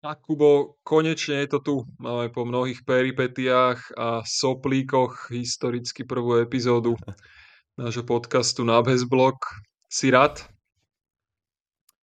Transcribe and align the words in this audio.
Tak 0.00 0.24
Kubo, 0.24 0.80
konečne 0.80 1.44
je 1.44 1.48
to 1.52 1.58
tu. 1.60 1.74
Máme 2.00 2.32
po 2.32 2.48
mnohých 2.48 2.88
peripetiách 2.88 3.92
a 4.00 4.24
soplíkoch 4.24 5.28
historicky 5.28 6.08
prvú 6.08 6.40
epizódu 6.40 6.96
nášho 7.80 8.00
podcastu 8.08 8.64
na 8.64 8.80
Bezblok. 8.80 9.44
Si 9.92 10.08
rád? 10.08 10.40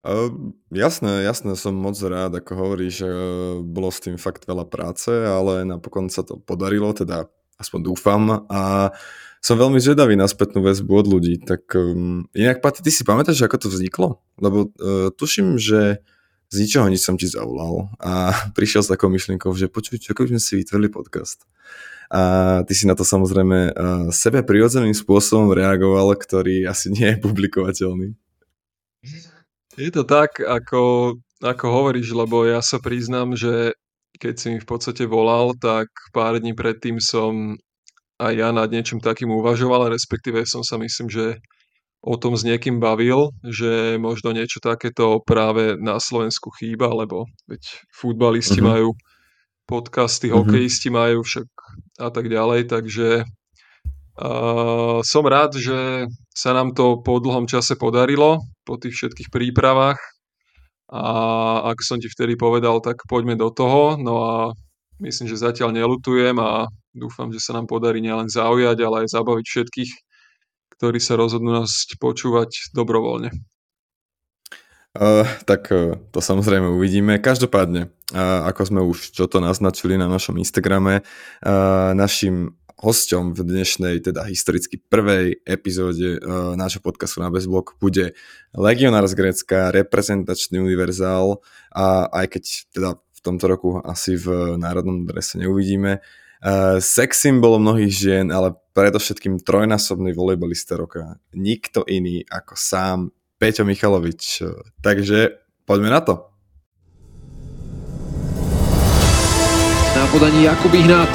Uh, 0.07 0.55
jasné, 0.71 1.27
jasné, 1.27 1.51
som 1.59 1.75
moc 1.75 1.99
rád, 1.99 2.39
ako 2.39 2.51
hovoríš, 2.55 3.03
že 3.03 3.09
bolo 3.59 3.91
s 3.91 3.99
tým 3.99 4.15
fakt 4.15 4.47
veľa 4.47 4.71
práce, 4.71 5.11
ale 5.11 5.67
napokon 5.67 6.07
sa 6.07 6.23
to 6.23 6.39
podarilo, 6.39 6.95
teda 6.95 7.27
aspoň 7.59 7.91
dúfam 7.91 8.47
a 8.47 8.95
som 9.43 9.59
veľmi 9.59 9.83
zvedavý 9.83 10.15
na 10.15 10.31
spätnú 10.31 10.63
väzbu 10.63 10.93
od 10.95 11.07
ľudí. 11.11 11.43
Tak 11.43 11.75
um, 11.75 12.23
inak, 12.31 12.63
Pati, 12.63 12.87
ty 12.87 12.87
si 12.87 13.03
pamätáš, 13.03 13.43
ako 13.43 13.67
to 13.67 13.67
vzniklo? 13.67 14.23
Lebo 14.39 14.71
uh, 14.79 15.11
tuším, 15.11 15.59
že 15.59 15.99
z 16.51 16.55
ničoho 16.67 16.91
nič 16.91 16.99
som 16.99 17.15
ti 17.15 17.31
zavolal 17.31 17.87
a 18.03 18.35
prišiel 18.57 18.83
s 18.83 18.91
takou 18.91 19.07
myšlienkou, 19.07 19.55
že 19.55 19.71
počuj, 19.71 20.03
čo 20.03 20.11
keby 20.11 20.35
sme 20.35 20.41
si 20.43 20.59
vytvorili 20.59 20.91
podcast. 20.91 21.47
A 22.11 22.61
ty 22.67 22.75
si 22.75 22.83
na 22.83 22.91
to 22.91 23.07
samozrejme 23.07 23.71
sebe 24.11 24.43
prirodzeným 24.43 24.91
spôsobom 24.91 25.55
reagoval, 25.55 26.11
ktorý 26.19 26.67
asi 26.67 26.91
nie 26.91 27.07
je 27.15 27.23
publikovateľný. 27.23 28.11
Je 29.79 29.89
to 29.95 30.03
tak, 30.03 30.43
ako, 30.43 31.15
ako 31.39 31.65
hovoríš, 31.71 32.11
lebo 32.11 32.43
ja 32.43 32.59
sa 32.59 32.83
priznám, 32.83 33.39
že 33.39 33.71
keď 34.19 34.33
si 34.35 34.47
mi 34.51 34.59
v 34.59 34.67
podstate 34.67 35.07
volal, 35.07 35.55
tak 35.55 35.87
pár 36.11 36.35
dní 36.35 36.51
predtým 36.51 36.99
som 36.99 37.55
aj 38.19 38.33
ja 38.35 38.51
nad 38.51 38.67
niečím 38.67 38.99
takým 38.99 39.31
uvažoval, 39.31 39.87
respektíve 39.89 40.43
som 40.43 40.61
sa 40.67 40.75
myslím, 40.77 41.07
že 41.07 41.39
o 42.01 42.17
tom 42.17 42.33
s 42.33 42.41
niekým 42.41 42.81
bavil, 42.81 43.29
že 43.45 44.01
možno 44.01 44.33
niečo 44.33 44.57
takéto 44.57 45.21
práve 45.21 45.77
na 45.77 46.01
Slovensku 46.01 46.49
chýba, 46.57 46.89
lebo 46.89 47.29
veď 47.45 47.61
futbalisti 47.93 48.57
uh-huh. 48.57 48.71
majú 48.73 48.87
podcasty, 49.69 50.33
uh-huh. 50.33 50.41
hokejisti 50.41 50.89
majú 50.89 51.21
však 51.21 51.47
a 52.01 52.09
tak 52.09 52.25
ďalej, 52.25 52.73
takže 52.73 53.21
uh, 54.17 54.99
som 55.05 55.23
rád, 55.29 55.61
že 55.61 56.09
sa 56.33 56.57
nám 56.57 56.73
to 56.73 57.05
po 57.05 57.21
dlhom 57.21 57.45
čase 57.45 57.77
podarilo, 57.77 58.41
po 58.65 58.81
tých 58.81 58.97
všetkých 58.97 59.29
prípravách 59.29 60.01
a 60.91 61.05
ako 61.71 61.81
som 61.85 61.97
ti 62.01 62.09
vtedy 62.09 62.35
povedal, 62.35 62.81
tak 62.83 63.05
poďme 63.05 63.37
do 63.37 63.53
toho, 63.53 63.95
no 63.95 64.25
a 64.25 64.35
myslím, 64.99 65.29
že 65.29 65.39
zatiaľ 65.39 65.71
nelutujem 65.71 66.35
a 66.41 66.65
dúfam, 66.91 67.29
že 67.29 67.39
sa 67.39 67.55
nám 67.55 67.69
podarí 67.69 68.01
nielen 68.03 68.27
zaujať, 68.27 68.77
ale 68.81 69.05
aj 69.05 69.13
zabaviť 69.15 69.45
všetkých 69.45 69.91
ktorí 70.81 70.97
sa 70.97 71.13
rozhodnú 71.13 71.61
nás 71.61 71.85
počúvať 72.01 72.73
dobrovoľne? 72.73 73.29
Uh, 74.97 75.29
tak 75.45 75.69
uh, 75.69 75.93
to 76.09 76.25
samozrejme 76.25 76.73
uvidíme. 76.73 77.21
Každopádne, 77.21 77.93
uh, 78.17 78.49
ako 78.49 78.61
sme 78.65 78.81
už 78.81 79.13
čo 79.13 79.29
to 79.29 79.37
naznačili 79.37 79.93
na 79.93 80.09
našom 80.09 80.41
Instagrame, 80.41 81.05
uh, 81.05 81.93
našim 81.93 82.57
hosťom 82.81 83.37
v 83.37 83.39
dnešnej, 83.45 84.01
teda 84.01 84.25
historicky 84.25 84.81
prvej 84.81 85.45
epizóde 85.45 86.17
uh, 86.17 86.57
nášho 86.57 86.81
podcastu 86.81 87.21
na 87.21 87.29
Bezblok 87.29 87.77
bude 87.77 88.17
legionár 88.57 89.05
z 89.05 89.13
Grécka, 89.13 89.69
reprezentačný 89.69 90.57
univerzál 90.57 91.45
a 91.69 92.09
aj 92.09 92.25
keď 92.25 92.43
teda 92.73 92.89
v 92.97 93.19
tomto 93.21 93.45
roku 93.45 93.69
asi 93.85 94.17
v 94.17 94.57
národnom 94.57 95.05
drese 95.05 95.37
neuvidíme, 95.37 96.01
Uh, 96.41 96.81
sex 96.81 97.21
symbol 97.21 97.61
mnohých 97.61 97.93
žien, 97.93 98.33
ale 98.33 98.57
predovšetkým 98.71 99.43
trojnásobný 99.43 100.15
volejbalista 100.15 100.79
roka. 100.79 101.19
Nikto 101.35 101.83
iný 101.87 102.23
ako 102.27 102.53
sám 102.55 102.99
Peťo 103.35 103.67
Michalovič. 103.67 104.43
Takže 104.79 105.43
poďme 105.67 105.89
na 105.91 106.01
to. 106.01 106.13
Na 109.95 110.05
podaní 110.07 110.47
Jakub 110.47 110.73
Ihnat. 110.73 111.11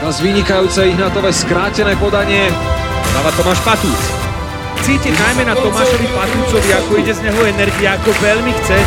Teraz 0.00 0.20
vynikajúce 0.20 0.84
Ihnatové 0.88 1.32
skrátené 1.32 1.96
podanie. 1.96 2.48
Dáva 3.14 3.30
Tomáš 3.36 3.60
Patúc. 3.62 4.00
Cíti 4.84 5.08
najmä 5.08 5.48
na 5.48 5.56
Tomášovi 5.56 6.08
Patúcovi, 6.12 6.70
ako 6.76 6.92
ide 7.00 7.16
z 7.16 7.24
neho 7.24 7.40
energia, 7.48 7.96
ako 7.96 8.12
veľmi 8.20 8.52
chce. 8.52 8.78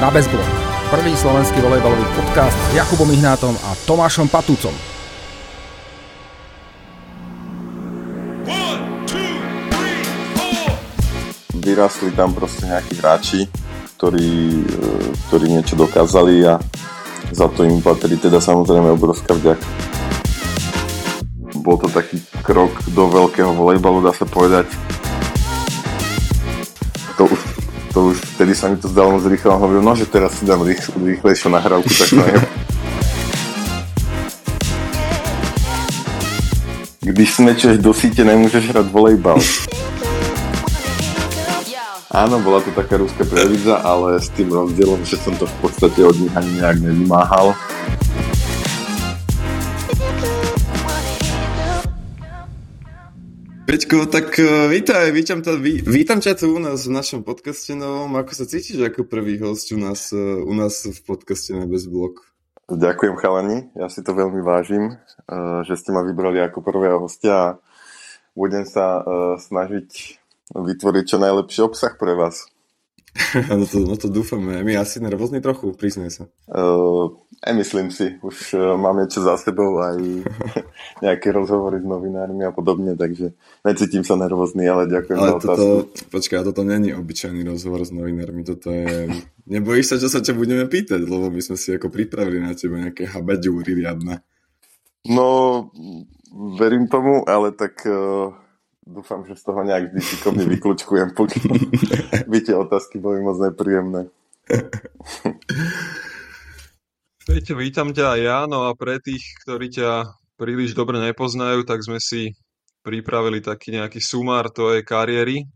Na 0.00 0.08
bezblok 0.08 0.61
prvý 0.92 1.16
slovenský 1.16 1.56
volejbalový 1.64 2.04
podcast 2.12 2.52
s 2.52 2.76
Jakubom 2.76 3.08
Ihnátom 3.08 3.56
a 3.64 3.72
Tomášom 3.88 4.28
Patúcom. 4.28 4.76
Vyrastli 11.56 12.12
tam 12.12 12.36
proste 12.36 12.68
nejakí 12.68 13.00
hráči, 13.00 13.48
ktorí, 13.96 14.60
e, 14.68 14.92
ktorí 15.32 15.56
niečo 15.56 15.80
dokázali 15.80 16.44
a 16.44 16.60
za 17.32 17.48
to 17.48 17.64
im 17.64 17.80
patrí 17.80 18.20
teda 18.20 18.36
samozrejme 18.36 18.92
obrovská 18.92 19.32
vďaka. 19.32 19.64
Bol 21.56 21.80
to 21.80 21.88
taký 21.88 22.20
krok 22.44 22.68
do 22.92 23.08
veľkého 23.08 23.56
volejbalu, 23.56 24.04
dá 24.04 24.12
sa 24.12 24.28
povedať. 24.28 24.68
To 27.16 27.32
už 27.32 27.51
to 27.92 28.16
už 28.16 28.16
vtedy 28.36 28.56
sa 28.56 28.72
mi 28.72 28.80
to 28.80 28.88
zdalo 28.88 29.20
moc 29.20 29.24
rýchlo 29.28 29.52
a 29.52 29.60
hovoril, 29.60 29.84
no 29.84 29.92
že 29.92 30.08
teraz 30.08 30.40
si 30.40 30.48
dám 30.48 30.64
rých, 30.64 30.80
rýchlejšiu 30.96 31.52
nahrávku, 31.52 31.92
tak 31.92 32.08
to. 32.08 32.24
Když 37.02 37.34
smečeš 37.34 37.76
do 37.82 37.92
síte, 37.92 38.24
nemôžeš 38.24 38.72
hrať 38.72 38.86
volejbal. 38.88 39.36
Áno, 42.12 42.40
bola 42.44 42.60
to 42.60 42.72
taká 42.76 43.00
ruská 43.00 43.24
previdza, 43.24 43.80
ale 43.80 44.20
s 44.20 44.28
tým 44.36 44.52
rozdielom, 44.52 45.00
že 45.04 45.16
som 45.16 45.32
to 45.36 45.48
v 45.48 45.56
podstate 45.64 46.04
od 46.04 46.16
nich 46.16 46.32
ani 46.36 46.60
nejak 46.60 46.78
nevymáhal. 46.80 47.56
Peťko, 53.72 54.04
tak 54.04 54.36
uh, 54.36 54.68
vítaj, 54.68 55.08
vítam, 55.16 55.40
ví, 55.40 55.80
vítam 55.80 56.20
ťa 56.20 56.36
tu 56.36 56.52
u 56.52 56.60
nás 56.60 56.84
v 56.84 56.92
našom 56.92 57.24
podcaste 57.24 57.72
novom. 57.72 58.12
Ako 58.20 58.36
sa 58.36 58.44
cítiš 58.44 58.76
ako 58.84 59.08
prvý 59.08 59.40
host 59.40 59.72
u 59.72 59.80
nás, 59.80 60.12
uh, 60.12 60.44
u 60.44 60.52
nás 60.52 60.84
v 60.84 61.00
podcaste 61.08 61.56
na 61.56 61.64
Bezblok? 61.64 62.20
Ďakujem 62.68 63.16
chalani, 63.16 63.72
ja 63.72 63.88
si 63.88 64.04
to 64.04 64.12
veľmi 64.12 64.44
vážim, 64.44 65.00
uh, 65.00 65.64
že 65.64 65.80
ste 65.80 65.88
ma 65.88 66.04
vybrali 66.04 66.44
ako 66.44 66.60
prvého 66.60 67.00
hostia 67.00 67.32
a 67.32 67.48
budem 68.36 68.68
sa 68.68 69.00
snažiť 69.40 70.20
vytvoriť 70.52 71.04
čo 71.08 71.16
najlepší 71.16 71.64
obsah 71.64 71.96
pre 71.96 72.12
vás. 72.12 72.51
no, 73.60 73.68
to, 73.68 73.76
no 73.84 73.94
to 74.00 74.08
dúfame. 74.08 74.64
My 74.64 74.80
asi 74.80 74.96
nervózni 74.96 75.44
trochu, 75.44 75.76
priznaj 75.76 76.10
sa. 76.16 76.24
Uh, 76.48 77.12
e, 77.44 77.52
myslím 77.52 77.92
si. 77.92 78.16
Už 78.24 78.56
uh, 78.56 78.72
mám 78.80 78.96
niečo 78.96 79.20
za 79.20 79.36
sebou 79.36 79.84
aj 79.84 80.00
nejaké 81.04 81.28
rozhovory 81.28 81.84
s 81.84 81.86
novinármi 81.86 82.48
a 82.48 82.56
podobne, 82.56 82.96
takže 82.96 83.36
necítim 83.68 84.00
sa 84.00 84.16
nervózny, 84.16 84.64
ale 84.64 84.88
ďakujem 84.88 85.18
ale 85.20 85.28
za 85.28 85.38
toto, 85.44 85.52
otázku. 85.52 86.08
Počkaj, 86.08 86.40
toto 86.40 86.62
není 86.64 86.96
obyčajný 86.96 87.44
rozhovor 87.44 87.84
s 87.84 87.92
novinármi, 87.92 88.48
toto 88.48 88.72
je... 88.72 89.12
Nebojíš 89.44 89.86
sa, 89.92 89.96
čo 90.00 90.08
sa 90.08 90.24
ťa 90.24 90.32
budeme 90.32 90.64
pýtať, 90.64 91.04
lebo 91.04 91.28
my 91.28 91.40
sme 91.44 91.60
si 91.60 91.76
ako 91.76 91.92
pripravili 91.92 92.40
na 92.40 92.56
teba 92.56 92.80
nejaké 92.80 93.12
habaďúry 93.12 93.76
riadne. 93.76 94.24
No, 95.04 95.68
verím 96.56 96.88
tomu, 96.88 97.28
ale 97.28 97.52
tak... 97.52 97.76
Uh 97.84 98.40
Dúfam, 98.82 99.22
že 99.22 99.38
z 99.38 99.42
toho 99.46 99.62
nejak 99.62 99.94
vždy 99.94 100.00
šikovne 100.02 100.44
vyklúčkujem, 100.58 101.14
pokiaľ 101.14 101.54
by 102.30 102.38
tie 102.42 102.54
otázky 102.58 102.98
boli 102.98 103.22
moc 103.22 103.38
nepríjemné. 103.38 104.10
Peťo, 107.22 107.54
vítam 107.54 107.94
ťa 107.94 108.18
aj 108.18 108.20
ja, 108.26 108.38
no 108.50 108.66
a 108.66 108.74
pre 108.74 108.98
tých, 108.98 109.22
ktorí 109.46 109.70
ťa 109.70 110.10
príliš 110.34 110.74
dobre 110.74 110.98
nepoznajú, 110.98 111.62
tak 111.62 111.86
sme 111.86 112.02
si 112.02 112.34
pripravili 112.82 113.38
taký 113.38 113.78
nejaký 113.78 114.02
sumár 114.02 114.50
tvojej 114.50 114.82
kariéry. 114.82 115.46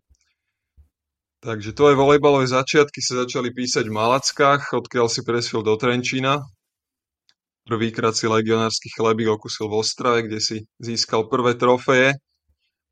Takže 1.43 1.75
tvoje 1.75 1.99
volejbalové 1.99 2.47
začiatky 2.47 3.03
sa 3.03 3.27
začali 3.27 3.51
písať 3.51 3.91
v 3.91 3.97
Malackách, 3.99 4.71
odkiaľ 4.71 5.11
si 5.11 5.27
presvil 5.27 5.67
do 5.67 5.75
Trenčína. 5.75 6.47
Prvýkrát 7.67 8.15
si 8.15 8.31
legionársky 8.31 8.87
chlebík 8.95 9.35
okusil 9.35 9.67
v 9.67 9.83
Ostrave, 9.83 10.23
kde 10.31 10.39
si 10.39 10.57
získal 10.79 11.27
prvé 11.27 11.59
trofeje 11.59 12.15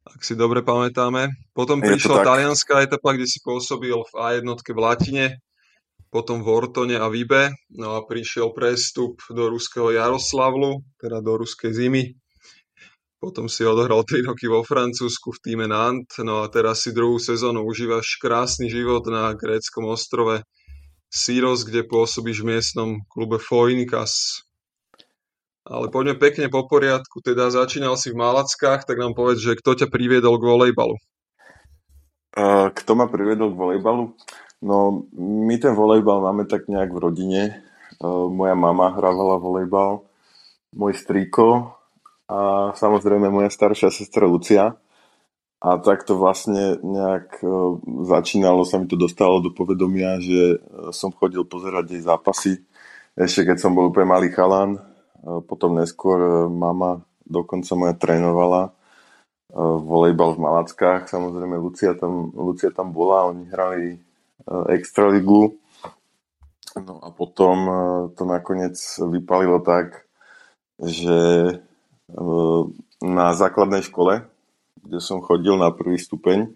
ak 0.05 0.21
si 0.21 0.37
dobre 0.37 0.61
pamätáme. 0.61 1.33
Potom 1.57 1.81
Je 1.81 1.97
prišla 1.97 2.25
talianská 2.25 2.85
etapa, 2.85 3.17
kde 3.17 3.25
si 3.25 3.41
pôsobil 3.41 3.97
v 3.97 4.13
A1 4.13 4.45
v 4.45 4.79
Latine, 4.79 5.27
potom 6.13 6.45
v 6.45 6.49
Ortone 6.53 6.95
a 7.01 7.11
Vibe, 7.11 7.51
no 7.75 7.99
a 7.99 8.07
prišiel 8.07 8.55
prestup 8.55 9.19
do 9.33 9.51
ruského 9.51 9.91
Jaroslavlu, 9.91 10.85
teda 11.01 11.19
do 11.19 11.43
ruskej 11.43 11.75
zimy. 11.75 12.15
Potom 13.19 13.49
si 13.49 13.65
odohral 13.65 14.05
3 14.05 14.31
roky 14.31 14.45
vo 14.47 14.61
Francúzsku 14.61 15.33
v 15.33 15.43
týme 15.43 15.67
Nantes, 15.67 16.21
no 16.21 16.45
a 16.45 16.47
teraz 16.53 16.85
si 16.85 16.93
druhú 16.93 17.17
sezónu 17.17 17.65
užívaš 17.65 18.21
krásny 18.21 18.69
život 18.69 19.09
na 19.09 19.33
gréckom 19.33 19.89
ostrove 19.89 20.45
Syros, 21.09 21.65
kde 21.65 21.89
pôsobíš 21.89 22.45
v 22.45 22.59
miestnom 22.59 22.91
klube 23.09 23.41
Foinikas. 23.41 24.45
Ale 25.65 25.89
poďme 25.89 26.21
pekne 26.21 26.53
po 26.53 26.69
poriadku. 26.69 27.25
Teda 27.25 27.49
začínal 27.49 27.97
si 27.97 28.13
v 28.13 28.21
Malackách, 28.21 28.85
tak 28.85 29.01
nám 29.01 29.17
povedz, 29.17 29.41
že 29.41 29.57
kto 29.57 29.81
ťa 29.81 29.89
priviedol 29.89 30.37
k 30.37 30.45
volejbalu? 30.45 30.97
Kto 32.75 32.91
ma 32.93 33.09
priviedol 33.09 33.57
k 33.57 33.61
volejbalu? 33.61 34.13
No, 34.61 35.09
my 35.17 35.55
ten 35.57 35.73
volejbal 35.73 36.21
máme 36.21 36.45
tak 36.45 36.69
nejak 36.69 36.93
v 36.93 37.01
rodine. 37.01 37.43
Moja 38.05 38.53
mama 38.53 38.93
hrávala 38.93 39.41
volejbal, 39.41 40.05
môj 40.77 40.93
strýko 40.99 41.77
a 42.29 42.73
samozrejme 42.77 43.29
moja 43.33 43.49
staršia 43.49 43.89
sestra 43.89 44.29
Lucia. 44.29 44.77
A 45.65 45.81
tak 45.81 46.05
to 46.05 46.21
vlastne 46.21 46.77
nejak 46.85 47.41
e, 47.41 47.49
začínalo, 48.05 48.69
sa 48.69 48.77
mi 48.77 48.85
to 48.85 49.01
dostalo 49.01 49.41
do 49.41 49.49
povedomia, 49.49 50.21
že 50.21 50.61
e, 50.61 50.93
som 50.93 51.09
chodil 51.09 51.41
pozerať 51.49 51.89
jej 51.89 52.03
zápasy, 52.05 52.53
ešte 53.17 53.49
keď 53.49 53.65
som 53.65 53.73
bol 53.73 53.89
úplne 53.89 54.13
malý 54.13 54.29
chalan. 54.29 54.77
E, 55.25 55.41
potom 55.41 55.81
neskôr 55.81 56.47
mama 56.53 57.01
dokonca 57.25 57.73
moja 57.73 57.97
trénovala 57.97 58.77
volejbal 59.55 60.35
v 60.35 60.43
Malackách. 60.43 61.07
Samozrejme, 61.07 61.57
Lucia 61.63 61.95
tam, 61.95 62.35
Lucia 62.35 62.75
tam 62.75 62.91
bola, 62.91 63.31
oni 63.31 63.47
hrali 63.47 64.03
extraligu. 64.67 65.57
No 66.75 66.99
a 66.99 67.15
potom 67.15 67.57
to 68.19 68.27
nakoniec 68.27 68.75
vypalilo 68.99 69.63
tak, 69.63 70.11
že 70.83 71.55
na 72.99 73.27
základnej 73.31 73.87
škole, 73.87 74.27
kde 74.83 74.99
som 74.99 75.23
chodil 75.23 75.55
na 75.55 75.71
prvý 75.71 76.03
stupeň, 76.03 76.51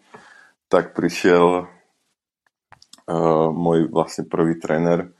tak 0.66 0.98
prišiel 0.98 1.70
môj 3.54 3.88
vlastne 3.94 4.26
prvý 4.26 4.58
tréner, 4.58 5.14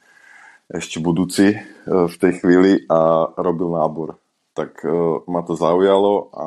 ešte 0.69 1.01
budúci 1.01 1.57
uh, 1.57 2.07
v 2.09 2.17
tej 2.21 2.33
chvíli 2.45 2.85
a 2.89 3.33
robil 3.41 3.73
nábor. 3.73 4.21
Tak 4.53 4.85
uh, 4.85 5.25
ma 5.25 5.41
to 5.45 5.57
zaujalo 5.57 6.13
a, 6.33 6.47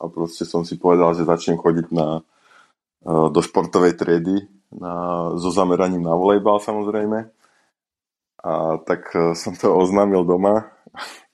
a 0.00 0.04
proste 0.10 0.42
som 0.42 0.66
si 0.66 0.74
povedal, 0.74 1.14
že 1.14 1.28
začnem 1.28 1.58
chodiť 1.58 1.86
na, 1.94 2.22
uh, 2.22 3.28
do 3.30 3.40
športovej 3.42 3.94
triedy 3.94 4.50
na, 4.74 5.30
so 5.38 5.54
zameraním 5.54 6.02
na 6.02 6.18
volejbal 6.18 6.58
samozrejme. 6.58 7.30
A 8.44 8.52
tak 8.82 9.10
uh, 9.14 9.32
som 9.38 9.54
to 9.54 9.70
oznámil 9.70 10.26
doma 10.26 10.70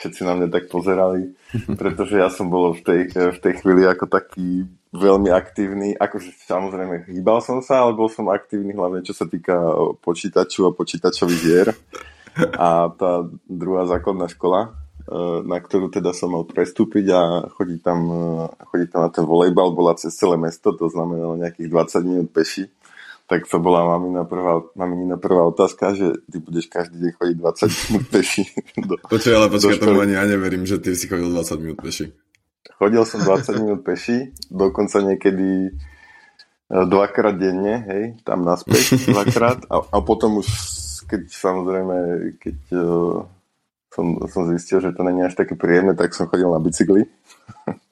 všetci 0.00 0.24
na 0.24 0.32
mňa 0.32 0.48
tak 0.48 0.72
pozerali, 0.72 1.36
pretože 1.80 2.16
ja 2.16 2.32
som 2.32 2.48
bol 2.48 2.72
v 2.72 2.80
tej, 2.80 3.00
v 3.12 3.38
tej 3.40 3.54
chvíli 3.60 3.84
ako 3.84 4.08
taký 4.08 4.64
veľmi 4.90 5.30
aktívny, 5.30 5.94
akože 5.94 6.34
samozrejme 6.46 7.06
hýbal 7.10 7.38
som 7.38 7.62
sa, 7.62 7.86
ale 7.86 7.94
bol 7.94 8.10
som 8.10 8.26
aktívny 8.26 8.74
hlavne 8.74 9.06
čo 9.06 9.14
sa 9.14 9.30
týka 9.30 9.54
počítaču 10.02 10.66
a 10.66 10.74
počítačových 10.74 11.42
hier. 11.42 11.68
A 12.58 12.90
tá 12.94 13.26
druhá 13.46 13.86
základná 13.90 14.30
škola, 14.30 14.70
e, 14.70 14.70
na 15.46 15.58
ktorú 15.58 15.90
teda 15.90 16.14
som 16.14 16.34
mal 16.34 16.46
prestúpiť 16.46 17.06
a 17.10 17.22
chodiť 17.54 17.80
tam, 17.82 17.98
e, 18.06 18.22
chodiť 18.70 18.88
tam 18.90 19.00
na 19.06 19.10
ten 19.10 19.26
volejbal, 19.26 19.74
bola 19.74 19.98
cez 19.98 20.14
celé 20.14 20.38
mesto, 20.38 20.74
to 20.74 20.86
znamenalo 20.90 21.38
nejakých 21.38 21.70
20 21.70 22.06
minút 22.06 22.28
peši 22.30 22.70
tak 23.30 23.46
to 23.46 23.62
bola 23.62 23.86
mamina 23.86 24.26
prvá, 24.26 24.58
maminina 24.74 25.14
prvá 25.14 25.46
otázka, 25.46 25.94
že 25.94 26.18
ty 26.26 26.42
budeš 26.42 26.66
každý 26.66 26.98
deň 26.98 27.12
chodiť 27.14 27.36
20 27.38 27.86
minút 27.86 28.06
peši. 28.10 28.42
Do, 28.90 28.98
ale 29.06 29.46
počkaj, 29.46 29.78
tomu 29.78 30.02
ani 30.02 30.18
ja 30.18 30.26
neverím, 30.26 30.66
že 30.66 30.82
ty 30.82 30.98
si 30.98 31.06
chodil 31.06 31.30
20 31.30 31.62
minút 31.62 31.78
peši. 31.78 32.10
Chodil 32.80 33.04
som 33.04 33.20
20 33.20 33.60
minút 33.60 33.80
peši, 33.84 34.32
dokonca 34.48 35.04
niekedy 35.04 35.68
e, 35.68 35.70
dvakrát 36.72 37.36
denne, 37.36 37.84
hej, 37.84 38.04
tam 38.24 38.40
naspäť 38.40 38.96
dvakrát 39.12 39.68
a, 39.68 39.84
a 39.84 39.98
potom 40.00 40.40
už, 40.40 40.48
keď 41.04 41.28
samozrejme, 41.28 41.96
keď 42.40 42.56
uh, 42.72 43.28
som, 43.92 44.16
som 44.32 44.48
zistil, 44.48 44.80
že 44.80 44.96
to 44.96 45.04
není 45.04 45.20
až 45.20 45.36
také 45.36 45.60
príjemné, 45.60 45.92
tak 45.92 46.16
som 46.16 46.24
chodil 46.24 46.48
na 46.48 46.56
bicykli. 46.56 47.04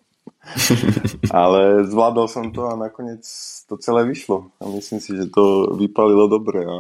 Ale 1.37 1.85
zvládol 1.85 2.25
som 2.25 2.49
to 2.49 2.73
a 2.73 2.79
nakoniec 2.79 3.21
to 3.69 3.77
celé 3.77 4.09
vyšlo. 4.09 4.57
A 4.57 4.73
myslím 4.73 5.05
si, 5.05 5.13
že 5.13 5.29
to 5.29 5.77
vypalilo 5.77 6.33
dobre 6.33 6.65
a 6.65 6.77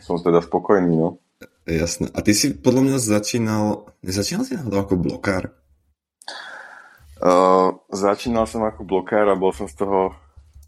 som 0.00 0.16
teda 0.16 0.40
spokojný, 0.40 0.96
no. 0.96 1.20
Jasné. 1.68 2.08
A 2.16 2.24
ty 2.24 2.32
si 2.32 2.56
podľa 2.56 2.82
mňa 2.88 2.98
začínal, 2.98 3.92
nezačínal 4.00 4.48
si 4.48 4.56
náhodou 4.56 4.88
ako 4.88 4.94
blokár? 4.96 5.61
Uh, 7.22 7.78
začínal 7.94 8.50
som 8.50 8.66
ako 8.66 8.82
blokár 8.82 9.30
a 9.30 9.38
bol 9.38 9.54
som 9.54 9.70
z 9.70 9.86
toho 9.86 10.10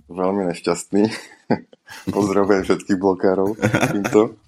veľmi 0.06 0.46
nešťastný. 0.54 1.10
Pozdravujem 2.14 2.62
všetkých 2.62 2.98
blokárov 3.02 3.58
týmto. 3.90 4.38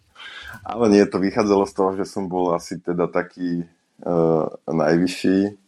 Ale 0.63 0.87
nie, 0.87 1.03
to 1.11 1.19
vychádzalo 1.19 1.67
z 1.67 1.75
toho, 1.75 1.91
že 1.99 2.07
som 2.07 2.31
bol 2.31 2.55
asi 2.55 2.79
teda 2.79 3.11
taký 3.11 3.67
uh, 4.07 4.47
najvyšší 4.71 5.59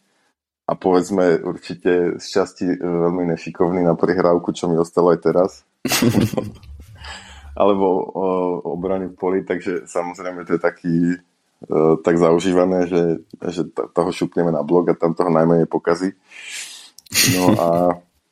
a 0.68 0.72
povedzme 0.78 1.42
určite 1.42 2.20
z 2.20 2.26
časti 2.28 2.68
e, 2.68 2.76
veľmi 2.76 3.24
nešikovný 3.32 3.88
na 3.88 3.96
prihrávku, 3.96 4.52
čo 4.52 4.68
mi 4.68 4.76
ostalo 4.76 5.16
aj 5.16 5.24
teraz. 5.24 5.64
Alebo 7.60 8.04
o, 8.04 8.26
obrany 8.76 9.08
v 9.08 9.16
poli, 9.16 9.40
takže 9.48 9.88
samozrejme 9.88 10.44
to 10.44 10.60
je 10.60 10.60
taký 10.60 10.94
uh, 11.16 11.27
tak 12.06 12.14
zaužívané, 12.22 12.86
že, 12.86 13.02
že 13.50 13.66
toho 13.72 14.10
šupneme 14.14 14.54
na 14.54 14.62
blok 14.62 14.94
a 14.94 14.98
tam 14.98 15.14
toho 15.14 15.30
najmenej 15.32 15.66
pokazí. 15.66 16.14
No 17.34 17.44
a 17.58 17.66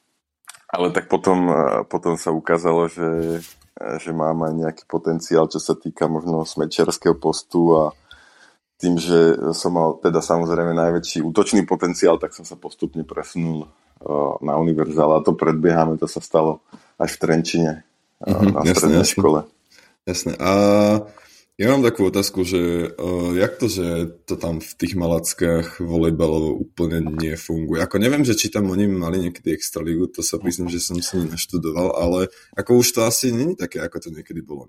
ale 0.75 0.87
tak 0.95 1.11
potom, 1.11 1.51
e, 1.51 1.83
potom 1.91 2.15
sa 2.15 2.31
ukázalo, 2.31 2.87
že, 2.87 3.43
že 3.99 4.11
mám 4.15 4.47
aj 4.47 4.53
nejaký 4.55 4.85
potenciál, 4.87 5.51
čo 5.51 5.59
sa 5.59 5.75
týka 5.75 6.07
možno 6.07 6.47
smečerského 6.47 7.19
postu 7.19 7.75
a, 7.75 7.85
tým, 8.77 9.01
že 9.01 9.37
som 9.57 9.73
mal 9.73 9.97
teda 10.05 10.21
samozrejme 10.21 10.77
najväčší 10.77 11.25
útočný 11.25 11.65
potenciál, 11.65 12.21
tak 12.21 12.37
som 12.37 12.45
sa 12.45 12.61
postupne 12.61 13.09
presunul 13.09 13.73
na 14.45 14.55
univerzál 14.61 15.17
a 15.17 15.25
to 15.25 15.33
predbiehame, 15.33 15.97
to 15.97 16.05
sa 16.05 16.21
stalo 16.21 16.61
až 17.01 17.17
v 17.17 17.21
Trenčine 17.25 17.73
uh, 18.21 18.29
mm-hmm, 18.29 18.53
na 18.53 18.63
strednej 18.69 19.05
jasné. 19.09 19.17
škole. 19.17 19.41
Jasné. 20.05 20.33
A 20.37 20.51
ja 21.57 21.73
mám 21.73 21.81
takú 21.81 22.09
otázku, 22.09 22.45
že 22.45 22.93
uh, 22.93 23.33
jak 23.37 23.57
to, 23.57 23.67
že 23.73 23.87
to 24.29 24.37
tam 24.37 24.61
v 24.61 24.73
tých 24.77 24.93
malackách 24.97 25.81
volejbalovo 25.81 26.57
úplne 26.57 27.01
nefunguje? 27.01 27.81
Ako 27.81 27.97
neviem, 27.97 28.25
že 28.25 28.37
či 28.37 28.53
tam 28.53 28.69
oni 28.69 28.85
mali 28.89 29.25
niekedy 29.25 29.57
extraligu, 29.57 30.09
to 30.13 30.21
sa 30.21 30.37
priznám, 30.37 30.69
že 30.69 30.85
som 30.85 31.01
si 31.01 31.17
neštudoval, 31.17 31.97
ale 31.97 32.21
ako 32.55 32.85
už 32.85 32.89
to 32.93 33.01
asi 33.09 33.33
není 33.33 33.57
také, 33.57 33.81
ako 33.81 34.05
to 34.05 34.09
niekedy 34.13 34.45
bolo. 34.45 34.69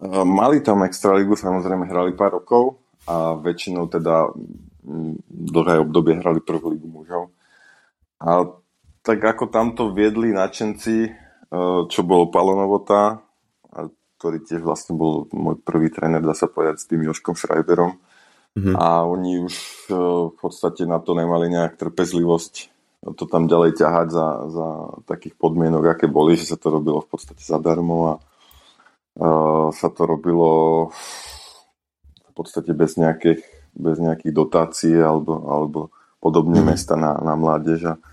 Uh, 0.00 0.24
mali 0.24 0.60
tam 0.60 0.84
extraligu, 0.84 1.36
samozrejme 1.36 1.88
hrali 1.88 2.12
pár 2.12 2.36
rokov, 2.36 2.80
a 3.08 3.34
väčšinou 3.34 3.88
teda 3.88 4.28
mm, 4.84 5.24
dlhé 5.28 5.74
obdobie 5.82 6.20
hrali 6.20 6.44
prvú 6.44 6.70
ligu 6.70 6.86
mužov. 6.86 7.32
A 8.20 8.44
tak 9.00 9.24
ako 9.24 9.48
tamto 9.48 9.96
viedli 9.96 10.36
nadšenci, 10.36 10.96
e, 11.08 11.10
čo 11.88 12.00
bolo 12.04 12.28
Palo 12.28 12.52
Novota, 12.52 13.24
ktorý 14.20 14.44
tiež 14.44 14.60
vlastne 14.60 15.00
bol 15.00 15.24
môj 15.32 15.56
prvý 15.64 15.88
tréner, 15.88 16.20
dá 16.20 16.36
sa 16.36 16.44
povedať, 16.44 16.84
s 16.84 16.88
tým 16.92 17.08
Joškom 17.08 17.40
Schreiberom. 17.40 17.96
Mm-hmm. 18.52 18.76
A 18.76 19.08
oni 19.08 19.40
už 19.40 19.54
e, 19.88 19.94
v 20.28 20.36
podstate 20.36 20.84
na 20.84 21.00
to 21.00 21.16
nemali 21.16 21.48
nejak 21.48 21.80
trpezlivosť 21.80 22.68
to 23.00 23.24
tam 23.24 23.48
ďalej 23.48 23.80
ťahať 23.80 24.08
za, 24.12 24.28
za 24.52 24.68
takých 25.08 25.32
podmienok, 25.40 25.96
aké 25.96 26.04
boli, 26.04 26.36
že 26.36 26.52
sa 26.52 26.60
to 26.60 26.68
robilo 26.68 27.00
v 27.00 27.08
podstate 27.08 27.40
zadarmo 27.40 27.96
a 28.04 28.14
uh, 28.20 29.68
sa 29.72 29.88
to 29.88 30.04
robilo 30.04 30.50
v 32.20 32.32
podstate 32.36 32.76
bez 32.76 33.00
nejakých, 33.00 33.40
bez 33.72 33.96
nejakých 33.96 34.32
dotácií 34.36 34.96
alebo, 35.00 35.32
alebo 35.48 35.80
podobne 36.20 36.60
mm. 36.60 36.66
mesta 36.68 36.92
na, 37.00 37.16
na 37.24 37.40
mládež. 37.40 37.80
A 37.88 38.04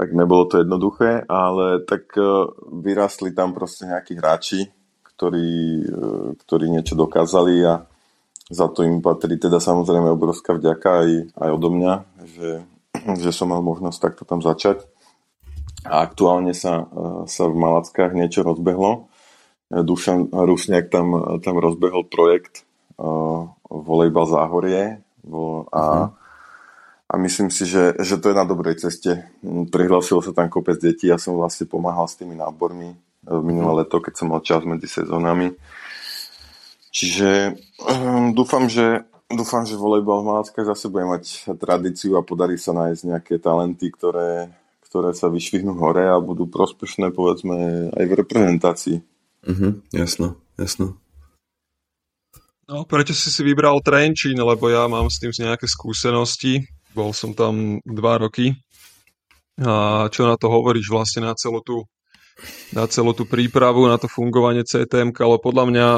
tak 0.00 0.16
nebolo 0.16 0.48
to 0.48 0.64
jednoduché, 0.64 1.28
ale 1.28 1.84
tak 1.84 2.08
uh, 2.16 2.48
vyrastli 2.72 3.36
tam 3.36 3.52
proste 3.52 3.84
nejakí 3.84 4.16
hráči, 4.16 4.72
ktorí, 5.16 5.50
uh, 5.86 6.28
ktorí 6.36 6.66
niečo 6.70 6.94
dokázali 6.96 7.54
a 7.66 7.84
za 8.52 8.68
to 8.68 8.84
im 8.84 9.00
patrí 9.00 9.40
teda 9.40 9.62
samozrejme 9.62 10.12
obrovská 10.12 10.52
vďaka 10.58 10.88
aj, 11.02 11.10
aj 11.40 11.50
odo 11.56 11.68
mňa, 11.72 11.94
že, 12.26 12.50
že 13.22 13.30
som 13.32 13.48
mal 13.48 13.64
možnosť 13.64 13.98
takto 13.98 14.22
tam 14.28 14.44
začať. 14.44 14.84
A 15.82 16.04
aktuálne 16.04 16.52
sa, 16.52 16.84
uh, 16.84 17.24
sa 17.26 17.48
v 17.48 17.56
Malackách 17.56 18.12
niečo 18.14 18.44
rozbehlo. 18.44 19.08
Dušan 19.72 20.28
Rusňák 20.36 20.92
tam, 20.92 21.40
tam 21.40 21.56
rozbehol 21.56 22.04
projekt 22.04 22.68
uh, 23.00 23.48
volejbal 23.72 24.28
Záhorie 24.28 25.00
a, 25.24 25.32
uh-huh. 25.32 26.08
a 27.08 27.14
myslím 27.16 27.48
si, 27.48 27.64
že, 27.64 27.96
že 27.96 28.20
to 28.20 28.30
je 28.30 28.36
na 28.36 28.44
dobrej 28.44 28.84
ceste. 28.84 29.24
Prihlasilo 29.72 30.20
sa 30.20 30.36
tam 30.36 30.52
kopec 30.52 30.76
detí, 30.76 31.08
ja 31.08 31.16
som 31.16 31.40
vlastne 31.40 31.64
pomáhal 31.64 32.04
s 32.04 32.20
tými 32.20 32.36
nábormi 32.36 32.92
minulé 33.26 33.86
leto, 33.86 34.02
keď 34.02 34.14
som 34.18 34.30
mal 34.34 34.42
čas 34.42 34.66
medzi 34.66 34.90
sezónami. 34.90 35.54
Čiže 36.92 37.56
um, 37.88 38.36
dúfam, 38.36 38.68
že 38.68 39.06
dúfam, 39.32 39.64
že 39.64 39.80
volejbal 39.80 40.22
v 40.22 40.28
Malackách 40.28 40.68
zase 40.76 40.92
bude 40.92 41.08
mať 41.08 41.56
tradíciu 41.56 42.20
a 42.20 42.26
podarí 42.26 42.60
sa 42.60 42.76
nájsť 42.76 43.02
nejaké 43.08 43.34
talenty, 43.40 43.88
ktoré, 43.88 44.52
ktoré 44.84 45.16
sa 45.16 45.32
vyšvihnú 45.32 45.72
hore 45.80 46.04
a 46.04 46.20
budú 46.20 46.44
prospešné 46.46 47.16
povedzme 47.16 47.88
aj 47.96 48.04
v 48.04 48.12
reprezentácii. 48.12 48.96
Mhm, 49.48 49.88
jasno, 49.96 50.38
jasno. 50.60 51.00
No, 52.70 52.86
prečo 52.86 53.12
si 53.12 53.28
si 53.28 53.42
vybral 53.42 53.82
Trenčín, 53.82 54.38
lebo 54.38 54.70
ja 54.70 54.86
mám 54.86 55.10
s 55.10 55.18
tým 55.18 55.34
nejaké 55.34 55.66
skúsenosti. 55.66 56.62
Bol 56.94 57.10
som 57.12 57.34
tam 57.34 57.82
dva 57.82 58.22
roky. 58.22 58.54
A 59.60 60.06
čo 60.08 60.24
na 60.24 60.40
to 60.40 60.48
hovoríš 60.48 60.88
vlastne 60.88 61.28
na 61.28 61.36
celú 61.36 61.60
tú 61.60 61.84
na 62.72 62.88
celú 62.88 63.12
tú 63.12 63.28
prípravu, 63.28 63.86
na 63.86 64.00
to 64.00 64.08
fungovanie 64.08 64.64
CTM, 64.64 65.12
ale 65.16 65.36
podľa 65.38 65.64
mňa 65.68 65.88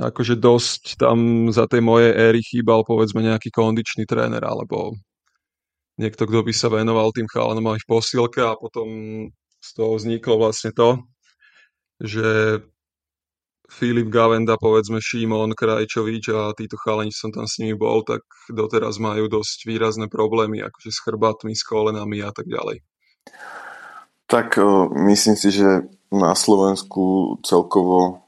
akože 0.00 0.38
dosť 0.38 0.96
tam 0.96 1.50
za 1.50 1.66
tej 1.66 1.82
mojej 1.84 2.14
éry 2.14 2.40
chýbal 2.40 2.86
povedzme 2.86 3.20
nejaký 3.20 3.52
kondičný 3.52 4.06
tréner 4.06 4.40
alebo 4.40 4.96
niekto, 6.00 6.24
kto 6.24 6.40
by 6.46 6.52
sa 6.56 6.72
venoval 6.72 7.12
tým 7.12 7.28
chalanom 7.28 7.76
aj 7.76 7.84
v 7.84 7.88
posilke 7.90 8.40
a 8.40 8.56
potom 8.56 8.88
z 9.60 9.70
toho 9.76 10.00
vzniklo 10.00 10.40
vlastne 10.40 10.72
to, 10.72 11.04
že 12.00 12.60
Filip 13.70 14.10
Gavenda, 14.10 14.58
povedzme 14.58 14.98
Šimon 14.98 15.54
Krajčovič 15.54 16.34
a 16.34 16.50
títo 16.58 16.74
chalani, 16.74 17.14
som 17.14 17.30
tam 17.30 17.46
s 17.46 17.62
nimi 17.62 17.78
bol, 17.78 18.02
tak 18.02 18.26
doteraz 18.50 18.98
majú 18.98 19.30
dosť 19.30 19.62
výrazné 19.62 20.10
problémy, 20.10 20.58
akože 20.58 20.90
s 20.90 20.98
chrbátmi, 21.06 21.54
s 21.54 21.62
kolenami 21.62 22.18
a 22.18 22.34
tak 22.34 22.50
ďalej. 22.50 22.82
Tak 24.30 24.62
myslím 24.94 25.34
si, 25.34 25.50
že 25.50 25.90
na 26.14 26.38
Slovensku 26.38 27.34
celkovo 27.42 28.22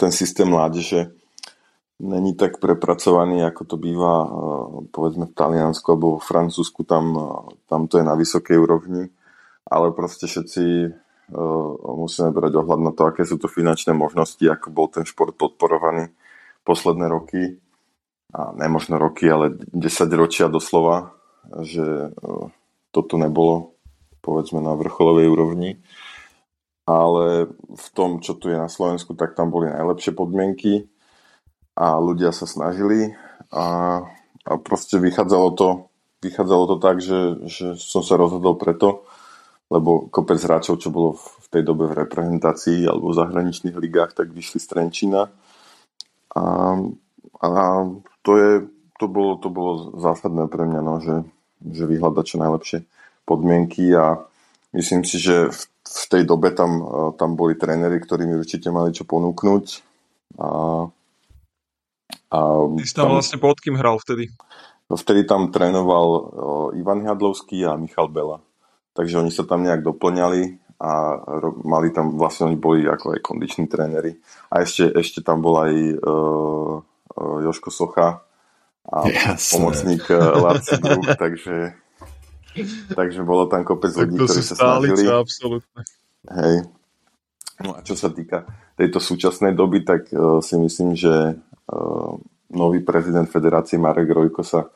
ten 0.00 0.08
systém 0.08 0.48
mládeže 0.48 1.12
není 2.00 2.32
tak 2.32 2.56
prepracovaný, 2.56 3.44
ako 3.44 3.62
to 3.68 3.76
býva 3.76 4.14
povedzme 4.88 5.28
v 5.28 5.36
Taliansku 5.36 5.84
alebo 5.92 6.16
v 6.16 6.24
Francúzsku, 6.24 6.80
tam, 6.88 7.12
tam 7.68 7.84
to 7.86 8.00
je 8.00 8.04
na 8.08 8.16
vysokej 8.16 8.56
úrovni, 8.56 9.12
ale 9.68 9.92
proste 9.92 10.24
všetci 10.24 10.64
musíme 11.84 12.32
brať 12.32 12.52
ohľad 12.56 12.80
na 12.80 12.92
to, 12.96 13.04
aké 13.12 13.28
sú 13.28 13.36
to 13.36 13.52
finančné 13.52 13.92
možnosti, 13.92 14.42
ako 14.42 14.72
bol 14.72 14.88
ten 14.88 15.04
šport 15.04 15.36
podporovaný 15.36 16.08
posledné 16.64 17.04
roky, 17.04 17.60
a 18.32 18.56
nemožno 18.56 18.96
roky, 18.96 19.28
ale 19.28 19.60
10 19.76 19.76
ročia 20.16 20.48
doslova, 20.48 21.12
že 21.60 22.16
toto 22.88 23.20
nebolo 23.20 23.71
povedzme 24.22 24.62
na 24.62 24.78
vrcholovej 24.78 25.28
úrovni. 25.28 25.82
Ale 26.82 27.46
v 27.58 27.88
tom, 27.94 28.18
čo 28.18 28.34
tu 28.34 28.50
je 28.50 28.58
na 28.58 28.66
Slovensku, 28.66 29.14
tak 29.14 29.38
tam 29.38 29.54
boli 29.54 29.70
najlepšie 29.70 30.14
podmienky 30.18 30.90
a 31.78 31.98
ľudia 31.98 32.34
sa 32.34 32.46
snažili 32.46 33.14
a, 33.54 33.66
a 34.42 34.50
proste 34.58 34.98
vychádzalo 34.98 35.48
to, 35.54 35.68
vychádzalo 36.26 36.64
to 36.74 36.76
tak, 36.82 36.98
že, 36.98 37.38
že 37.46 37.66
som 37.78 38.02
sa 38.02 38.18
rozhodol 38.18 38.58
preto, 38.58 39.06
lebo 39.70 40.10
kopec 40.10 40.42
hráčov, 40.42 40.82
čo 40.82 40.90
bolo 40.90 41.16
v 41.16 41.46
tej 41.54 41.62
dobe 41.62 41.86
v 41.86 42.02
reprezentácii 42.02 42.82
alebo 42.84 43.14
v 43.14 43.18
zahraničných 43.18 43.78
ligách, 43.78 44.18
tak 44.18 44.34
vyšli 44.34 44.58
z 44.58 44.66
Trenčína. 44.66 45.30
A, 46.34 46.42
a 47.40 47.50
to, 48.26 48.30
je, 48.36 48.50
to, 48.98 49.06
bolo, 49.06 49.38
to 49.38 49.48
bolo 49.48 49.96
zásadné 50.02 50.50
pre 50.50 50.66
mňa, 50.66 50.80
no, 50.82 50.98
že, 50.98 51.22
že 51.62 51.86
vyhľadať 51.86 52.24
čo 52.26 52.36
najlepšie 52.42 52.78
podmienky 53.24 53.94
a 53.94 54.22
myslím 54.74 55.06
si, 55.06 55.18
že 55.18 55.50
v, 55.50 55.60
v 55.86 56.04
tej 56.10 56.22
dobe 56.26 56.50
tam, 56.54 56.82
tam 57.16 57.34
boli 57.38 57.54
tréneri, 57.54 58.00
ktorí 58.00 58.26
mi 58.26 58.38
určite 58.38 58.70
mali 58.74 58.90
čo 58.94 59.06
ponúknuť. 59.06 59.64
A, 60.40 60.48
a 62.32 62.38
Ty 62.76 62.84
si 62.86 62.94
tam, 62.96 63.12
tam 63.12 63.20
vlastne 63.20 63.38
pod 63.38 63.58
kým 63.60 63.76
hral 63.76 64.00
vtedy? 64.00 64.32
Vtedy 64.92 65.24
tam 65.24 65.48
trénoval 65.48 66.08
Ivan 66.76 67.00
Hadlovský 67.06 67.64
a 67.64 67.80
Michal 67.80 68.12
Bela. 68.12 68.44
Takže 68.92 69.24
oni 69.24 69.32
sa 69.32 69.48
tam 69.48 69.64
nejak 69.64 69.80
doplňali 69.80 70.60
a 70.82 71.16
mali 71.62 71.94
tam, 71.94 72.18
vlastne 72.18 72.50
oni 72.50 72.58
boli 72.58 72.84
ako 72.84 73.16
aj 73.16 73.20
kondiční 73.22 73.70
tréneri. 73.70 74.18
A 74.50 74.66
ešte, 74.66 74.90
ešte 74.92 75.22
tam 75.22 75.40
bol 75.40 75.62
aj 75.62 75.72
uh, 75.96 76.82
uh, 76.82 77.38
Joško 77.40 77.70
Socha 77.70 78.26
a 78.82 78.96
Jasne. 79.06 79.52
pomocník 79.56 80.04
uh, 80.10 80.42
Larci 80.42 80.76
Bruch, 80.82 81.06
takže, 81.14 81.72
takže 82.98 83.20
bolo 83.24 83.48
tam 83.48 83.64
kopec 83.64 83.92
ľudí, 83.96 84.16
ktorí 84.16 84.42
sa 84.44 84.54
snažili. 84.56 85.08
absolútne. 85.08 85.82
Hej. 86.28 86.68
No 87.62 87.78
a 87.78 87.80
čo 87.84 87.94
sa 87.94 88.10
týka 88.10 88.48
tejto 88.74 88.98
súčasnej 88.98 89.54
doby, 89.54 89.86
tak 89.86 90.10
uh, 90.10 90.42
si 90.42 90.58
myslím, 90.58 90.98
že 90.98 91.38
uh, 91.38 92.12
nový 92.52 92.82
prezident 92.82 93.28
federácie 93.28 93.78
Marek 93.78 94.10
Rojko 94.10 94.42
sa 94.42 94.68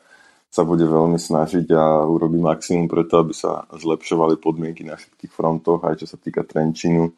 sa 0.47 0.63
bude 0.65 0.87
veľmi 0.87 1.19
snažiť 1.19 1.69
a 1.75 2.07
urobí 2.07 2.39
maximum 2.41 2.89
preto, 2.89 3.21
aby 3.21 3.35
sa 3.35 3.67
zlepšovali 3.77 4.39
podmienky 4.41 4.87
na 4.87 4.97
všetkých 4.97 5.29
frontoch, 5.29 5.85
aj 5.85 6.01
čo 6.01 6.07
sa 6.09 6.17
týka 6.17 6.47
Trenčinu 6.47 7.13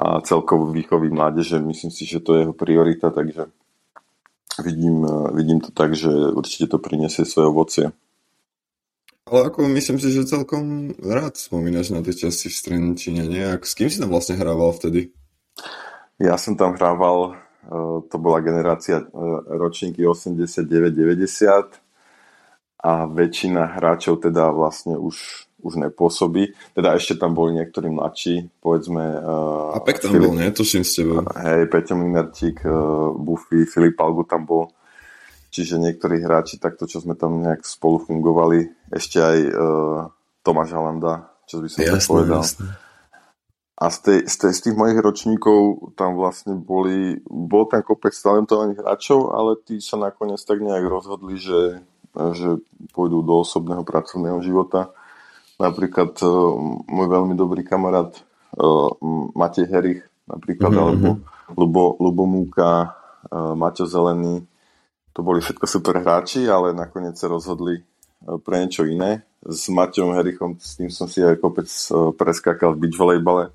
a 0.00 0.24
celkovo 0.24 0.72
výchovy 0.72 1.10
mládeže. 1.10 1.60
Myslím 1.60 1.92
si, 1.92 2.08
že 2.08 2.24
to 2.24 2.34
je 2.34 2.40
jeho 2.46 2.54
priorita, 2.56 3.12
takže 3.12 3.50
vidím, 4.64 5.04
vidím 5.34 5.60
to 5.60 5.70
tak, 5.70 5.92
že 5.92 6.10
určite 6.10 6.70
to 6.70 6.78
prinesie 6.80 7.28
svoje 7.28 7.46
ovocie. 7.50 7.84
Ale 9.24 9.48
ako 9.48 9.64
myslím 9.72 9.96
si, 9.96 10.12
že 10.12 10.28
celkom 10.28 10.92
rád 11.00 11.40
spomínaš 11.40 11.96
na 11.96 12.04
tie 12.04 12.12
časti 12.12 12.52
v 12.52 12.60
Trenčine, 12.60 13.24
nejak. 13.24 13.64
S 13.64 13.72
kým 13.72 13.88
si 13.88 13.96
tam 13.96 14.12
vlastne 14.12 14.36
hrával 14.36 14.76
vtedy? 14.76 15.16
Ja 16.20 16.36
som 16.36 16.60
tam 16.60 16.76
hrával, 16.76 17.32
eh, 17.64 17.96
to 18.12 18.16
bola 18.20 18.44
generácia 18.44 19.00
eh, 19.00 19.08
ročníky 19.48 20.04
89-90 20.04 21.80
a 22.84 23.08
väčšina 23.08 23.80
hráčov 23.80 24.20
teda 24.20 24.52
vlastne 24.52 25.00
už, 25.00 25.48
už 25.64 25.72
nepôsobí. 25.88 26.52
Teda 26.76 26.92
ešte 26.92 27.16
tam 27.16 27.32
boli 27.32 27.56
niektorí 27.56 27.88
mladší, 27.88 28.52
povedzme... 28.60 29.24
Uh, 29.24 29.72
a 29.72 29.80
Pek 29.80 30.04
tam 30.04 30.12
Filip, 30.12 30.28
bol, 30.28 30.36
nie? 30.36 30.52
Tuším 30.52 30.84
s 30.84 31.00
tebou. 31.00 31.24
Hej, 31.24 31.72
Peťo 31.72 31.96
Minarčík, 31.96 32.60
uh, 32.60 33.16
Buffy, 33.16 33.64
Filip 33.64 33.96
Algu 33.96 34.28
tam 34.28 34.44
bol. 34.44 34.68
Čiže 35.54 35.78
niektorí 35.78 36.18
hráči, 36.18 36.58
takto 36.58 36.90
čo 36.90 36.98
sme 36.98 37.14
tam 37.14 37.38
nejak 37.38 37.62
spolu 37.62 38.02
fungovali, 38.02 38.90
ešte 38.90 39.22
aj 39.22 39.38
uh, 39.54 40.10
Tomáš 40.42 40.74
Halanda, 40.74 41.30
čo 41.46 41.62
by 41.62 41.70
som 41.70 41.78
jasné, 41.86 42.10
povedal. 42.10 42.42
Jasné. 42.42 42.66
A 43.78 43.84
z, 43.86 43.98
tej, 44.02 44.18
z, 44.26 44.34
tej, 44.34 44.52
z 44.54 44.60
tých 44.66 44.76
mojich 44.78 44.98
ročníkov 44.98 45.58
tam 45.94 46.18
vlastne 46.18 46.58
boli, 46.58 47.22
bol 47.30 47.70
ten 47.70 47.86
kopec 47.86 48.10
talentovaných 48.10 48.82
hráčov, 48.82 49.30
ale 49.30 49.54
tí 49.62 49.78
sa 49.78 49.94
nakoniec 49.94 50.42
tak 50.42 50.58
nejak 50.58 50.90
rozhodli, 50.90 51.38
že 51.38 51.86
že 52.14 52.62
pôjdu 52.94 53.26
do 53.26 53.42
osobného 53.42 53.82
pracovného 53.82 54.38
života. 54.38 54.94
Napríklad 55.58 56.14
uh, 56.22 56.54
môj 56.86 57.10
veľmi 57.10 57.34
dobrý 57.34 57.66
kamarát 57.66 58.14
uh, 58.54 58.94
Matej 59.34 59.66
Herich, 59.66 60.06
napríklad, 60.30 60.70
mm-hmm. 60.70 60.84
alebo 60.86 61.08
Lubo, 61.58 61.98
Lubo 61.98 62.24
Múka, 62.30 62.94
uh, 63.34 63.58
Maťo 63.58 63.90
Zelený. 63.90 64.46
To 65.14 65.22
boli 65.22 65.38
všetko 65.38 65.66
super 65.70 66.02
hráči, 66.02 66.46
ale 66.50 66.74
nakoniec 66.74 67.14
sa 67.14 67.30
rozhodli 67.30 67.80
uh, 67.80 68.38
pre 68.42 68.66
niečo 68.66 68.82
iné. 68.86 69.22
S 69.44 69.70
Maťom 69.70 70.16
Herichom, 70.18 70.58
s 70.58 70.76
tým 70.76 70.90
som 70.90 71.06
si 71.06 71.22
aj 71.22 71.38
kopec 71.38 71.70
uh, 71.70 72.10
preskakal 72.14 72.74
v 72.74 72.86
beach 72.86 72.98
volejbale. 72.98 73.54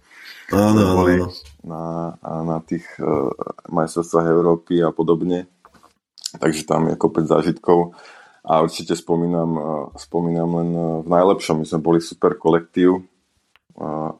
Áno, 0.50 0.98
boli 0.98 1.22
na, 1.62 2.16
na 2.24 2.58
tých 2.64 2.88
uh, 2.98 3.30
majstrovstvách 3.70 4.28
Európy 4.32 4.82
a 4.82 4.90
podobne. 4.90 5.46
Takže 6.30 6.66
tam 6.66 6.90
je 6.90 6.96
kopec 6.98 7.26
zážitkov 7.26 7.98
a 8.46 8.62
určite 8.62 8.94
spomínam, 8.94 9.58
spomínam 9.98 10.50
len 10.62 10.70
v 11.02 11.08
najlepšom. 11.10 11.62
My 11.62 11.66
sme 11.66 11.82
boli 11.82 12.00
super 12.06 12.38
kolektív 12.38 13.02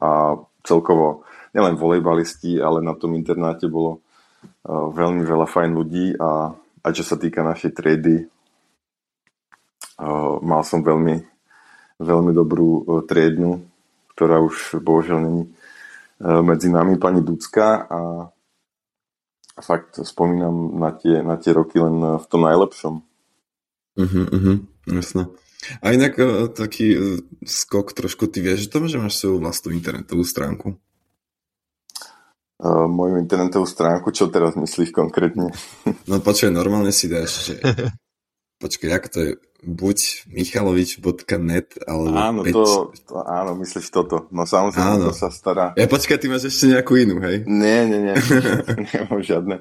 a 0.02 0.34
celkovo 0.66 1.22
nielen 1.54 1.78
volejbalisti, 1.78 2.58
ale 2.58 2.82
na 2.82 2.98
tom 2.98 3.14
internáte 3.14 3.70
bolo 3.70 4.02
veľmi 4.66 5.22
veľa 5.22 5.46
fajn 5.46 5.70
ľudí 5.70 6.18
a 6.18 6.54
aj 6.84 6.92
čo 6.96 7.04
sa 7.04 7.16
týka 7.20 7.44
našej 7.44 7.72
triedy, 7.76 8.28
mal 10.40 10.62
som 10.64 10.80
veľmi, 10.80 11.20
veľmi 12.00 12.32
dobrú 12.32 13.04
triednu, 13.04 13.64
ktorá 14.16 14.40
už 14.40 14.80
bohužiaľ 14.80 15.18
není 15.20 15.44
medzi 16.20 16.68
nami, 16.68 17.00
pani 17.00 17.24
Ducka 17.24 17.88
a 17.88 18.00
fakt 19.60 20.00
spomínam 20.00 20.80
na 20.80 20.92
tie, 20.96 21.20
na 21.20 21.36
tie 21.36 21.52
roky 21.52 21.76
len 21.76 22.20
v 22.20 22.26
tom 22.28 22.44
najlepšom. 22.48 22.94
Uh-huh, 24.00 24.24
uh-huh, 24.32 24.56
jasné. 24.88 25.28
A 25.84 25.92
inak 25.92 26.16
uh, 26.16 26.48
taký 26.48 26.96
uh, 26.96 27.20
skok 27.44 27.92
trošku, 27.92 28.28
ty 28.32 28.40
vieš 28.40 28.72
že 28.72 28.80
že 28.88 28.96
máš 28.96 29.20
svoju 29.20 29.44
vlastnú 29.44 29.76
internetovú 29.76 30.24
stránku? 30.24 30.80
Uh, 32.60 32.84
moju 32.84 33.16
internetovú 33.16 33.64
stránku, 33.64 34.12
čo 34.12 34.28
teraz 34.28 34.52
myslíš 34.52 34.92
konkrétne? 34.92 35.48
No 36.10 36.20
počkaj, 36.20 36.52
normálne 36.52 36.92
si 36.92 37.08
dáš, 37.08 37.48
že... 37.48 37.54
Počkaj, 38.60 38.90
ako 38.92 39.08
to 39.08 39.18
je? 39.24 39.32
buď 39.60 40.24
michalovič.net 40.32 41.84
alebo 41.84 42.16
áno, 42.16 42.40
peč... 42.40 42.56
to, 42.56 42.92
to, 43.04 43.14
áno, 43.20 43.52
myslíš 43.60 43.92
toto. 43.92 44.24
No 44.32 44.48
samozrejme, 44.48 44.96
áno. 44.96 45.12
to 45.12 45.14
sa 45.16 45.28
stará. 45.28 45.76
Ja 45.76 45.84
počkaj, 45.84 46.16
ty 46.16 46.32
máš 46.32 46.48
ešte 46.48 46.72
nejakú 46.72 46.96
inú, 46.96 47.20
hej? 47.20 47.44
Nie, 47.44 47.84
nie, 47.84 48.00
nie. 48.08 48.16
Nemám 48.88 49.20
žiadne 49.20 49.56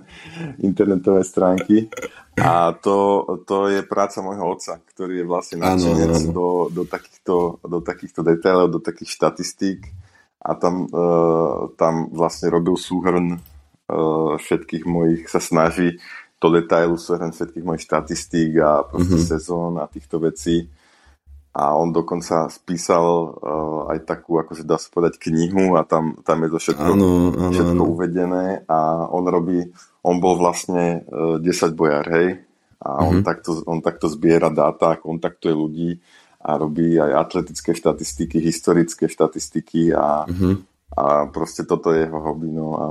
internetové 0.64 1.22
stránky. 1.28 1.92
A 2.40 2.72
to, 2.72 3.28
to 3.44 3.68
je 3.68 3.84
práca 3.84 4.24
môjho 4.24 4.56
otca, 4.56 4.80
ktorý 4.96 5.24
je 5.24 5.26
vlastne 5.28 5.60
nadšenec 5.60 6.32
do, 6.32 6.72
do, 6.72 6.88
takýchto, 6.88 7.60
do 7.60 7.84
takýchto 7.84 8.24
detailov, 8.24 8.72
do 8.72 8.80
takých 8.80 9.12
štatistík. 9.20 9.84
A 10.40 10.56
tam, 10.56 10.88
uh, 10.88 11.70
tam 11.76 12.08
vlastne 12.16 12.48
robil 12.48 12.80
súhrn 12.80 13.36
uh, 13.36 14.34
všetkých 14.40 14.88
mojich, 14.88 15.28
sa 15.28 15.44
snaží 15.44 16.00
do 16.40 16.48
detailu 16.56 16.96
súhrn 16.96 17.36
všetkých 17.36 17.66
mojich 17.68 17.84
štatistík 17.84 18.64
a 18.64 18.88
proste 18.88 19.20
mm-hmm. 19.20 19.32
sezón 19.36 19.74
a 19.78 19.92
týchto 19.92 20.24
vecí. 20.24 20.72
a 21.50 21.76
on 21.76 21.92
dokonca 21.92 22.48
spísal 22.48 23.04
uh, 23.36 23.92
aj 23.92 24.06
takú, 24.08 24.40
akože 24.40 24.64
dá 24.64 24.80
sa 24.80 24.88
povedať, 24.94 25.20
knihu 25.28 25.76
a 25.76 25.84
tam, 25.84 26.16
tam 26.24 26.46
je 26.46 26.50
to 26.56 26.60
všetko, 26.62 26.92
áno, 26.94 27.10
áno, 27.36 27.52
všetko 27.52 27.84
áno. 27.84 27.92
uvedené 27.92 28.46
a 28.70 29.10
on 29.10 29.26
robí, 29.28 29.68
on 30.06 30.22
bol 30.24 30.38
vlastne 30.40 31.04
uh, 31.10 31.42
10 31.42 31.76
bojár, 31.76 32.06
hej, 32.16 32.46
a 32.80 33.04
on, 33.04 33.20
Mhm. 33.20 33.24
takto, 33.28 33.60
on 33.68 33.84
takto 33.84 34.08
zbiera 34.08 34.48
dáta, 34.48 34.96
kontaktuje 35.02 35.52
ľudí 35.52 35.90
a 36.40 36.52
robí 36.56 36.96
aj 36.96 37.12
atletické 37.20 37.72
štatistiky, 37.72 38.40
historické 38.40 39.06
štatistiky 39.06 39.92
a, 39.92 40.24
Mhm. 40.26 40.52
a 40.92 41.04
proste 41.28 41.64
toto 41.64 41.92
je 41.92 42.04
jeho 42.04 42.18
hobby, 42.18 42.48
no 42.48 42.68
a 42.74 42.88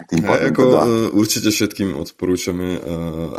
tým 0.00 0.22
pádom 0.22 0.46
ako, 0.48 0.62
teda, 0.62 0.78
uh, 0.78 1.08
určite 1.12 1.48
všetkým 1.48 1.90
odporúčame, 1.92 2.68
uh, 2.72 2.80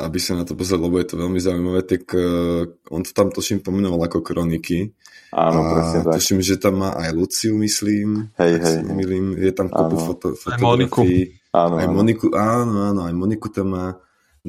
aby 0.03 0.19
sa 0.19 0.35
na 0.35 0.43
to 0.43 0.53
pozreli, 0.53 0.83
lebo 0.83 0.99
je 0.99 1.07
to 1.07 1.15
veľmi 1.15 1.39
zaujímavé. 1.39 1.81
Tak 1.83 2.03
uh, 2.11 2.67
on 2.89 2.99
to 2.99 3.15
tam 3.15 3.31
tuším 3.31 3.63
pomenoval 3.63 4.03
ako 4.03 4.19
kroniky. 4.19 4.91
áno, 5.31 5.59
presne 5.63 5.99
a 6.01 6.05
tak. 6.09 6.13
tuším, 6.19 6.41
že 6.41 6.57
tam 6.57 6.83
má 6.83 6.91
aj 6.97 7.15
Luciu, 7.15 7.55
myslím. 7.55 8.27
Hej, 8.35 8.53
hej, 8.59 8.75
nemýlim. 8.81 9.39
Je 9.39 9.53
tam 9.53 9.69
kopu 9.69 9.95
Áno. 9.95 10.03
foto, 10.03 10.27
Aj 10.35 10.57
Moniku. 10.57 10.99
fotografií. 10.99 11.23
Áno, 11.49 11.73
Aj 11.77 11.85
áno. 11.85 11.93
Moniku, 11.95 12.25
áno, 12.33 12.77
áno, 12.85 13.01
aj 13.05 13.13
Moniku 13.13 13.47
tam 13.47 13.67
má. 13.71 13.85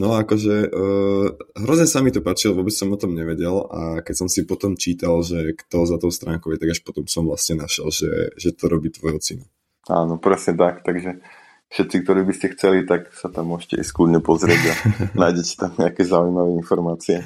No 0.00 0.16
akože 0.16 0.72
uh, 0.72 1.26
hrozne 1.60 1.84
sa 1.84 2.00
mi 2.00 2.08
to 2.08 2.24
páčilo, 2.24 2.56
vôbec 2.56 2.72
som 2.72 2.88
o 2.88 2.96
tom 2.96 3.12
nevedel 3.12 3.68
a 3.68 4.00
keď 4.00 4.24
som 4.24 4.28
si 4.32 4.48
potom 4.48 4.72
čítal, 4.72 5.20
že 5.20 5.52
kto 5.52 5.84
za 5.84 6.00
tou 6.00 6.08
stránkou 6.08 6.56
je, 6.56 6.60
tak 6.60 6.72
až 6.72 6.80
potom 6.80 7.04
som 7.04 7.28
vlastne 7.28 7.60
našiel, 7.60 7.92
že, 7.92 8.32
že 8.40 8.56
to 8.56 8.72
robí 8.72 8.88
tvojho 8.88 9.20
syna. 9.20 9.44
Áno, 9.92 10.16
presne 10.16 10.56
tak, 10.56 10.88
takže 10.88 11.20
všetci, 11.68 11.96
ktorí 12.00 12.24
by 12.24 12.32
ste 12.32 12.48
chceli, 12.56 12.88
tak 12.88 13.12
sa 13.12 13.28
tam 13.28 13.52
môžete 13.52 13.76
ísť 13.76 13.92
kľudne 13.92 14.24
pozrieť 14.24 14.62
a 14.72 14.74
nájdete 15.28 15.52
tam 15.60 15.72
nejaké 15.76 16.02
zaujímavé 16.08 16.50
informácie. 16.56 17.20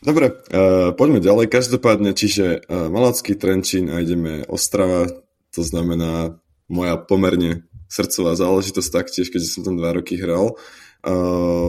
Dobre, 0.00 0.32
uh, 0.32 0.96
poďme 0.96 1.20
ďalej. 1.20 1.52
Každopádne, 1.52 2.16
čiže 2.16 2.64
uh, 2.64 2.88
Malacký 2.88 3.36
Trenčín 3.36 3.92
a 3.92 4.00
ideme 4.00 4.48
Ostrava, 4.48 5.12
to 5.52 5.60
znamená 5.60 6.40
moja 6.72 6.96
pomerne 6.96 7.68
srdcová 7.92 8.32
záležitosť 8.32 8.88
taktiež, 8.96 9.28
keďže 9.28 9.60
som 9.60 9.62
tam 9.68 9.76
dva 9.76 9.92
roky 9.92 10.16
hral. 10.16 10.56
Uh, 10.56 10.87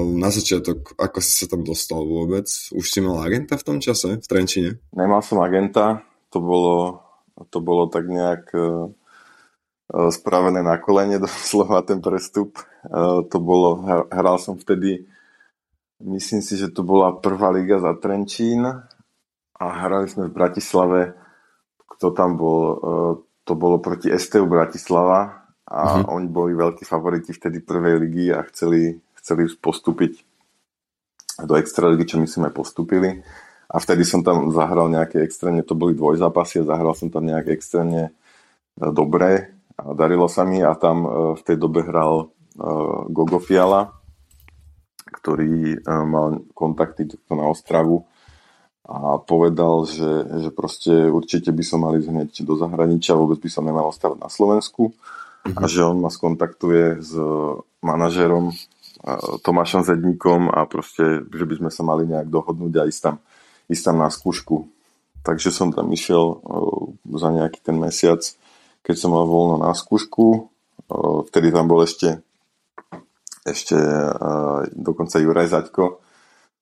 na 0.10 0.30
začiatok, 0.30 0.98
ako 0.98 1.18
si 1.22 1.32
sa 1.38 1.46
tam 1.48 1.62
dostal 1.62 2.02
vôbec? 2.02 2.50
Už 2.74 2.86
si 2.86 3.00
mal 3.00 3.22
agenta 3.22 3.56
v 3.56 3.66
tom 3.66 3.78
čase, 3.78 4.18
v 4.18 4.26
Trenčine? 4.26 4.82
Nemal 4.92 5.22
som 5.22 5.38
agenta, 5.40 6.02
to 6.34 6.42
bolo, 6.42 7.00
to 7.54 7.62
bolo 7.62 7.86
tak 7.88 8.10
nejak 8.10 8.50
uh, 8.52 8.90
spravené 10.10 10.62
na 10.62 10.82
kolene 10.82 11.22
doslova 11.24 11.86
ten 11.86 12.02
prestup. 12.02 12.58
Uh, 12.84 13.22
to 13.30 13.38
bolo, 13.38 13.80
hr- 13.80 14.08
hral 14.10 14.38
som 14.42 14.58
vtedy, 14.58 15.06
myslím 16.02 16.42
si, 16.42 16.58
že 16.58 16.74
to 16.74 16.82
bola 16.82 17.14
prvá 17.16 17.54
liga 17.54 17.78
za 17.78 17.94
Trenčín 17.96 18.66
a 19.60 19.66
hrali 19.84 20.08
sme 20.08 20.28
v 20.28 20.36
Bratislave, 20.36 21.02
kto 21.86 22.16
tam 22.16 22.34
bol, 22.34 22.62
uh, 22.66 23.14
to 23.44 23.54
bolo 23.54 23.78
proti 23.78 24.10
STU 24.10 24.50
Bratislava 24.50 25.38
a 25.70 26.02
Mhm. 26.02 26.10
oni 26.10 26.28
boli 26.28 26.54
veľkí 26.58 26.82
favoriti 26.82 27.30
vtedy 27.30 27.62
prvej 27.62 28.02
ligy 28.02 28.34
a 28.34 28.42
chceli, 28.50 28.98
chceli 29.30 29.46
postúpiť 29.62 30.26
do 31.46 31.54
extraligy, 31.54 32.10
čo 32.10 32.18
my 32.18 32.26
aj 32.26 32.54
postúpili. 32.58 33.22
A 33.70 33.78
vtedy 33.78 34.02
som 34.02 34.26
tam 34.26 34.50
zahral 34.50 34.90
nejaké 34.90 35.22
extrémne, 35.22 35.62
to 35.62 35.78
boli 35.78 35.94
dvojzápasy 35.94 36.66
a 36.66 36.70
zahral 36.74 36.98
som 36.98 37.14
tam 37.14 37.30
nejak 37.30 37.54
extrémne 37.54 38.10
e, 38.10 38.12
dobre 38.90 39.54
a 39.78 39.94
darilo 39.94 40.26
sa 40.26 40.42
mi 40.42 40.66
a 40.66 40.74
tam 40.74 41.06
e, 41.06 41.10
v 41.38 41.42
tej 41.46 41.58
dobe 41.62 41.86
hral 41.86 42.14
e, 42.18 42.26
Gogo 43.14 43.38
Fiala, 43.38 43.94
ktorý 45.10 45.86
mal 45.86 46.46
kontakty 46.54 47.10
na 47.30 47.46
Ostravu 47.50 48.10
a 48.90 49.22
povedal, 49.22 49.86
že, 49.86 50.10
že 50.42 50.50
proste 50.50 51.10
určite 51.14 51.54
by 51.54 51.64
som 51.66 51.86
mal 51.86 51.94
ísť 51.94 52.10
hneď 52.10 52.30
do 52.42 52.58
zahraničia, 52.58 53.18
vôbec 53.18 53.38
by 53.38 53.50
som 53.54 53.66
nemal 53.66 53.90
ostávať 53.94 54.18
na 54.18 54.30
Slovensku. 54.34 54.98
A 55.46 55.66
že 55.70 55.86
on 55.86 56.02
ma 56.02 56.10
skontaktuje 56.10 57.02
s 57.02 57.14
manažérom 57.86 58.50
e, 58.50 58.56
Tomášom 59.44 59.88
Zedníkom 59.88 60.52
a 60.52 60.68
proste, 60.68 61.24
že 61.24 61.46
by 61.48 61.56
sme 61.64 61.70
sa 61.72 61.88
mali 61.88 62.04
nejak 62.04 62.28
dohodnúť 62.28 62.74
a 62.84 62.88
ísť 62.88 63.02
tam, 63.02 63.16
ísť 63.72 63.84
tam 63.88 63.96
na 64.04 64.12
skúšku. 64.12 64.68
Takže 65.24 65.56
som 65.56 65.72
tam 65.72 65.88
išiel 65.92 66.24
e, 66.24 66.36
za 67.16 67.30
nejaký 67.32 67.60
ten 67.64 67.80
mesiac, 67.80 68.20
keď 68.84 68.96
som 68.96 69.16
mal 69.16 69.24
voľno 69.24 69.64
na 69.64 69.72
skúšku. 69.72 70.26
E, 70.28 70.40
Vtedy 71.32 71.52
tam 71.52 71.72
bol 71.72 71.84
ešte 71.84 72.20
ešte 73.48 73.76
e, 73.76 74.12
dokonca 74.76 75.16
Juraj 75.16 75.48
Zaďko, 75.48 76.04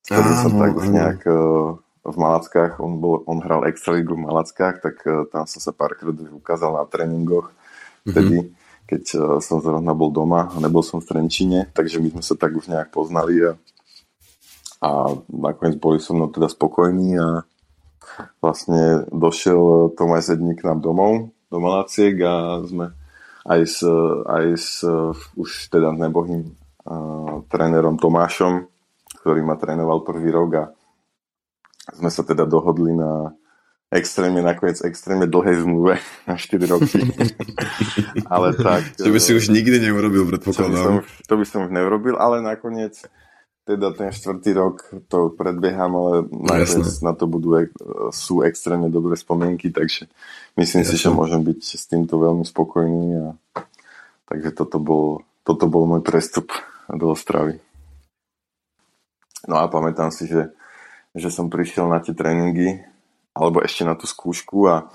s 0.06 0.08
ktorým 0.14 0.38
som 0.38 0.54
tak 0.62 0.72
už 0.78 0.88
nejak 0.94 1.22
v 2.08 2.16
Malackách, 2.16 2.80
on, 2.80 3.04
bol, 3.04 3.28
on 3.28 3.44
hral 3.44 3.68
Extraligu 3.68 4.16
v 4.16 4.24
Malackách, 4.24 4.80
tak 4.80 5.04
tam 5.04 5.44
som 5.44 5.60
sa 5.60 5.76
párkrát 5.76 6.16
ukázal 6.16 6.80
na 6.80 6.88
tréningoch 6.88 7.52
vtedy, 8.08 8.56
keď 8.88 9.04
e, 9.14 9.18
som 9.44 9.60
zrovna 9.60 9.92
bol 9.92 10.10
doma 10.10 10.48
a 10.48 10.58
nebol 10.64 10.82
som 10.82 11.04
v 11.04 11.12
Trenčine, 11.12 11.68
takže 11.76 12.00
my 12.00 12.18
sme 12.18 12.24
sa 12.24 12.40
tak 12.40 12.56
už 12.56 12.72
nejak 12.72 12.90
poznali 12.90 13.44
a, 13.44 13.52
a 14.80 15.14
nakoniec 15.28 15.76
boli 15.78 16.00
so 16.00 16.16
mnou 16.16 16.32
teda 16.32 16.48
spokojní 16.48 17.20
a 17.20 17.44
vlastne 18.40 19.06
došiel 19.12 19.94
Tomáš 19.94 20.34
Zedník 20.34 20.64
k 20.64 20.68
nám 20.72 20.80
domov 20.82 21.36
do 21.52 21.58
Malaciek 21.60 22.16
a 22.24 22.64
sme 22.64 22.96
aj 23.48 23.62
s, 23.64 23.80
aj 24.28 24.46
s 24.56 24.84
už 25.40 25.72
teda 25.72 25.96
nebohým 25.96 26.52
uh, 26.52 27.48
trénerom 27.48 27.96
Tomášom, 27.96 28.68
ktorý 29.24 29.40
ma 29.44 29.56
trénoval 29.56 30.04
prvý 30.04 30.34
rok 30.34 30.50
a 30.60 30.64
sme 31.96 32.12
sa 32.12 32.28
teda 32.28 32.44
dohodli 32.44 32.92
na 32.92 33.32
extrémne, 33.88 34.44
nakoniec 34.44 34.84
extrémne 34.84 35.28
dlhej 35.28 35.64
zmluve 35.64 35.96
na 36.28 36.36
4 36.36 36.60
roky. 36.68 37.00
ale 38.34 38.52
tak... 38.60 39.00
Čo 39.00 39.12
by 39.12 39.20
si 39.20 39.32
už 39.32 39.48
nikdy 39.48 39.80
neurobil, 39.80 40.28
čo 40.28 40.28
by 40.28 40.32
som, 40.32 40.36
predpokladám. 40.36 40.96
to 41.24 41.34
by 41.40 41.46
som 41.48 41.60
už 41.68 41.72
neurobil, 41.72 42.16
ale 42.20 42.44
nakoniec 42.44 43.00
teda 43.68 43.92
ten 43.92 44.16
štvrtý 44.16 44.56
rok 44.56 44.76
to 45.12 45.36
predbieham, 45.36 45.92
ale 45.92 46.14
jasné. 46.64 46.88
na 47.04 47.12
to 47.12 47.28
budú, 47.28 47.60
e- 47.60 47.76
sú 48.16 48.40
extrémne 48.40 48.88
dobré 48.88 49.20
spomienky, 49.20 49.76
takže 49.76 50.08
myslím 50.56 50.88
si, 50.88 50.96
že 50.96 51.12
môžem 51.12 51.44
byť 51.44 51.60
s 51.76 51.84
týmto 51.92 52.16
veľmi 52.16 52.48
spokojný 52.48 53.04
a 53.20 53.26
takže 54.32 54.56
toto 54.56 54.80
bol, 54.80 55.28
toto 55.44 55.68
bol 55.68 55.84
môj 55.84 56.00
prestup 56.00 56.56
do 56.88 57.12
Ostravy. 57.12 57.60
No 59.52 59.60
a 59.60 59.68
pamätám 59.68 60.16
si, 60.16 60.32
že, 60.32 60.56
že 61.12 61.28
som 61.28 61.52
prišiel 61.52 61.92
na 61.92 62.00
tie 62.00 62.16
tréningy 62.16 62.88
alebo 63.38 63.62
ešte 63.62 63.86
na 63.86 63.94
tú 63.94 64.10
skúšku 64.10 64.66
a 64.66 64.90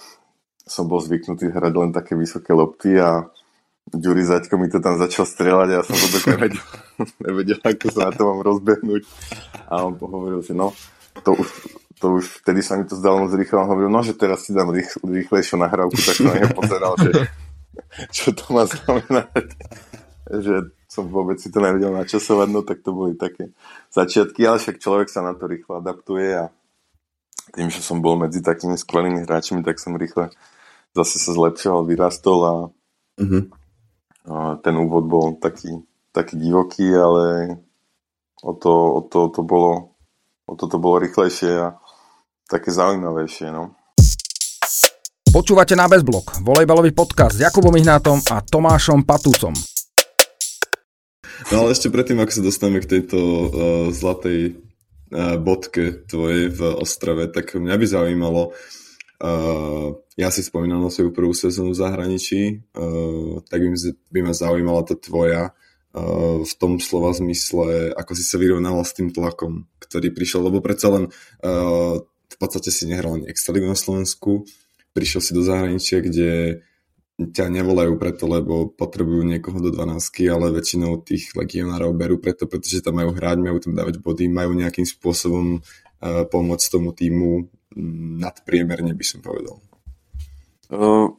som 0.66 0.87
bol 0.87 0.98
zvyknutý 1.02 1.50
hrať 1.50 1.74
len 1.74 1.90
také 1.90 2.18
vysoké 2.18 2.55
lopty 2.55 2.98
a 2.98 3.31
Ďuri 3.90 4.22
Zaďko 4.22 4.55
mi 4.62 4.70
to 4.70 4.78
tam 4.78 4.94
začal 4.94 5.26
strieľať 5.26 5.68
a 5.68 5.74
ja 5.74 5.83
som 5.83 5.98
vôbec 5.98 6.22
nevedel, 6.31 6.64
nevedel, 7.26 7.59
ako 7.66 7.87
sa 7.90 8.00
na 8.09 8.12
to 8.14 8.22
mám 8.31 8.40
rozbehnúť. 8.46 9.02
A 9.66 9.83
on 9.83 9.98
hovoril, 9.98 10.38
že 10.38 10.55
no, 10.55 10.70
to 11.26 11.35
už, 11.35 11.48
to 11.98 12.07
už 12.22 12.24
vtedy 12.46 12.62
sa 12.62 12.78
mi 12.78 12.87
to 12.87 12.94
zdalo 12.94 13.26
moc 13.26 13.35
rýchlo. 13.35 13.66
On 13.66 13.70
hovoril, 13.74 13.90
no, 13.90 14.00
že 14.07 14.14
teraz 14.14 14.46
si 14.46 14.55
dám 14.55 14.70
rých, 14.70 14.96
rýchlejšiu 15.02 15.59
nahrávku, 15.59 15.98
tak 15.98 16.14
som 16.14 16.31
na 16.31 16.38
neho 16.38 16.55
pozeral, 16.55 16.94
že 16.94 17.11
čo 18.16 18.31
to 18.31 18.44
má 18.55 18.64
znamenať. 18.70 19.50
že 20.31 20.55
som 20.87 21.09
vôbec 21.11 21.42
si 21.42 21.50
to 21.50 21.59
nevedel 21.59 21.90
načasovať, 21.92 22.48
no 22.55 22.62
tak 22.62 22.87
to 22.87 22.94
boli 22.94 23.18
také 23.18 23.50
začiatky, 23.90 24.46
ale 24.46 24.62
však 24.62 24.78
človek 24.78 25.09
sa 25.11 25.26
na 25.26 25.35
to 25.35 25.50
rýchlo 25.50 25.83
adaptuje 25.83 26.38
a 26.38 26.55
tým, 27.50 27.68
že 27.68 27.83
som 27.83 27.98
bol 27.98 28.14
medzi 28.14 28.38
takými 28.38 28.78
skvelými 28.78 29.26
hráčmi, 29.26 29.66
tak 29.66 29.83
som 29.83 29.98
rýchle 29.98 30.31
zase 30.92 31.16
sa 31.18 31.33
zlepšoval, 31.35 31.88
vyrastol 31.88 32.40
a 32.44 32.55
Mhm. 33.20 33.40
a 34.31 34.57
ten 34.62 34.74
úvod 34.78 35.05
bol 35.05 35.26
taký, 35.37 35.83
taký 36.14 36.38
divoký, 36.38 36.88
ale 36.94 37.59
o 38.40 38.52
to, 38.55 38.72
o 38.72 39.00
to, 39.05 39.28
to 39.28 39.42
bolo, 39.42 39.92
o 40.48 40.55
to, 40.57 40.64
to 40.70 40.78
bolo 40.78 41.02
rýchlejšie 41.02 41.50
a 41.61 41.76
také 42.48 42.70
zaujímavejšie. 42.72 43.52
No. 43.52 43.74
Počúvate 45.33 45.72
na 45.72 45.88
Bezblok, 45.88 46.44
volejbalový 46.44 46.92
podcast 46.92 47.37
s 47.37 47.40
Jakubom 47.40 47.72
Ihnátom 47.72 48.20
a 48.28 48.44
Tomášom 48.44 49.02
Patúcom. 49.09 49.57
No 51.50 51.66
ale 51.66 51.72
ešte 51.74 51.88
predtým, 51.88 52.20
ako 52.20 52.33
sa 52.33 52.42
dostaneme 52.44 52.81
k 52.85 52.90
tejto 52.96 53.18
uh, 53.18 53.48
zlatej 53.90 54.61
bodke 55.40 56.09
tvojej 56.09 56.48
v 56.48 56.61
Ostrave, 56.81 57.29
tak 57.29 57.53
mňa 57.53 57.77
by 57.77 57.87
zaujímalo, 57.87 58.42
uh, 58.53 59.88
ja 60.16 60.29
si 60.33 60.40
spomínal 60.40 60.81
na 60.81 60.88
svoju 60.88 61.12
prvú 61.12 61.37
sezónu 61.37 61.77
v 61.77 61.81
zahraničí, 61.85 62.40
uh, 62.72 63.44
tak 63.53 63.61
by, 64.09 64.20
ma 64.25 64.33
zaujímala 64.33 64.88
tá 64.88 64.96
tvoja 64.96 65.53
v 65.92 66.53
tom 66.57 66.81
slova 66.81 67.12
zmysle, 67.12 67.92
ako 67.92 68.16
si 68.16 68.25
sa 68.25 68.40
vyrovnával 68.40 68.81
s 68.81 68.96
tým 68.96 69.12
tlakom, 69.12 69.68
ktorý 69.77 70.09
prišiel, 70.09 70.48
lebo 70.48 70.64
predsa 70.64 70.88
len 70.88 71.12
v 72.33 72.37
podstate 72.40 72.72
si 72.72 72.88
nehral 72.88 73.20
ani 73.20 73.29
extraligu 73.29 73.68
na 73.68 73.77
Slovensku, 73.77 74.48
prišiel 74.96 75.20
si 75.20 75.37
do 75.37 75.44
zahraničia, 75.44 76.01
kde 76.01 76.64
ťa 77.30 77.46
nevolajú 77.52 77.94
preto, 78.00 78.26
lebo 78.26 78.72
potrebujú 78.74 79.22
niekoho 79.22 79.62
do 79.62 79.70
12, 79.70 80.02
ale 80.32 80.50
väčšinou 80.50 81.04
tých 81.06 81.30
legionárov 81.38 81.94
berú 81.94 82.18
preto, 82.18 82.50
pretože 82.50 82.82
tam 82.82 82.98
majú 82.98 83.14
hrať, 83.14 83.38
majú 83.38 83.58
tam 83.62 83.78
dávať 83.78 84.02
body, 84.02 84.26
majú 84.26 84.58
nejakým 84.58 84.88
spôsobom 84.88 85.62
uh, 85.62 86.26
pomôcť 86.26 86.66
tomu 86.66 86.90
týmu 86.90 87.46
nadpriemerne, 88.18 88.92
by 88.96 89.04
som 89.06 89.20
povedal. 89.22 89.62
Uh, 90.72 91.12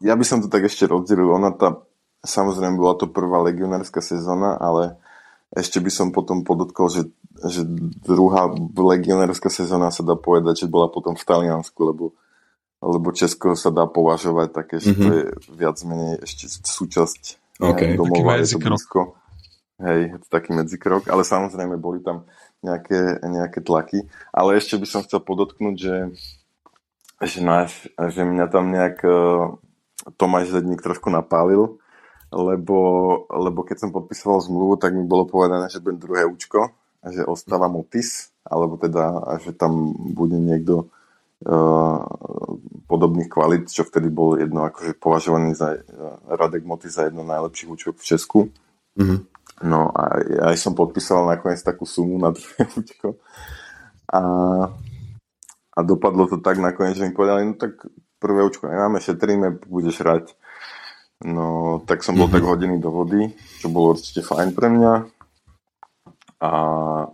ja 0.00 0.16
by 0.16 0.24
som 0.24 0.40
to 0.40 0.48
tak 0.48 0.64
ešte 0.64 0.88
rozdelil. 0.88 1.28
Ona 1.36 1.52
tá, 1.52 1.82
samozrejme 2.24 2.80
bola 2.80 2.96
to 2.96 3.10
prvá 3.10 3.44
legionárska 3.44 4.00
sezóna, 4.00 4.56
ale 4.56 4.96
ešte 5.50 5.82
by 5.82 5.90
som 5.90 6.08
potom 6.14 6.46
podotkol, 6.46 6.86
že, 6.88 7.02
že 7.42 7.66
druhá 8.06 8.48
legionárska 8.74 9.50
sezóna 9.50 9.90
sa 9.90 10.06
dá 10.06 10.14
povedať, 10.14 10.64
že 10.64 10.72
bola 10.72 10.86
potom 10.86 11.18
v 11.18 11.26
Taliansku, 11.26 11.78
lebo, 11.82 12.14
lebo 12.80 13.12
Česko 13.12 13.52
sa 13.54 13.68
dá 13.68 13.84
považovať 13.84 14.48
také, 14.56 14.76
že 14.80 14.96
mm-hmm. 14.96 15.04
to 15.04 15.12
je 15.12 15.24
viac 15.52 15.76
menej 15.84 16.24
ešte 16.24 16.48
súčasť 16.48 17.22
okay. 17.60 17.94
domova, 17.94 18.40
je 18.40 18.56
to 18.56 18.58
blízko. 18.58 19.00
Hej, 19.80 20.20
taký 20.28 20.52
medzikrok, 20.52 21.08
ale 21.08 21.24
samozrejme 21.24 21.80
boli 21.80 22.04
tam 22.04 22.28
nejaké, 22.60 23.24
nejaké 23.24 23.64
tlaky. 23.64 24.04
Ale 24.28 24.60
ešte 24.60 24.76
by 24.76 24.86
som 24.88 25.00
chcel 25.04 25.24
podotknúť, 25.24 25.76
že, 25.76 25.96
že, 27.24 27.40
náš, 27.40 27.88
že 27.96 28.20
mňa 28.20 28.46
tam 28.52 28.68
nejak 28.68 29.00
uh, 29.08 29.56
Tomáš 30.20 30.52
Zedník 30.52 30.84
trošku 30.84 31.08
napálil, 31.08 31.80
lebo, 32.28 32.78
lebo 33.32 33.64
keď 33.64 33.88
som 33.88 33.90
podpisoval 33.90 34.44
zmluvu, 34.44 34.76
tak 34.76 34.92
mi 34.92 35.04
bolo 35.08 35.24
povedané, 35.24 35.72
že 35.72 35.80
budem 35.80 35.96
druhé 35.96 36.22
účko, 36.28 36.76
že 37.00 37.24
ostáva 37.24 37.72
Mutis, 37.72 38.36
alebo 38.44 38.76
teda, 38.76 39.16
že 39.40 39.56
tam 39.56 39.96
bude 40.12 40.36
niekto 40.36 40.92
podobných 42.84 43.32
kvalit, 43.32 43.64
čo 43.72 43.88
vtedy 43.88 44.12
bol 44.12 44.36
jedno 44.36 44.68
akože 44.68 44.92
považovaný 45.00 45.56
za 45.56 45.72
uh, 45.72 45.80
Radek 46.28 46.68
Motis 46.68 47.00
za 47.00 47.08
jedno 47.08 47.24
najlepších 47.24 47.70
účok 47.70 47.94
v 47.96 48.04
Česku. 48.04 48.40
Mm-hmm. 49.00 49.18
No 49.64 49.88
a 49.92 50.20
aj 50.52 50.56
som 50.60 50.76
podpísal 50.76 51.24
nakoniec 51.24 51.64
takú 51.64 51.88
sumu 51.88 52.20
na 52.20 52.32
druhé 52.32 52.68
účko. 52.80 53.16
A, 54.12 54.20
a 55.72 55.78
dopadlo 55.80 56.28
to 56.28 56.44
tak 56.44 56.60
nakoniec, 56.60 57.00
že 57.00 57.08
mi 57.08 57.16
povedali, 57.16 57.48
no 57.48 57.56
tak 57.56 57.88
prvé 58.20 58.44
účko 58.44 58.68
nemáme, 58.68 59.00
šetríme, 59.00 59.64
budeš 59.64 60.04
hrať. 60.04 60.24
No, 61.24 61.80
tak 61.84 62.04
som 62.04 62.16
bol 62.16 62.28
mm-hmm. 62.28 62.36
tak 62.36 62.48
hodený 62.48 62.76
do 62.80 62.92
vody, 62.92 63.32
čo 63.60 63.72
bolo 63.72 63.96
určite 63.96 64.24
fajn 64.24 64.56
pre 64.56 64.68
mňa. 64.72 64.92
A 66.40 66.50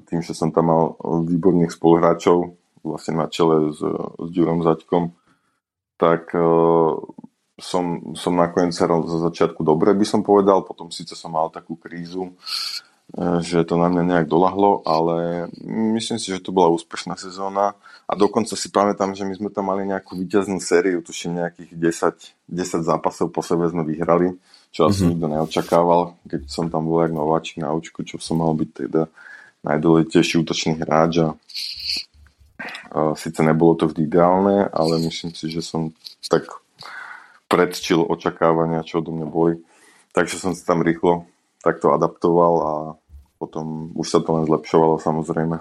tým, 0.06 0.22
že 0.22 0.34
som 0.34 0.54
tam 0.54 0.70
mal 0.70 0.82
výborných 1.26 1.74
spoluhráčov, 1.74 2.54
vlastne 2.94 3.18
na 3.18 3.26
čele 3.26 3.74
s, 3.74 3.80
s 3.82 4.28
Ďurom 4.30 4.62
Zaďkom, 4.62 5.10
tak 5.96 6.30
uh, 6.36 7.00
som, 7.56 8.12
som 8.12 8.32
nakoniec 8.36 8.76
hral 8.76 9.08
za 9.08 9.18
začiatku 9.32 9.64
dobre, 9.64 9.96
by 9.96 10.06
som 10.06 10.20
povedal. 10.20 10.62
Potom 10.62 10.92
síce 10.92 11.16
som 11.16 11.32
mal 11.32 11.48
takú 11.48 11.74
krízu, 11.74 12.36
uh, 13.16 13.40
že 13.40 13.64
to 13.64 13.80
na 13.80 13.88
mňa 13.88 14.04
nejak 14.04 14.26
dolahlo, 14.28 14.84
ale 14.84 15.48
myslím 15.96 16.20
si, 16.20 16.30
že 16.30 16.44
to 16.44 16.52
bola 16.52 16.70
úspešná 16.70 17.16
sezóna. 17.16 17.74
A 18.06 18.14
dokonca 18.14 18.54
si 18.54 18.70
pamätám, 18.70 19.18
že 19.18 19.26
my 19.26 19.34
sme 19.34 19.50
tam 19.50 19.66
mali 19.66 19.82
nejakú 19.82 20.14
víťaznú 20.14 20.62
sériu, 20.62 21.02
tuším 21.02 21.42
nejakých 21.42 21.74
10, 21.74 22.54
10 22.54 22.86
zápasov 22.86 23.34
po 23.34 23.42
sebe 23.42 23.66
sme 23.66 23.82
vyhrali, 23.82 24.38
čo 24.70 24.86
asi 24.86 25.02
mm-hmm. 25.02 25.10
nikto 25.10 25.26
neočakával, 25.26 26.14
keď 26.22 26.46
som 26.46 26.70
tam 26.70 26.86
bol 26.86 27.02
jak 27.02 27.10
nováčik 27.10 27.58
na 27.58 27.74
očku, 27.74 28.06
čo 28.06 28.22
som 28.22 28.38
mal 28.38 28.54
byť 28.54 28.70
teda 28.86 29.10
najdôležitejší 29.66 30.34
útočný 30.46 30.78
hráč 30.78 31.26
a, 31.26 31.34
a 32.90 33.12
síce 33.14 33.40
nebolo 33.44 33.76
to 33.76 33.92
vždy 33.92 34.08
ideálne, 34.08 34.66
ale 34.72 35.02
myslím 35.04 35.36
si, 35.36 35.52
že 35.52 35.60
som 35.60 35.92
tak 36.26 36.48
predčil 37.46 38.02
očakávania, 38.02 38.86
čo 38.86 39.04
odo 39.04 39.12
mňa 39.14 39.28
boli. 39.28 39.54
Takže 40.16 40.40
som 40.40 40.52
sa 40.56 40.74
tam 40.74 40.80
rýchlo 40.80 41.28
takto 41.60 41.92
adaptoval 41.92 42.54
a 42.62 42.72
potom 43.36 43.92
už 43.92 44.06
sa 44.08 44.18
to 44.24 44.32
len 44.32 44.48
zlepšovalo 44.48 44.96
samozrejme. 44.96 45.60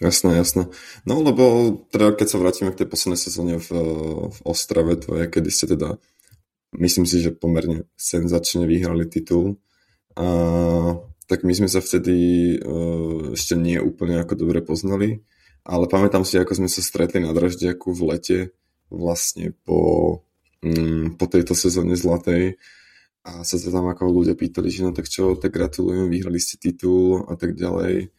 Jasné, 0.00 0.36
jasné. 0.36 0.68
No 1.04 1.20
lebo 1.20 1.76
teda 1.92 2.12
keď 2.12 2.26
sa 2.28 2.40
vrátime 2.40 2.72
k 2.72 2.84
tej 2.84 2.88
poslednej 2.88 3.20
sezóne 3.20 3.54
v, 3.60 3.68
v 4.28 4.38
Ostrave, 4.44 4.96
to 4.96 5.16
je, 5.16 5.24
kedy 5.28 5.48
ste 5.52 5.72
teda, 5.76 6.00
myslím 6.76 7.04
si, 7.04 7.20
že 7.20 7.36
pomerne 7.36 7.88
senzačne 7.96 8.64
vyhrali 8.64 9.08
titul. 9.08 9.60
A, 10.16 10.26
tak 11.28 11.44
my 11.44 11.52
sme 11.52 11.68
sa 11.68 11.84
vtedy 11.84 12.16
uh, 12.60 13.36
ešte 13.36 13.56
nie 13.56 13.76
úplne 13.76 14.20
ako 14.20 14.34
dobre 14.36 14.64
poznali, 14.64 15.24
ale 15.66 15.90
pamätám 15.90 16.22
si, 16.22 16.38
ako 16.38 16.62
sme 16.62 16.68
sa 16.70 16.78
stretli 16.78 17.18
na 17.18 17.34
Draždiaku 17.34 17.90
v 17.90 18.02
lete 18.14 18.38
vlastne 18.86 19.50
po, 19.66 20.22
um, 20.62 21.10
po 21.18 21.26
tejto 21.26 21.58
sezóne 21.58 21.98
zlatej. 21.98 22.54
A 23.26 23.42
sa 23.42 23.58
tam 23.58 23.90
ako 23.90 24.22
ľudia 24.22 24.38
pýtali, 24.38 24.70
že 24.70 24.86
no 24.86 24.94
tak 24.94 25.10
čo, 25.10 25.34
tak 25.34 25.50
gratulujem, 25.50 26.06
vyhrali 26.06 26.38
ste 26.38 26.62
titul 26.62 27.26
a 27.26 27.34
tak 27.34 27.58
ďalej. 27.58 28.14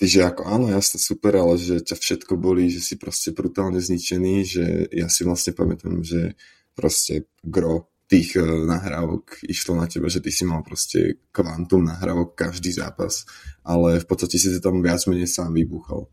Ty, 0.00 0.04
že 0.08 0.24
ako 0.24 0.48
áno, 0.48 0.66
jasne, 0.72 0.96
super, 0.96 1.36
ale 1.36 1.60
že 1.60 1.84
ťa 1.84 1.94
všetko 1.94 2.34
boli, 2.40 2.72
že 2.72 2.80
si 2.80 2.96
proste 2.96 3.36
brutálne 3.36 3.78
zničený, 3.78 4.34
že 4.42 4.64
ja 4.90 5.06
si 5.12 5.22
vlastne 5.22 5.52
pamätám, 5.52 6.00
že 6.00 6.34
proste 6.72 7.28
gro 7.44 7.91
tých 8.12 8.36
uh, 8.36 8.68
nahrávok 8.68 9.40
išlo 9.48 9.80
na 9.80 9.88
teba, 9.88 10.12
že 10.12 10.20
ty 10.20 10.28
si 10.28 10.44
mal 10.44 10.60
proste 10.60 11.24
kvantum 11.32 11.88
nahrávok 11.88 12.36
každý 12.36 12.68
zápas, 12.76 13.24
ale 13.64 13.96
v 13.96 14.06
podstate 14.06 14.36
si 14.36 14.52
to 14.52 14.60
tam 14.60 14.84
viac 14.84 15.00
menej 15.08 15.32
sám 15.32 15.56
vybuchol. 15.56 16.12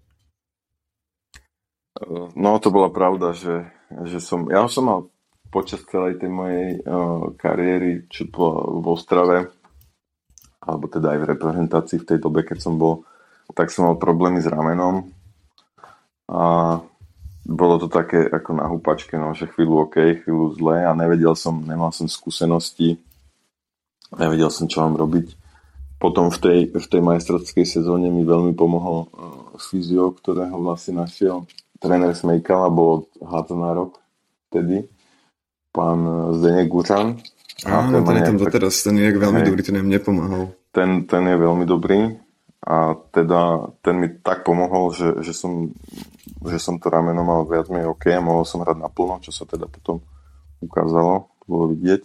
No 2.40 2.56
to 2.64 2.72
bola 2.72 2.88
pravda, 2.96 3.36
že, 3.36 3.68
že 4.08 4.24
som, 4.24 4.48
ja 4.48 4.64
som 4.72 4.88
mal 4.88 5.00
počas 5.52 5.84
celej 5.84 6.24
tej 6.24 6.32
mojej 6.32 6.80
uh, 6.80 7.36
kariéry, 7.36 8.08
čo 8.08 8.32
bola 8.32 8.80
v 8.80 8.86
Ostrave, 8.88 9.38
alebo 10.64 10.88
teda 10.88 11.18
aj 11.18 11.20
v 11.20 11.30
reprezentácii 11.36 11.98
v 12.00 12.08
tej 12.08 12.20
dobe, 12.24 12.48
keď 12.48 12.64
som 12.64 12.80
bol 12.80 13.04
tak 13.54 13.74
som 13.74 13.90
mal 13.90 13.98
problémy 13.98 14.42
s 14.42 14.50
ramenom 14.50 15.10
a 16.30 16.42
bolo 17.46 17.80
to 17.80 17.88
také 17.88 18.28
ako 18.28 18.52
na 18.56 18.66
húpačke, 18.68 19.16
no, 19.16 19.32
že 19.32 19.48
chvíľu 19.48 19.88
OK, 19.88 20.24
chvíľu 20.24 20.60
zle 20.60 20.84
a 20.84 20.92
nevedel 20.92 21.34
som, 21.34 21.64
nemal 21.64 21.90
som 21.96 22.06
skúsenosti, 22.06 23.00
nevedel 24.16 24.52
som, 24.52 24.68
čo 24.68 24.84
mám 24.84 25.00
robiť. 25.00 25.36
Potom 26.00 26.32
v 26.32 26.40
tej, 26.40 26.60
v 26.72 26.88
tej 26.88 27.02
majstrovskej 27.04 27.68
sezóne 27.68 28.08
mi 28.08 28.24
veľmi 28.24 28.56
pomohol 28.56 29.08
uh, 29.08 29.10
fyzio, 29.60 30.16
ktorého 30.16 30.56
vlastne 30.56 31.04
našiel 31.04 31.44
tréner 31.80 32.16
Smejkala, 32.16 32.72
bol 32.72 33.12
hádzaná 33.20 33.76
rok 33.76 34.00
vtedy, 34.52 34.88
pán 35.76 36.00
Zdeněk 36.40 36.68
Gučan. 36.72 37.20
Áno, 37.68 38.00
ten, 38.00 38.04
ten 38.08 38.16
je 38.16 38.24
tam 38.24 38.38
doteraz, 38.40 38.74
ten 38.80 38.96
je 38.96 39.12
veľmi 39.12 39.40
hej, 39.44 39.48
dobrý, 39.52 39.62
ten 39.64 39.76
im 39.76 39.92
nepomáhal. 39.92 40.44
Ten, 40.72 41.04
ten 41.04 41.24
je 41.28 41.36
veľmi 41.36 41.66
dobrý 41.68 42.16
a 42.60 42.92
teda 43.16 43.72
ten 43.80 43.96
mi 43.96 44.08
tak 44.20 44.44
pomohol, 44.44 44.92
že, 44.92 45.24
že, 45.24 45.32
som, 45.32 45.72
že 46.44 46.60
som 46.60 46.76
to 46.76 46.92
rameno 46.92 47.24
mal 47.24 47.48
viac 47.48 47.72
menej 47.72 47.96
OK 47.96 48.12
a 48.12 48.20
mohol 48.20 48.44
som 48.44 48.60
hrať 48.60 48.78
naplno, 48.84 49.24
čo 49.24 49.32
sa 49.32 49.48
teda 49.48 49.66
potom 49.72 50.04
ukázalo, 50.60 51.32
to 51.40 51.46
bolo 51.48 51.66
vidieť. 51.72 52.04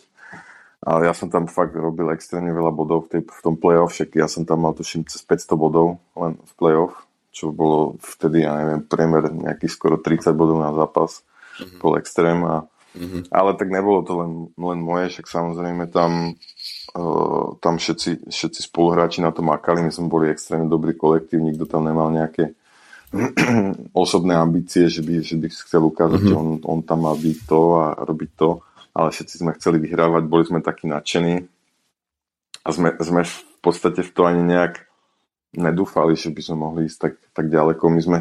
Ale 0.85 1.09
ja 1.09 1.17
som 1.17 1.33
tam 1.33 1.49
fakt 1.49 1.75
robil 1.75 2.13
extrémne 2.13 2.53
veľa 2.53 2.71
bodov 2.71 3.09
v, 3.09 3.19
tej, 3.19 3.23
v 3.25 3.41
tom 3.41 3.57
playoff, 3.57 3.97
však 3.97 4.15
ja 4.21 4.29
som 4.29 4.45
tam 4.45 4.69
mal 4.69 4.77
tuším 4.77 5.09
cez 5.09 5.25
500 5.27 5.57
bodov 5.59 5.99
len 6.15 6.39
v 6.39 6.53
playoff, 6.61 6.95
čo 7.35 7.51
bolo 7.51 7.99
vtedy, 7.99 8.47
ja 8.47 8.55
neviem, 8.55 8.85
priemer 8.85 9.33
nejakých 9.33 9.73
skoro 9.75 9.97
30 9.99 10.31
bodov 10.37 10.61
na 10.61 10.71
zápas, 10.77 11.25
mm-hmm. 11.59 11.81
bol 11.83 11.99
extrém 11.99 12.39
a 12.47 12.69
Mm-hmm. 12.95 13.27
Ale 13.35 13.59
tak 13.59 13.75
nebolo 13.75 14.07
to 14.07 14.13
len, 14.23 14.33
len 14.55 14.79
moje, 14.79 15.11
však 15.11 15.27
samozrejme 15.27 15.91
tam, 15.91 16.39
uh, 16.93 17.57
tam 17.65 17.81
všetci, 17.81 18.29
všetci 18.29 18.61
spoluhráči 18.69 19.25
na 19.25 19.33
to 19.33 19.41
makali, 19.41 19.81
my 19.81 19.93
sme 19.95 20.13
boli 20.13 20.29
extrémne 20.29 20.69
dobrý 20.69 20.93
kolektív, 20.93 21.41
nikto 21.41 21.65
tam 21.65 21.89
nemal 21.89 22.13
nejaké 22.13 22.53
osobné 23.95 24.35
ambície, 24.35 24.91
že 24.91 25.01
by, 25.01 25.25
že 25.25 25.39
by 25.39 25.47
chcel 25.49 25.83
ukázať, 25.89 26.21
mm-hmm. 26.21 26.35
že 26.35 26.41
on, 26.41 26.49
on 26.63 26.81
tam 26.85 27.07
má 27.07 27.15
byť 27.15 27.39
to 27.47 27.61
a 27.81 27.85
robiť 28.05 28.31
to, 28.37 28.49
ale 28.95 29.09
všetci 29.11 29.35
sme 29.41 29.57
chceli 29.57 29.79
vyhrávať, 29.83 30.23
boli 30.27 30.45
sme 30.45 30.61
takí 30.61 30.91
nadšení 30.91 31.47
a 32.65 32.69
sme, 32.69 32.95
sme 33.01 33.23
v 33.25 33.37
podstate 33.63 34.03
v 34.03 34.11
to 34.11 34.23
ani 34.27 34.43
nejak 34.45 34.87
nedúfali, 35.55 36.19
že 36.19 36.35
by 36.35 36.41
sme 36.43 36.57
mohli 36.59 36.91
ísť 36.91 36.99
tak, 36.99 37.15
tak 37.31 37.47
ďaleko. 37.51 37.87
My 37.87 38.01
sme, 38.03 38.19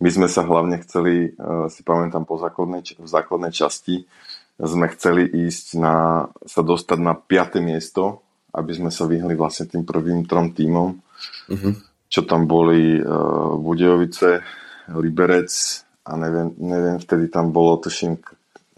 my 0.00 0.08
sme 0.12 0.28
sa 0.28 0.44
hlavne 0.44 0.76
chceli, 0.84 1.32
uh, 1.32 1.66
si 1.72 1.80
pamätám 1.80 2.28
po 2.28 2.36
základnej, 2.36 2.84
v 3.00 3.08
základnej 3.08 3.52
časti, 3.52 4.04
sme 4.60 4.86
chceli 4.94 5.26
ísť 5.26 5.66
na, 5.78 6.28
sa 6.46 6.60
dostať 6.62 6.98
na 7.00 7.14
5. 7.18 7.58
miesto, 7.58 8.22
aby 8.54 8.70
sme 8.70 8.90
sa 8.94 9.04
vyhli 9.10 9.34
vlastne 9.34 9.66
tým 9.66 9.82
prvým 9.82 10.26
trom 10.30 10.54
tímom, 10.54 10.94
uh-huh. 10.94 11.74
čo 12.06 12.22
tam 12.22 12.46
boli 12.46 13.02
uh, 13.02 13.58
Budejovice, 13.58 14.42
Liberec 14.94 15.50
a 16.06 16.14
neviem, 16.14 16.54
neviem, 16.60 16.96
vtedy 17.02 17.32
tam 17.32 17.50
bolo, 17.50 17.82
tuším, 17.82 18.20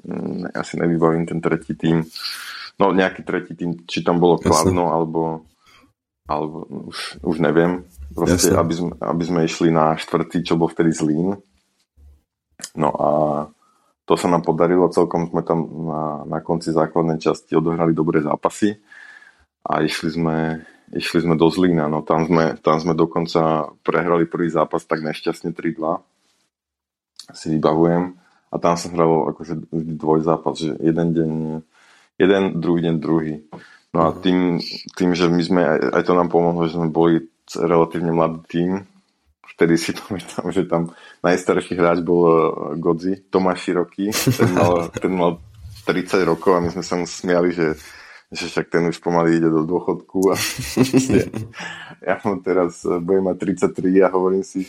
ne, 0.08 0.48
asi 0.54 0.80
nevybavím 0.80 1.28
ten 1.28 1.42
tretí 1.44 1.76
tým, 1.76 2.00
no 2.80 2.94
nejaký 2.94 3.26
tretí 3.26 3.52
tým, 3.52 3.84
či 3.84 4.00
tam 4.00 4.16
bolo 4.16 4.40
Kladno, 4.40 4.94
alebo, 4.94 5.44
alebo 6.24 6.88
už, 6.88 7.20
už 7.20 7.36
neviem, 7.42 7.84
Proste, 8.16 8.54
aby 8.56 8.72
sme, 8.72 8.92
aby 8.96 9.24
sme 9.28 9.40
išli 9.44 9.68
na 9.68 9.92
štvrtý, 9.92 10.40
čo 10.40 10.56
bol 10.56 10.72
vtedy 10.72 10.88
Zlín. 10.94 11.36
No 12.72 12.88
a 12.96 13.08
to 14.06 14.14
sa 14.14 14.30
nám 14.30 14.46
podarilo, 14.46 14.86
celkom 14.88 15.26
sme 15.28 15.42
tam 15.42 15.66
na, 15.66 16.02
na 16.24 16.38
konci 16.38 16.70
základnej 16.70 17.18
časti 17.18 17.58
odohrali 17.58 17.90
dobré 17.90 18.22
zápasy 18.22 18.78
a 19.66 19.82
išli 19.82 20.14
sme, 20.14 20.62
išli 20.94 21.26
sme 21.26 21.34
do 21.34 21.50
Zlína. 21.50 21.90
No 21.90 22.06
tam 22.06 22.22
sme, 22.22 22.54
tam 22.62 22.78
sme 22.78 22.94
dokonca 22.94 23.66
prehrali 23.82 24.30
prvý 24.30 24.46
zápas 24.46 24.86
tak 24.86 25.02
nešťastne 25.02 25.50
3-2. 25.50 27.34
si 27.34 27.46
vybavujem. 27.58 28.14
A 28.46 28.54
tam 28.62 28.78
som 28.78 28.94
hral 28.94 29.34
akože 29.34 29.66
vždy 29.74 29.98
dvojzápas, 29.98 30.54
že 30.54 30.78
jeden 30.78 31.08
deň 31.10 31.32
jeden, 32.20 32.42
druhý 32.60 32.80
deň 32.88 32.96
druhý. 33.00 33.44
No 33.92 34.06
a 34.06 34.08
mhm. 34.12 34.16
tým, 34.20 34.38
tým 34.96 35.10
že 35.16 35.26
my 35.28 35.42
sme, 35.42 35.60
aj, 35.64 35.78
aj 36.00 36.02
to 36.04 36.12
nám 36.16 36.28
pomohlo, 36.28 36.68
že 36.68 36.76
sme 36.76 36.92
boli 36.92 37.26
relatívne 37.54 38.12
mladý 38.12 38.40
tým, 38.50 38.70
vtedy 39.54 39.74
si 39.78 39.94
pamätám, 40.00 40.50
že 40.50 40.66
tam 40.66 40.90
najstarší 41.22 41.78
hráč 41.78 42.02
bol 42.02 42.22
uh, 42.26 42.38
Godzi, 42.74 43.28
Tomáš 43.30 43.70
Široký, 43.70 44.10
ten 44.10 44.50
mal, 44.50 44.74
ten 45.02 45.12
mal 45.14 45.30
30 45.86 46.26
rokov 46.26 46.58
a 46.58 46.62
my 46.62 46.70
sme 46.74 46.82
sa 46.82 46.98
mu 46.98 47.06
smiali, 47.06 47.54
že 47.54 47.78
že 48.32 48.50
však 48.50 48.66
ten 48.74 48.82
už 48.90 48.98
pomaly 48.98 49.38
ide 49.38 49.46
do 49.46 49.62
dôchodku 49.62 50.34
a 50.34 50.36
ja 52.10 52.18
mám 52.26 52.42
teraz, 52.42 52.82
eh, 52.82 52.98
budem 52.98 53.30
mať 53.30 53.36
33 53.70 54.02
a 54.02 54.10
hovorím 54.10 54.42
si, 54.42 54.66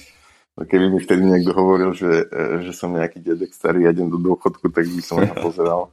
no 0.54 0.62
keby 0.66 0.94
mi 0.94 1.02
vtedy 1.02 1.26
niekto 1.26 1.58
hovoril, 1.58 1.98
že, 1.98 2.30
eh, 2.30 2.62
že 2.62 2.72
som 2.74 2.94
nejaký 2.94 3.18
dedek 3.26 3.50
starý 3.50 3.90
a 3.90 3.94
idem 3.94 4.14
do 4.14 4.22
dôchodku, 4.22 4.70
tak 4.70 4.86
by 4.86 5.02
som 5.02 5.18
na 5.26 5.34
pozeral. 5.34 5.90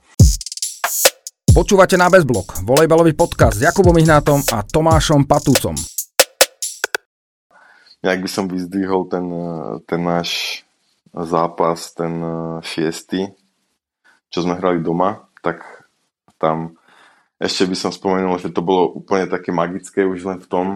Počúvate 1.54 1.94
na 1.94 2.10
Bezblok, 2.10 2.66
volejbalový 2.66 3.14
podcast 3.14 3.56
s 3.56 3.64
Jakubom 3.64 3.94
Ihnátom 3.94 4.42
a 4.50 4.66
Tomášom 4.66 5.22
Patúcom. 5.22 5.93
Nejak 8.04 8.20
by 8.20 8.30
som 8.30 8.44
vyzdvihol 8.52 9.08
ten, 9.08 9.26
eh, 9.32 9.80
ten 9.88 10.00
náš 10.04 10.60
zápas, 11.14 11.94
ten 11.94 12.10
šiestý, 12.66 13.30
čo 14.34 14.42
sme 14.42 14.58
hrali 14.58 14.82
doma, 14.82 15.30
tak 15.46 15.62
tam 16.42 16.74
ešte 17.38 17.70
by 17.70 17.76
som 17.78 17.94
spomenul, 17.94 18.34
že 18.42 18.50
to 18.50 18.66
bolo 18.66 18.90
úplne 18.90 19.30
také 19.30 19.54
magické 19.54 20.02
už 20.02 20.26
len 20.26 20.38
v 20.42 20.50
tom, 20.50 20.66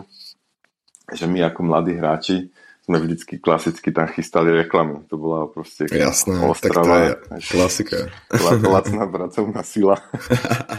že 1.10 1.26
my 1.26 1.42
ako 1.50 1.60
mladí 1.66 1.98
hráči 1.98 2.54
sme 2.88 3.02
vždycky 3.04 3.36
klasicky 3.36 3.92
tam 3.92 4.08
chystali 4.08 4.48
reklamy. 4.54 5.04
To 5.12 5.20
bola 5.20 5.44
proste 5.50 5.90
Jasné, 5.90 6.40
ostrava, 6.40 6.80
tak 6.80 6.86
to 6.86 6.94
je 6.96 7.10
klasika. 7.52 7.98
Lacná 8.74 9.04
pracovná 9.10 9.60
sila. 9.60 10.00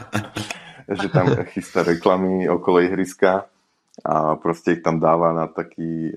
že 0.89 1.07
tam 1.13 1.29
chystá 1.53 1.85
reklamy 1.85 2.49
okolo 2.49 2.81
ihriska 2.81 3.45
a 4.03 4.39
proste 4.39 4.79
ich 4.79 4.81
tam 4.81 4.99
dáva 4.99 5.35
na 5.35 5.45
taký 5.51 6.15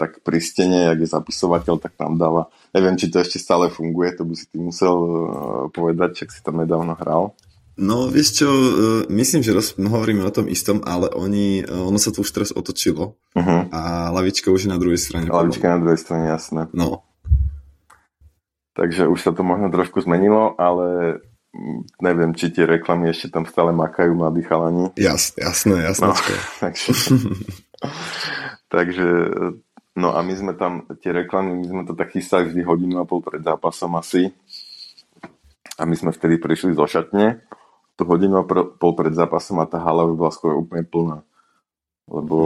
tak 0.00 0.24
pristenie, 0.24 0.88
jak 0.88 0.98
je 1.04 1.08
zapisovateľ, 1.12 1.76
tak 1.80 1.96
tam 1.98 2.16
dáva. 2.16 2.48
Neviem, 2.72 2.96
či 2.96 3.12
to 3.12 3.20
ešte 3.20 3.36
stále 3.36 3.68
funguje, 3.68 4.16
to 4.16 4.24
by 4.24 4.34
si 4.34 4.46
ty 4.48 4.56
musel 4.56 4.96
povedať, 5.72 6.24
čak 6.24 6.28
si 6.32 6.40
tam 6.40 6.60
nedávno 6.60 6.96
hral. 6.96 7.36
No, 7.78 8.10
vieš 8.10 8.42
čo, 8.42 8.50
e, 8.50 8.72
myslím, 9.06 9.46
že 9.46 9.54
roz, 9.54 9.78
no, 9.78 9.94
hovoríme 9.94 10.26
o 10.26 10.34
tom 10.34 10.50
istom, 10.50 10.82
ale 10.82 11.14
oni, 11.14 11.62
e, 11.62 11.70
ono 11.70 11.94
sa 11.94 12.10
tu 12.10 12.26
už 12.26 12.30
teraz 12.34 12.50
otočilo 12.50 13.14
uh-huh. 13.38 13.70
a 13.70 14.10
lavička 14.10 14.50
už 14.50 14.66
je 14.66 14.74
na 14.74 14.82
druhej 14.82 14.98
strane. 14.98 15.30
Lavička 15.30 15.78
na 15.78 15.78
druhej 15.78 16.02
strane, 16.02 16.26
jasné. 16.26 16.66
No. 16.74 17.06
Takže 18.74 19.06
už 19.06 19.22
sa 19.22 19.30
to 19.30 19.46
možno 19.46 19.70
trošku 19.70 20.02
zmenilo, 20.02 20.58
ale 20.58 21.18
neviem, 22.00 22.36
či 22.36 22.52
tie 22.52 22.68
reklamy 22.68 23.10
ešte 23.10 23.32
tam 23.32 23.48
stále 23.48 23.72
makajú 23.72 24.12
mladí 24.14 24.44
chalani. 24.44 24.92
Jas, 24.94 25.32
jasné, 25.34 25.80
jasné. 25.84 26.12
No, 26.12 26.14
takže, 26.62 26.90
takže, 28.74 29.06
no 29.96 30.12
a 30.12 30.20
my 30.20 30.34
sme 30.36 30.52
tam, 30.54 30.84
tie 31.00 31.12
reklamy, 31.12 31.56
my 31.64 31.66
sme 31.66 31.82
to 31.88 31.94
tak 31.96 32.12
chystali 32.12 32.48
vždy 32.52 32.62
hodinu 32.64 33.00
a 33.00 33.08
pol 33.08 33.24
pred 33.24 33.40
zápasom 33.40 33.96
asi. 33.96 34.30
A 35.78 35.86
my 35.86 35.94
sme 35.94 36.10
vtedy 36.10 36.42
prišli 36.42 36.74
zo 36.74 36.84
šatne 36.84 37.42
tú 37.98 38.06
hodinu 38.06 38.38
a 38.38 38.46
pol 38.78 38.92
pred 38.94 39.10
zápasom 39.10 39.58
a 39.58 39.66
tá 39.66 39.82
hala 39.82 40.06
by 40.06 40.14
bola 40.14 40.30
skoro 40.30 40.62
úplne 40.62 40.86
plná. 40.86 41.18
Lebo, 42.08 42.38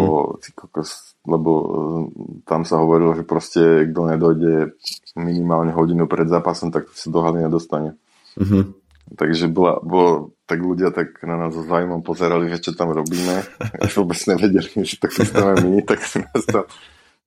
hmm. 0.43 0.59
kokos, 0.59 1.15
lebo 1.23 1.51
eh, 1.55 2.03
tam 2.49 2.67
sa 2.67 2.83
hovorilo, 2.83 3.15
že 3.15 3.23
proste 3.23 3.87
kto 3.93 4.11
nedojde 4.11 4.75
minimálne 5.15 5.71
hodinu 5.71 6.11
pred 6.11 6.27
zápasom, 6.27 6.75
tak 6.75 6.91
sa 6.97 7.13
do 7.13 7.21
haly 7.23 7.47
nedostane. 7.47 7.95
Hmm. 8.35 8.75
Takže 9.13 9.53
bola, 9.53 9.83
bolo, 9.85 10.33
tak 10.49 10.65
ľudia 10.65 10.89
tak 10.89 11.21
na 11.27 11.37
nás 11.37 11.53
so 11.53 11.65
zájmom 11.65 12.01
pozerali, 12.01 12.49
že 12.49 12.65
čo 12.65 12.73
tam 12.73 12.93
robíme. 12.95 13.45
Až 13.85 14.01
vôbec 14.01 14.19
nevedeli, 14.25 14.73
že 14.85 14.97
to 14.97 15.09
chystáme 15.13 15.61
my, 15.61 15.85
tak 15.85 16.01
si 16.05 16.25
nás 16.25 16.43
tam, 16.49 16.65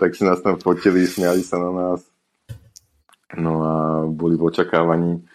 tak 0.01 0.09
si 0.17 0.23
nás 0.25 0.39
tam 0.41 0.57
fotili, 0.57 1.05
smiali 1.05 1.45
sa 1.45 1.61
na 1.61 1.71
nás. 1.71 1.99
No 3.35 3.53
a 3.61 3.73
boli 4.09 4.39
v 4.39 4.47
očakávaní 4.49 5.25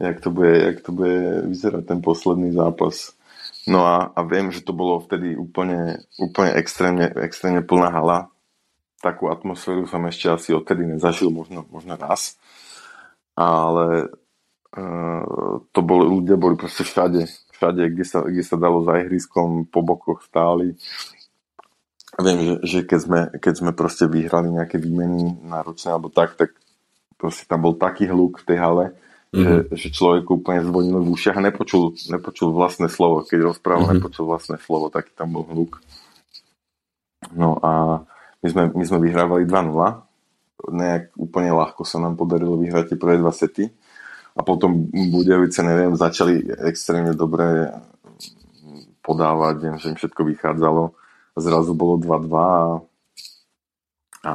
jak 0.00 0.20
to 0.20 0.30
bude, 0.30 0.58
jak 0.58 0.80
to 0.80 0.92
bude 0.92 1.42
vyzerať 1.44 1.84
ten 1.86 2.00
posledný 2.00 2.52
zápas. 2.52 3.12
No 3.68 3.84
a, 3.84 4.08
a 4.16 4.20
viem, 4.24 4.48
že 4.48 4.64
to 4.64 4.72
bolo 4.72 5.04
vtedy 5.04 5.36
úplne, 5.36 6.00
úplne 6.16 6.56
extrémne, 6.56 7.12
extrémne 7.20 7.60
plná 7.60 7.92
hala. 7.92 8.32
Takú 9.04 9.28
atmosféru 9.28 9.84
som 9.84 10.00
ešte 10.08 10.32
asi 10.32 10.50
odtedy 10.56 10.88
nezažil, 10.88 11.28
možno, 11.28 11.68
možno 11.68 12.00
raz. 12.00 12.40
Ale 13.36 14.08
to 15.70 15.80
boli, 15.82 16.04
ľudia 16.06 16.38
boli 16.38 16.54
proste 16.54 16.86
všade. 16.86 17.26
Všade, 17.58 17.82
kde 17.92 18.04
sa, 18.06 18.24
kde 18.24 18.44
sa 18.46 18.56
dalo 18.56 18.86
za 18.86 19.02
ihriskom, 19.02 19.66
po 19.66 19.82
bokoch 19.82 20.22
stáli. 20.24 20.78
Viem, 22.18 22.38
že, 22.38 22.54
že 22.62 22.78
keď, 22.86 23.00
sme, 23.00 23.20
keď 23.38 23.54
sme 23.54 23.70
proste 23.74 24.06
vyhrali 24.06 24.50
nejaké 24.50 24.78
výmeny 24.78 25.42
náročné 25.46 25.94
alebo 25.94 26.10
tak, 26.10 26.34
tak 26.34 26.54
proste 27.20 27.44
tam 27.46 27.62
bol 27.62 27.76
taký 27.76 28.08
hluk 28.08 28.40
v 28.42 28.46
tej 28.48 28.58
hale, 28.58 28.84
mm-hmm. 29.30 29.70
že, 29.70 29.76
že 29.76 29.88
človek 29.94 30.24
úplne 30.26 30.64
zvonil 30.64 31.04
v 31.04 31.12
ušiach 31.12 31.36
a 31.38 31.46
nepočul, 31.46 31.94
nepočul 32.10 32.50
vlastné 32.50 32.88
slovo. 32.88 33.22
Keď 33.22 33.38
rozprával, 33.44 33.92
mm-hmm. 33.92 34.00
nepočul 34.02 34.24
vlastné 34.26 34.56
slovo, 34.62 34.88
taký 34.88 35.12
tam 35.14 35.36
bol 35.36 35.44
hluk. 35.46 35.78
No 37.36 37.60
a 37.60 38.02
my 38.40 38.48
sme, 38.48 38.62
my 38.72 38.84
sme 38.88 38.98
vyhrávali 39.04 39.44
2-0. 39.44 40.72
Nejak 40.72 41.12
úplne 41.16 41.52
ľahko 41.52 41.84
sa 41.84 42.00
nám 42.00 42.16
podarilo 42.16 42.56
vyhrať 42.56 42.94
tie 42.94 42.98
prvé 42.98 43.20
dva 43.20 43.32
sety. 43.32 43.68
A 44.40 44.46
potom 44.46 44.88
Budejovice, 44.88 45.60
neviem, 45.60 45.92
začali 45.92 46.48
extrémne 46.64 47.12
dobre 47.12 47.68
podávať, 49.04 49.54
viem, 49.60 49.76
že 49.76 49.92
im 49.92 50.00
všetko 50.00 50.24
vychádzalo. 50.32 50.96
Zrazu 51.36 51.76
bolo 51.76 52.00
2-2 52.00 52.32
a 52.40 52.80
a 54.20 54.32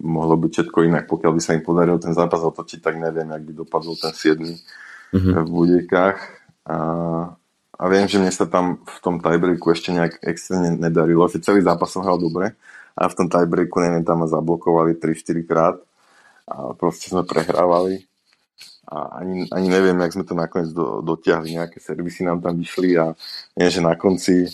mohlo 0.00 0.40
byť 0.40 0.50
všetko 0.50 0.78
inak. 0.88 1.04
Pokiaľ 1.04 1.32
by 1.36 1.40
sa 1.44 1.52
im 1.52 1.60
podarilo 1.60 2.00
ten 2.00 2.16
zápas 2.16 2.40
otočiť, 2.40 2.80
tak 2.80 2.96
neviem, 2.96 3.28
ak 3.28 3.44
by 3.44 3.52
dopadol 3.52 4.00
ten 4.00 4.16
7 4.16 4.40
mm-hmm. 4.40 5.44
v 5.44 5.48
Budiekách. 5.52 6.18
A, 6.64 6.76
a 7.76 7.84
viem, 7.92 8.08
že 8.08 8.16
mne 8.16 8.32
sa 8.32 8.48
tam 8.48 8.80
v 8.80 8.98
tom 9.04 9.20
tiebreaku 9.20 9.76
ešte 9.76 9.92
nejak 9.92 10.24
extrémne 10.24 10.80
nedarilo, 10.80 11.28
že 11.28 11.44
celý 11.44 11.60
zápas 11.60 11.92
som 11.92 12.00
hral 12.00 12.16
dobre 12.16 12.56
a 12.96 13.04
v 13.04 13.16
tom 13.16 13.28
tiebreaku, 13.28 13.76
neviem, 13.84 14.08
tam 14.08 14.24
ma 14.24 14.26
zablokovali 14.30 14.96
3-4 14.96 15.44
krát 15.44 15.76
a 16.48 16.72
proste 16.72 17.12
sme 17.12 17.28
prehrávali 17.28 18.08
a 18.84 19.24
ani, 19.24 19.48
ani 19.48 19.68
neviem, 19.72 19.96
jak 20.00 20.14
sme 20.14 20.24
to 20.24 20.36
nakoniec 20.36 20.70
do, 20.76 21.00
dotiahli, 21.00 21.56
nejaké 21.56 21.80
servisy 21.80 22.24
nám 22.24 22.44
tam 22.44 22.60
vyšli 22.60 22.96
a 23.00 23.16
viem, 23.56 23.70
že 23.72 23.80
na 23.80 23.96
konci 23.96 24.52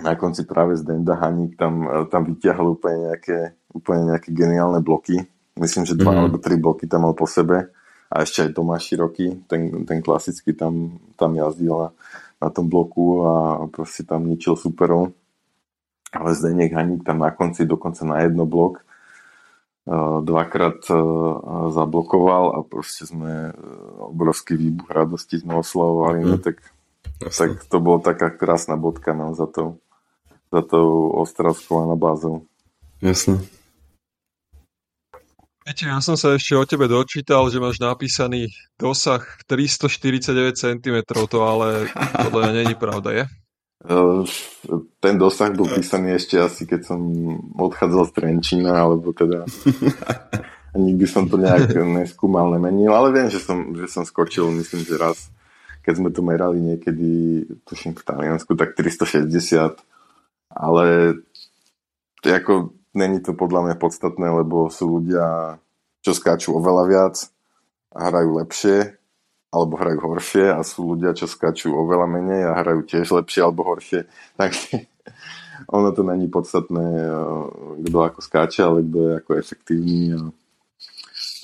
na 0.00 0.16
konci 0.16 0.48
práve 0.48 0.74
z 0.76 0.82
Denda 0.82 1.14
Haník 1.14 1.54
tam, 1.60 1.84
tam 2.08 2.24
vyťahol 2.24 2.80
úplne 2.80 3.12
nejaké, 3.12 3.54
úplne 3.70 4.10
nejaké 4.10 4.32
geniálne 4.32 4.80
bloky. 4.80 5.20
Myslím, 5.54 5.84
že 5.84 5.94
dva 5.94 6.16
mm. 6.16 6.18
alebo 6.18 6.36
tri 6.40 6.56
bloky 6.56 6.88
tam 6.88 7.04
mal 7.04 7.14
po 7.14 7.28
sebe. 7.28 7.68
A 8.12 8.24
ešte 8.24 8.44
aj 8.44 8.56
Tomáš 8.56 8.92
Široký, 8.92 9.44
ten, 9.48 9.84
ten 9.84 10.04
klasický 10.04 10.52
tam, 10.52 11.00
tam 11.16 11.32
jazdil 11.36 11.76
na, 11.76 11.88
na 12.40 12.48
tom 12.48 12.68
bloku 12.68 13.24
a 13.24 13.32
proste 13.68 14.04
tam 14.04 14.28
ničil 14.28 14.56
superov. 14.56 15.12
Ale 16.12 16.36
Zdeněk 16.36 16.72
Haník 16.72 17.04
tam 17.04 17.20
na 17.20 17.32
konci 17.32 17.64
dokonca 17.64 18.04
na 18.04 18.20
jedno 18.20 18.44
blok 18.44 18.84
dvakrát 20.22 20.78
uh, 20.94 21.74
zablokoval 21.74 22.54
a 22.54 22.58
proste 22.62 23.02
sme 23.02 23.50
uh, 23.50 24.14
obrovský 24.14 24.54
výbuch 24.54 24.86
radosti 24.86 25.42
sme 25.42 25.58
oslavovali. 25.58 26.22
Mm. 26.22 26.28
No, 26.30 26.36
tak 26.38 26.62
tak 27.30 27.64
to 27.70 27.78
bolo 27.78 28.02
taká 28.02 28.34
krásna 28.34 28.74
bodka 28.74 29.14
no, 29.14 29.34
za 29.34 29.46
tou, 29.46 29.78
za 30.50 30.62
tou 30.62 31.14
ostravskou 31.14 31.86
anabázou. 31.86 32.42
Jasne. 32.98 33.38
Viete, 35.62 35.86
ja 35.86 36.02
som 36.02 36.18
sa 36.18 36.34
ešte 36.34 36.58
o 36.58 36.66
tebe 36.66 36.90
dočítal, 36.90 37.46
že 37.46 37.62
máš 37.62 37.78
napísaný 37.78 38.50
dosah 38.74 39.22
349 39.46 40.58
cm, 40.58 40.96
to 41.06 41.38
ale 41.38 41.86
podľa 42.18 42.50
mňa 42.50 42.52
není 42.66 42.74
pravda, 42.74 43.14
je? 43.14 43.24
Ten 45.02 45.14
dosah 45.18 45.50
bol 45.50 45.66
písaný 45.66 46.14
ešte 46.14 46.38
asi, 46.38 46.62
keď 46.64 46.94
som 46.94 47.00
odchádzal 47.58 48.02
z 48.08 48.12
Trenčína, 48.14 48.72
alebo 48.78 49.10
teda 49.10 49.42
nikdy 50.86 51.04
som 51.10 51.26
to 51.26 51.34
nejak 51.34 51.74
neskúmal, 51.74 52.50
nemenil, 52.54 52.94
ale 52.94 53.10
viem, 53.10 53.28
že 53.28 53.42
som, 53.42 53.74
že 53.74 53.90
som 53.90 54.06
skočil, 54.06 54.46
myslím, 54.54 54.86
že 54.86 54.94
raz 54.94 55.18
keď 55.82 55.94
sme 55.98 56.10
to 56.14 56.22
merali 56.22 56.62
niekedy, 56.62 57.42
tuším 57.66 57.98
v 57.98 58.06
Taliansku, 58.06 58.54
tak 58.54 58.78
360, 58.78 59.82
ale 60.54 60.86
ako 62.22 62.70
není 62.94 63.18
to 63.18 63.34
podľa 63.34 63.66
mňa 63.66 63.76
podstatné, 63.82 64.26
lebo 64.30 64.70
sú 64.70 65.02
ľudia, 65.02 65.58
čo 66.06 66.14
skáču 66.14 66.54
oveľa 66.54 66.84
viac 66.86 67.14
a 67.92 68.08
hrajú 68.08 68.30
lepšie, 68.38 68.94
alebo 69.52 69.76
hrajú 69.76 70.00
horšie 70.00 70.48
a 70.48 70.64
sú 70.64 70.96
ľudia, 70.96 71.12
čo 71.12 71.28
skáču 71.28 71.76
oveľa 71.76 72.08
menej 72.08 72.42
a 72.48 72.56
hrajú 72.64 72.88
tiež 72.88 73.12
lepšie 73.12 73.44
alebo 73.44 73.68
horšie. 73.68 74.08
Takže 74.40 74.88
ono 75.68 75.92
to 75.92 76.02
není 76.02 76.26
podstatné, 76.32 76.86
kto 77.84 77.98
ako 78.00 78.20
skáče, 78.24 78.64
ale 78.64 78.82
kto 78.82 78.98
je 78.98 79.12
ako 79.20 79.30
efektívny 79.36 80.00
a, 80.16 80.20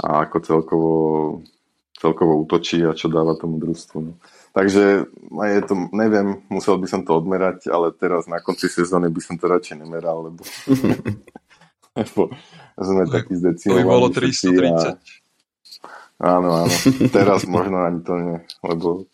a 0.02 0.08
ako 0.24 0.36
celkovo, 0.40 0.92
celkovo 2.00 2.32
útočí 2.42 2.80
a 2.82 2.96
čo 2.96 3.12
dáva 3.12 3.36
tomu 3.36 3.60
družstvu. 3.60 3.98
No. 4.00 4.12
Takže 4.56 5.06
je 5.28 5.62
to, 5.62 5.74
neviem, 5.92 6.42
musel 6.48 6.80
by 6.80 6.88
som 6.88 7.04
to 7.04 7.12
odmerať, 7.14 7.68
ale 7.68 7.92
teraz 7.92 8.24
na 8.24 8.40
konci 8.40 8.66
sezóny 8.66 9.12
by 9.12 9.20
som 9.20 9.36
to 9.36 9.46
radšej 9.46 9.84
nemeral, 9.84 10.32
lebo, 10.32 10.42
lebo 12.00 12.22
sme 12.74 13.04
takí 13.06 13.36
zdecimovaní. 13.36 13.84
To 13.84 13.86
by 13.86 13.92
bolo 13.92 14.08
330. 14.08 14.96
A, 14.96 14.96
áno, 16.18 16.48
áno. 16.66 16.74
Teraz 17.10 17.46
možno 17.46 17.82
ani 17.82 18.00
to 18.02 18.14
nie, 18.18 18.38
lebo 18.62 19.06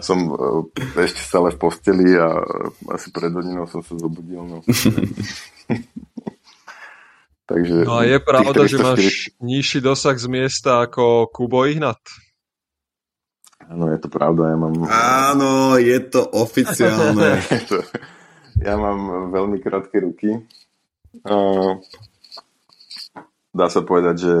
som 0.00 0.18
e, 0.32 1.04
ešte 1.04 1.20
stále 1.20 1.52
v 1.52 1.58
posteli 1.60 2.16
a 2.16 2.40
asi 2.92 3.12
pred 3.12 3.32
hodinou 3.32 3.68
som 3.68 3.84
sa 3.84 3.96
zobudil. 3.96 4.40
No. 4.44 4.58
Takže 7.50 7.82
no 7.82 7.98
a 7.98 8.06
je 8.06 8.18
pravda, 8.22 8.60
že 8.70 8.78
máš 8.78 9.34
nižší 9.42 9.82
dosah 9.82 10.14
z 10.14 10.30
miesta 10.30 10.86
ako 10.86 11.26
Kubo 11.34 11.66
Ihnat? 11.66 11.98
Áno, 13.70 13.90
je 13.90 13.98
to 14.02 14.08
pravda. 14.10 14.54
Ja 14.54 14.56
mám... 14.58 14.74
Áno, 14.90 15.50
je 15.78 15.98
to 16.06 16.26
oficiálne. 16.30 17.42
ja 18.66 18.74
mám 18.78 19.30
veľmi 19.34 19.58
krátke 19.62 19.98
ruky. 19.98 20.42
Dá 23.50 23.66
sa 23.66 23.82
povedať, 23.82 24.16
že, 24.22 24.36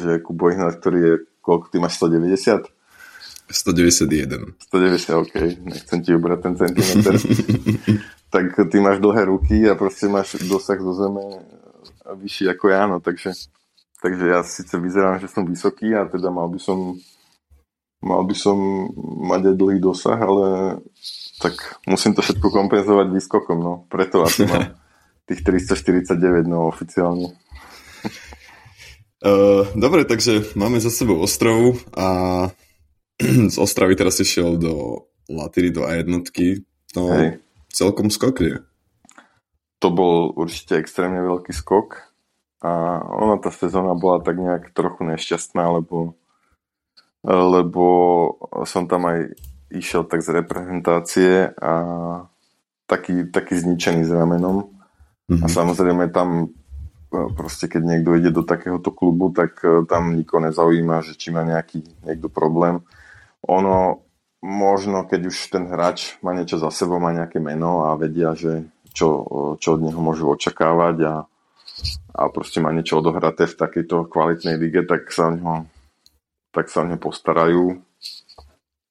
že 0.00 0.10
Kubo 0.20 0.52
Ihnat, 0.52 0.76
ktorý 0.80 0.98
je, 1.00 1.14
koľko 1.40 1.72
ty 1.72 1.76
máš, 1.80 1.96
190? 1.96 2.68
191. 3.50 4.54
190, 4.70 5.22
OK. 5.26 5.34
Nechcem 5.64 5.98
ti 6.04 6.10
ubrať 6.14 6.38
ten 6.44 6.54
centimeter. 6.54 7.14
tak 8.34 8.54
ty 8.70 8.76
máš 8.78 9.02
dlhé 9.02 9.26
ruky 9.26 9.66
a 9.66 9.74
proste 9.74 10.06
máš 10.06 10.38
dosah 10.46 10.78
do 10.78 10.94
zeme 10.94 11.24
vyšší 12.06 12.50
ako 12.50 12.64
ja, 12.70 12.86
no 12.86 12.98
takže, 13.02 13.34
takže 14.02 14.24
ja 14.26 14.40
síce 14.46 14.74
vyzerám, 14.78 15.18
že 15.18 15.30
som 15.30 15.46
vysoký 15.46 15.94
a 15.94 16.06
teda 16.06 16.30
mal 16.30 16.46
by 16.50 16.58
som 16.58 16.98
mal 18.00 18.24
by 18.24 18.34
som 18.34 18.56
mať 19.28 19.52
aj 19.52 19.56
dlhý 19.60 19.78
dosah, 19.82 20.16
ale 20.16 20.80
tak 21.42 21.54
musím 21.84 22.16
to 22.16 22.24
všetko 22.24 22.48
kompenzovať 22.48 23.12
výskokom, 23.12 23.58
no 23.60 23.84
preto 23.92 24.24
asi 24.24 24.48
mám 24.48 24.72
tých 25.28 25.44
349, 25.44 26.48
no 26.48 26.66
oficiálne. 26.66 27.36
Uh, 29.20 29.68
dobre, 29.76 30.08
takže 30.08 30.56
máme 30.56 30.80
za 30.80 30.88
sebou 30.88 31.20
ostrov 31.20 31.76
a 31.92 32.48
z 33.52 33.56
Ostravy 33.60 33.96
teraz 33.96 34.16
si 34.16 34.24
šiel 34.24 34.56
do 34.56 35.04
Latiry, 35.28 35.70
do 35.70 35.84
A1. 35.84 36.08
No, 36.96 37.02
Hej. 37.12 37.38
celkom 37.70 38.08
skok, 38.08 38.40
nie? 38.40 38.58
to 39.80 39.88
bol 39.88 40.30
určite 40.36 40.76
extrémne 40.76 41.24
veľký 41.24 41.56
skok 41.56 42.12
a 42.60 43.00
ona 43.00 43.40
tá 43.40 43.48
sezóna 43.48 43.96
bola 43.96 44.20
tak 44.20 44.36
nejak 44.36 44.76
trochu 44.76 45.08
nešťastná, 45.08 45.64
lebo, 45.80 46.20
lebo 47.24 47.86
som 48.68 48.84
tam 48.84 49.08
aj 49.08 49.32
išiel 49.72 50.04
tak 50.04 50.20
z 50.20 50.44
reprezentácie 50.44 51.56
a 51.56 51.72
taký, 52.84 53.32
taký 53.32 53.56
zničený 53.56 54.04
s 54.04 54.12
ramenom. 54.12 54.68
Mm-hmm. 55.32 55.40
A 55.40 55.46
mhm. 55.48 55.52
samozrejme 55.56 56.04
tam 56.12 56.52
proste 57.10 57.66
keď 57.66 57.82
niekto 57.82 58.14
ide 58.14 58.30
do 58.30 58.46
takéhoto 58.46 58.94
klubu, 58.94 59.34
tak 59.34 59.58
e, 59.66 59.82
tam 59.90 60.14
nikoho 60.14 60.46
nezaujíma, 60.46 61.02
že 61.02 61.18
či 61.18 61.34
má 61.34 61.42
nejaký 61.42 61.82
niekto 62.06 62.30
problém. 62.30 62.86
Ono 63.50 64.06
možno, 64.40 65.04
keď 65.04 65.20
už 65.28 65.36
ten 65.50 65.68
hráč 65.68 66.16
má 66.22 66.32
niečo 66.32 66.56
za 66.56 66.70
sebou, 66.70 67.02
má 67.02 67.10
nejaké 67.12 67.42
meno 67.42 67.90
a 67.90 67.98
vedia, 67.98 68.32
že 68.38 68.64
čo, 68.94 69.26
čo 69.58 69.68
od 69.76 69.80
neho 69.84 70.00
môžu 70.00 70.30
očakávať 70.30 70.96
a, 71.06 71.14
a 72.14 72.22
proste 72.30 72.62
má 72.62 72.70
niečo 72.70 72.98
odohraté 73.02 73.46
v 73.46 73.58
takejto 73.58 74.08
kvalitnej 74.08 74.56
lige, 74.56 74.86
tak 74.86 75.10
sa 75.12 75.28
o 75.28 75.34
neho, 75.34 75.54
tak 76.54 76.72
sa 76.72 76.82
o 76.82 76.88
neho 76.88 76.98
postarajú 76.98 77.78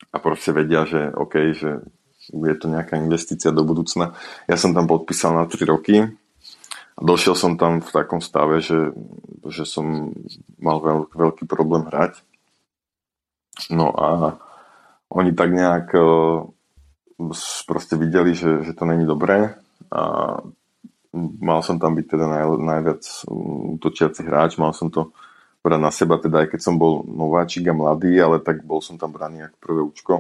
a 0.10 0.18
proste 0.18 0.52
vedia, 0.52 0.86
že 0.86 1.12
OK, 1.14 1.34
že 1.54 1.72
je 2.30 2.56
to 2.58 2.70
nejaká 2.70 2.98
investícia 3.02 3.50
do 3.50 3.66
budúcna. 3.66 4.14
Ja 4.46 4.58
som 4.58 4.74
tam 4.74 4.86
podpísal 4.86 5.34
na 5.34 5.50
3 5.50 5.66
roky 5.66 6.06
došiel 7.00 7.36
som 7.36 7.56
tam 7.56 7.80
v 7.80 7.90
takom 7.90 8.20
stave, 8.20 8.60
že, 8.60 8.94
že 9.48 9.64
som 9.64 10.14
mal 10.60 10.84
veľk, 10.84 11.16
veľký 11.16 11.44
problém 11.48 11.88
hrať. 11.88 12.22
No 13.72 13.92
a 13.96 14.40
oni 15.12 15.36
tak 15.36 15.52
nejak 15.52 15.92
proste 17.68 18.00
videli, 18.00 18.32
že, 18.32 18.64
že 18.64 18.72
to 18.72 18.88
není 18.88 19.04
dobré 19.04 19.60
a 19.92 20.02
mal 21.42 21.60
som 21.66 21.82
tam 21.82 21.98
byť 21.98 22.06
teda 22.06 22.26
naj, 22.30 22.44
najviac 22.62 23.04
útočiaci 23.76 24.22
hráč, 24.24 24.56
mal 24.62 24.72
som 24.72 24.94
to 24.94 25.12
brať 25.60 25.82
na 25.82 25.92
seba, 25.92 26.16
teda 26.22 26.46
aj 26.46 26.56
keď 26.56 26.60
som 26.64 26.80
bol 26.80 27.04
nováčik 27.04 27.68
a 27.68 27.76
mladý, 27.76 28.16
ale 28.22 28.40
tak 28.40 28.64
bol 28.64 28.80
som 28.80 28.96
tam 28.96 29.12
braný 29.12 29.50
ako 29.50 29.58
prvé 29.60 29.82
účko. 29.84 30.14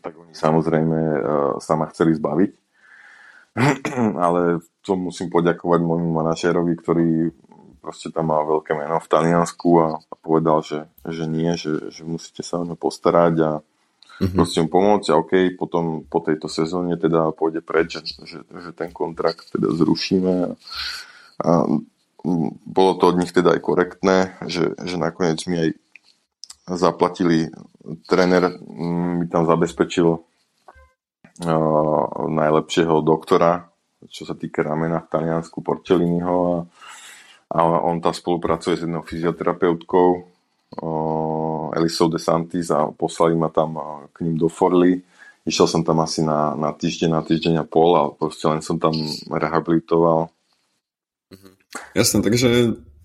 Tak 0.00 0.12
oni 0.16 0.32
samozrejme 0.32 0.98
uh, 0.98 1.20
sa 1.60 1.76
ma 1.76 1.88
chceli 1.92 2.16
zbaviť. 2.16 2.65
ale 4.24 4.60
to 4.84 4.92
musím 4.94 5.32
poďakovať 5.32 5.80
môjmu 5.80 6.10
manažérovi, 6.12 6.76
ktorý 6.76 7.08
proste 7.80 8.10
tam 8.10 8.34
má 8.34 8.42
veľké 8.42 8.74
meno 8.74 8.98
v 8.98 9.10
Taliansku 9.10 9.70
a, 9.78 9.88
a 10.02 10.14
povedal, 10.18 10.58
že, 10.66 10.90
že 11.06 11.24
nie, 11.30 11.54
že, 11.54 11.94
že 11.94 12.02
musíte 12.02 12.42
sa 12.42 12.58
o 12.58 12.66
ňo 12.66 12.74
postarať 12.74 13.34
a 13.46 13.50
mm-hmm. 13.62 14.34
proste 14.34 14.58
mu 14.66 14.68
pomôcť 14.68 15.08
a 15.14 15.18
OK, 15.22 15.32
potom 15.54 16.02
po 16.02 16.18
tejto 16.18 16.50
sezóne 16.50 16.98
teda 16.98 17.30
pôjde 17.30 17.62
preč, 17.62 18.02
že, 18.02 18.02
že, 18.26 18.38
že 18.42 18.70
ten 18.74 18.90
kontrakt 18.90 19.54
teda 19.54 19.70
zrušíme 19.70 20.34
a, 20.34 20.48
a 21.46 21.50
bolo 22.66 22.92
to 22.98 23.14
od 23.14 23.22
nich 23.22 23.30
teda 23.30 23.54
aj 23.54 23.60
korektné, 23.62 24.34
že, 24.50 24.74
že 24.82 24.98
nakoniec 24.98 25.38
mi 25.46 25.56
aj 25.62 25.70
zaplatili, 26.66 27.54
tréner 28.10 28.58
mi 28.66 29.30
tam 29.30 29.46
zabezpečil 29.46 30.26
najlepšieho 32.28 33.04
doktora, 33.04 33.68
čo 34.08 34.24
sa 34.24 34.32
týka 34.32 34.64
ramena 34.64 35.04
v 35.04 35.10
Taliansku, 35.12 35.60
Porcelliniho 35.60 36.38
a, 36.40 37.56
a 37.56 37.58
on 37.84 38.00
tam 38.00 38.14
spolupracuje 38.16 38.80
s 38.80 38.82
jednou 38.84 39.04
fyzioterapeutkou, 39.04 40.08
Elisou 41.76 42.08
de 42.08 42.18
Santis 42.18 42.70
a 42.70 42.90
poslali 42.90 43.36
ma 43.36 43.48
tam 43.48 43.78
k 44.12 44.20
ním 44.24 44.36
do 44.36 44.48
Forli. 44.48 45.02
Išiel 45.46 45.70
som 45.70 45.82
tam 45.86 46.02
asi 46.02 46.26
na, 46.26 46.58
na 46.58 46.74
týždeň, 46.74 47.10
na 47.12 47.22
týždeň 47.22 47.54
a 47.62 47.64
pol 47.64 47.94
a 47.94 48.10
proste 48.10 48.50
len 48.50 48.58
som 48.64 48.82
tam 48.82 48.92
rehabilitoval. 49.30 50.32
Mhm. 51.30 51.48
Jasné, 51.94 52.18
takže 52.24 52.48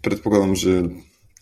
predpokladám, 0.02 0.58
že 0.58 0.74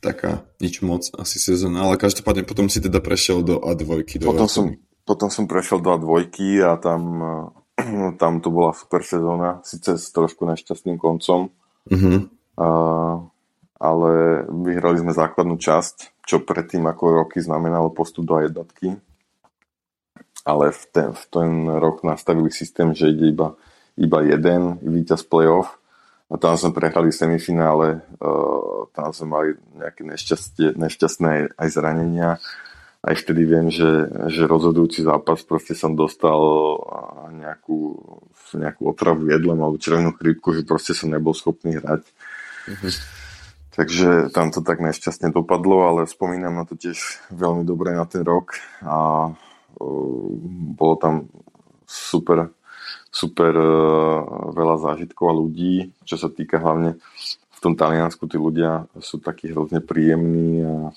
taká 0.04 0.43
nič 0.60 0.80
moc 0.84 1.08
asi 1.15 1.39
sezóna, 1.39 1.88
ale 1.88 1.99
každopádne 1.99 2.43
potom 2.43 2.67
si 2.67 2.84
teda 2.84 2.99
prešiel 3.04 3.43
do 3.43 3.60
A2. 3.60 3.84
Do 4.19 4.28
potom, 4.28 4.47
som, 4.47 4.65
potom 5.10 5.34
som 5.34 5.50
prešiel 5.50 5.82
do 5.82 5.98
A2 5.98 6.30
a 6.62 6.78
tam, 6.78 7.02
tam 8.22 8.34
to 8.45 8.54
bola 8.54 8.78
super 8.78 9.02
sezóna, 9.02 9.65
síce 9.65 9.98
s 9.98 10.13
trošku 10.13 10.45
nešťastným 10.45 11.02
koncom. 11.02 11.50
Uh-huh. 11.89 12.30
A, 12.62 12.67
ale 13.82 14.12
vyhrali 14.45 15.02
sme 15.02 15.17
základnú 15.17 15.58
časť, 15.58 16.22
čo 16.22 16.45
predtým 16.45 16.86
ako 16.86 17.26
roky 17.26 17.41
znamenalo 17.41 17.89
postup 17.89 18.30
do 18.30 18.38
jednotky. 18.38 19.02
Ale 20.45 20.69
v 20.69 20.84
ten, 20.93 21.10
v 21.17 21.24
ten 21.26 21.50
rok 21.82 22.06
nastavili 22.06 22.54
systém, 22.54 22.93
že 22.93 23.10
ide 23.10 23.34
iba, 23.34 23.58
iba 23.98 24.22
jeden 24.22 24.78
víťaz 24.86 25.26
playoff 25.26 25.82
a 26.30 26.38
tam 26.38 26.54
sme 26.54 26.78
prehrali 26.78 27.10
semifinále, 27.10 28.06
uh, 28.22 28.86
tam 28.93 29.10
sme 29.10 29.28
mali 29.28 29.50
nejaké 29.74 30.06
nešťastné 30.78 31.58
aj 31.58 31.67
zranenia. 31.74 32.38
Aj 32.99 33.15
vtedy 33.15 33.47
viem, 33.47 33.71
že, 33.71 34.12
že 34.27 34.43
rozhodujúci 34.43 35.07
zápas 35.07 35.39
proste 35.47 35.71
som 35.71 35.95
dostal 35.95 36.35
nejakú, 37.31 37.95
nejakú 38.51 38.91
otravu 38.91 39.31
jedlom 39.31 39.55
alebo 39.55 39.79
červenú 39.79 40.12
chrípku, 40.12 40.51
že 40.51 40.67
proste 40.67 40.91
som 40.91 41.07
nebol 41.07 41.31
schopný 41.31 41.79
hrať. 41.79 42.03
Mm-hmm. 42.67 42.93
Takže 43.79 44.09
tam 44.36 44.51
to 44.51 44.59
tak 44.59 44.84
nešťastne 44.84 45.32
dopadlo, 45.32 45.88
ale 45.88 46.11
spomínam 46.11 46.59
na 46.59 46.67
to 46.67 46.76
tiež 46.76 47.24
veľmi 47.32 47.63
dobre 47.63 47.95
na 47.95 48.03
ten 48.03 48.28
rok 48.28 48.59
a 48.84 49.32
uh, 49.32 50.28
bolo 50.76 50.95
tam 50.99 51.32
super, 51.88 52.51
super 53.07 53.55
uh, 53.55 54.51
veľa 54.51 54.76
zážitkov 54.84 55.26
a 55.32 55.39
ľudí, 55.39 55.95
čo 56.03 56.19
sa 56.19 56.28
týka 56.28 56.59
hlavne 56.59 56.99
v 57.55 57.59
tom 57.63 57.80
Taliansku, 57.80 58.28
tí 58.28 58.36
ľudia 58.36 58.91
sú 58.99 59.24
takí 59.24 59.55
hrozne 59.55 59.80
príjemní 59.80 60.63
a, 60.67 60.91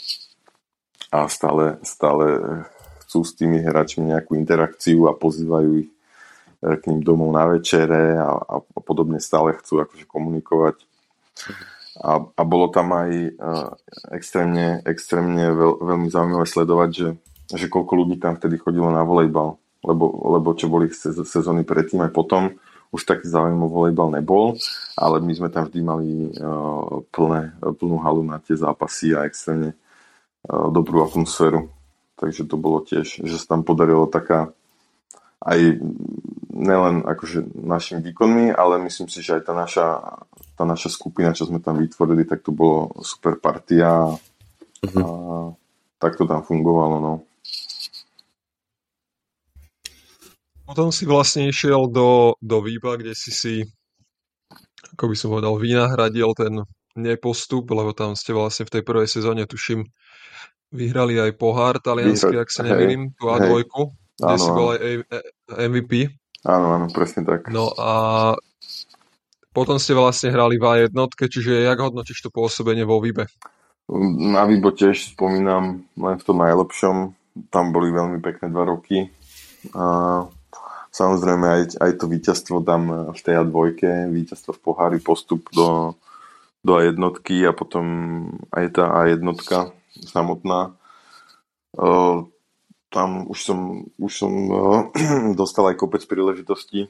a 1.13 1.29
stále, 1.29 1.77
stále 1.85 2.41
chcú 3.05 3.21
s 3.29 3.37
tými 3.37 3.61
hráčmi 3.61 4.09
nejakú 4.09 4.33
interakciu 4.41 5.13
a 5.13 5.13
pozývajú 5.13 5.85
ich 5.85 5.93
e, 5.93 6.81
k 6.81 6.83
ním 6.89 7.05
domov 7.05 7.29
na 7.29 7.45
večere 7.45 8.17
a, 8.17 8.33
a 8.41 8.57
podobne 8.81 9.21
stále 9.21 9.53
chcú 9.61 9.85
akože 9.85 10.09
komunikovať. 10.09 10.81
A, 12.01 12.25
a 12.25 12.43
bolo 12.49 12.73
tam 12.73 12.89
aj 12.97 13.11
uh, 13.37 13.69
extrémne, 14.17 14.81
extrémne 14.89 15.53
veľ, 15.53 15.73
veľmi 15.77 16.09
zaujímavé 16.09 16.49
sledovať, 16.49 16.89
že, 16.89 17.09
že 17.53 17.67
koľko 17.69 17.93
ľudí 17.93 18.17
tam 18.17 18.41
vtedy 18.41 18.57
chodilo 18.57 18.89
na 18.89 19.05
volejbal. 19.05 19.61
Lebo, 19.85 20.09
lebo 20.33 20.57
čo 20.57 20.73
boli 20.73 20.89
sezóny 20.89 21.69
predtým 21.69 22.01
aj 22.01 22.17
potom, 22.17 22.57
už 22.97 23.05
taký 23.05 23.29
o 23.29 23.69
volejbal 23.69 24.09
nebol, 24.09 24.57
ale 24.97 25.21
my 25.21 25.33
sme 25.37 25.49
tam 25.53 25.69
vždy 25.69 25.81
mali 25.85 26.09
uh, 26.33 27.05
plné, 27.13 27.61
plnú 27.61 28.01
halu 28.01 28.25
na 28.25 28.41
tie 28.41 28.57
zápasy 28.57 29.13
a 29.13 29.29
extrémne 29.29 29.77
dobrú 30.49 31.07
atmosféru. 31.07 31.71
Takže 32.19 32.47
to 32.47 32.57
bolo 32.59 32.83
tiež, 32.83 33.23
že 33.23 33.37
sa 33.39 33.57
tam 33.57 33.67
podarilo 33.67 34.07
taká 34.07 34.55
aj 35.43 35.83
nelen 36.55 37.03
akože 37.03 37.51
našimi 37.59 37.99
výkonmi, 38.13 38.55
ale 38.55 38.79
myslím 38.87 39.11
si, 39.11 39.25
že 39.27 39.41
aj 39.41 39.43
tá 39.43 39.55
naša, 39.59 39.87
tá 40.55 40.63
naša 40.63 40.87
skupina, 40.87 41.35
čo 41.35 41.51
sme 41.51 41.59
tam 41.59 41.83
vytvorili, 41.83 42.23
tak 42.23 42.47
to 42.47 42.55
bolo 42.55 42.95
super 43.03 43.35
partia 43.43 44.07
uh-huh. 44.87 45.03
a 45.03 45.07
tak 45.99 46.15
to 46.15 46.31
tam 46.31 46.47
fungovalo. 46.47 46.97
No. 47.03 47.13
Potom 50.63 50.95
si 50.95 51.05
vlastne 51.11 51.51
išiel 51.51 51.91
do, 51.91 52.39
do 52.39 52.63
Výba, 52.63 52.95
kde 52.95 53.19
si 53.19 53.35
si, 53.35 53.55
ako 54.95 55.11
by 55.11 55.17
som 55.19 55.29
povedal, 55.35 55.59
vynahradil 55.59 56.31
ten 56.39 56.63
nepostup, 56.97 57.71
lebo 57.73 57.97
tam 57.97 58.13
ste 58.19 58.37
vlastne 58.37 58.69
v 58.69 58.79
tej 58.79 58.83
prvej 58.85 59.09
sezóne, 59.09 59.49
tuším, 59.49 59.85
vyhrali 60.73 61.21
aj 61.21 61.37
pohár 61.37 61.81
taliansky, 61.81 62.37
ak 62.37 62.49
sa 62.49 62.65
nemýlim, 62.65 63.13
tú 63.17 63.29
A2, 63.29 63.65
kde 64.17 64.37
si 64.41 64.51
bol 64.51 64.69
aj 64.73 65.05
MVP. 65.69 65.93
Áno, 66.49 66.67
áno, 66.75 66.87
presne 66.91 67.23
tak. 67.23 67.53
No 67.53 67.71
a 67.77 67.93
potom 69.53 69.77
ste 69.77 69.93
vlastne 69.93 70.33
hrali 70.33 70.57
v 70.57 70.89
A1, 70.89 70.97
čiže 71.29 71.69
jak 71.69 71.79
hodnotíš 71.79 72.25
to 72.25 72.31
pôsobenie 72.33 72.89
vo 72.89 72.99
Výbe? 73.01 73.29
Na 74.33 74.49
Výbo 74.49 74.73
tiež 74.73 75.13
spomínam 75.13 75.85
len 76.01 76.17
v 76.17 76.25
tom 76.25 76.41
najlepšom. 76.41 76.97
Tam 77.53 77.73
boli 77.73 77.93
veľmi 77.93 78.21
pekné 78.25 78.49
dva 78.49 78.65
roky. 78.65 79.13
A 79.77 80.25
Samozrejme 80.93 81.47
aj, 81.49 81.63
aj 81.81 81.93
to 81.97 82.05
víťazstvo 82.05 82.61
tam 82.61 83.09
v 83.17 83.21
tej 83.25 83.41
A2, 83.41 83.81
víťazstvo 84.13 84.53
v 84.53 84.61
pohári, 84.61 84.99
postup 85.01 85.49
do, 85.49 85.97
do 86.63 86.79
A1 86.79 86.99
a 87.47 87.53
potom 87.53 87.85
aj 88.55 88.79
tá 88.79 88.85
A1 89.03 89.23
samotná. 90.07 90.79
Tam 92.93 93.09
už 93.27 93.39
som, 93.43 93.59
už 93.99 94.13
som 94.13 94.33
dostal 95.41 95.73
aj 95.73 95.81
kopec 95.81 96.07
príležitostí. 96.07 96.87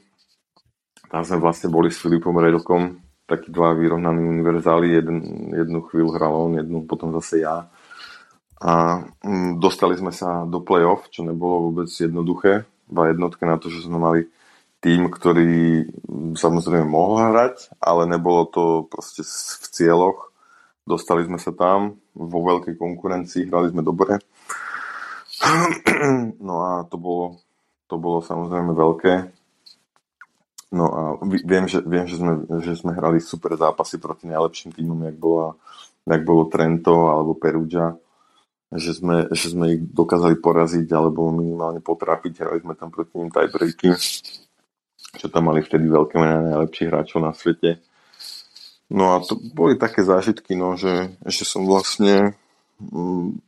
Tam 1.09 1.25
sme 1.25 1.41
vlastne 1.41 1.69
boli 1.69 1.93
s 1.93 2.01
Filipom 2.01 2.37
Redlkom, 2.37 3.01
takí 3.29 3.53
dva 3.53 3.77
vyrovnaní 3.77 4.25
univerzáli, 4.25 4.97
jeden, 4.97 5.19
jednu 5.53 5.85
chvíľu 5.85 6.11
hral 6.17 6.33
on, 6.33 6.53
jednu 6.57 6.89
potom 6.89 7.13
zase 7.21 7.45
ja. 7.45 7.69
A 8.63 9.05
um, 9.21 9.61
dostali 9.61 9.93
sme 9.99 10.09
sa 10.15 10.49
do 10.49 10.65
play-off, 10.65 11.13
čo 11.13 11.27
nebolo 11.27 11.69
vôbec 11.69 11.91
jednoduché 11.93 12.65
v 12.89 12.97
jednotke 13.13 13.45
na 13.45 13.61
to, 13.61 13.69
že 13.69 13.85
sme 13.85 13.99
mali 13.99 14.21
tým, 14.83 15.07
ktorý 15.07 15.87
samozrejme 16.35 16.91
mohol 16.91 17.31
hrať, 17.31 17.71
ale 17.79 18.11
nebolo 18.11 18.51
to 18.51 18.65
proste 18.91 19.23
v 19.23 19.67
cieľoch. 19.71 20.35
Dostali 20.83 21.23
sme 21.23 21.39
sa 21.39 21.55
tam 21.55 22.03
vo 22.19 22.43
veľkej 22.43 22.75
konkurencii, 22.75 23.47
hrali 23.47 23.71
sme 23.71 23.87
dobre. 23.87 24.19
No 26.43 26.55
a 26.67 26.83
to 26.91 26.99
bolo, 26.99 27.39
to 27.87 27.95
bolo 27.95 28.19
samozrejme 28.23 28.75
veľké. 28.75 29.15
No 30.75 30.85
a 30.91 31.03
viem, 31.23 31.71
že, 31.71 31.79
viem 31.87 32.11
že, 32.11 32.19
sme, 32.19 32.33
že 32.59 32.75
sme 32.75 32.93
hrali 32.95 33.23
super 33.23 33.55
zápasy 33.55 34.03
proti 34.03 34.27
najlepším 34.27 34.75
týmom, 34.75 34.99
jak, 35.07 35.17
bola, 35.17 35.55
jak 36.11 36.23
bolo 36.27 36.51
Trento 36.51 37.07
alebo 37.07 37.39
Perugia 37.39 37.95
že 38.73 38.97
sme, 38.97 39.29
že 39.37 39.53
sme 39.53 39.77
ich 39.77 39.83
dokázali 39.85 40.41
poraziť 40.41 40.89
alebo 40.97 41.29
minimálne 41.29 41.85
potrápiť. 41.85 42.41
Hrali 42.41 42.65
sme 42.65 42.73
tam 42.73 42.89
proti 42.89 43.21
ním 43.21 43.29
tiebreaky, 43.29 43.93
čo 45.17 45.27
tam 45.29 45.53
mali 45.53 45.61
vtedy 45.61 45.85
veľké 45.89 46.17
mená 46.17 46.41
najlepších 46.53 46.89
hráčov 46.89 47.21
na 47.21 47.33
svete. 47.37 47.81
No 48.93 49.17
a 49.17 49.25
to 49.25 49.41
boli 49.41 49.81
také 49.81 50.05
zážitky, 50.05 50.53
no, 50.53 50.77
že, 50.77 51.17
že 51.25 51.49
som 51.49 51.65
vlastne 51.65 52.37
mm, 52.81 53.41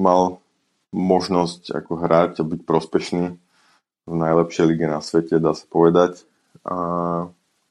mal 0.00 0.40
možnosť 0.92 1.72
ako 1.72 1.92
hrať 2.00 2.32
a 2.40 2.48
byť 2.48 2.60
prospešný 2.64 3.24
v 4.02 4.14
najlepšej 4.14 4.64
lige 4.68 4.86
na 4.88 5.00
svete, 5.00 5.40
dá 5.40 5.52
sa 5.56 5.64
povedať. 5.68 6.24
A 6.64 6.76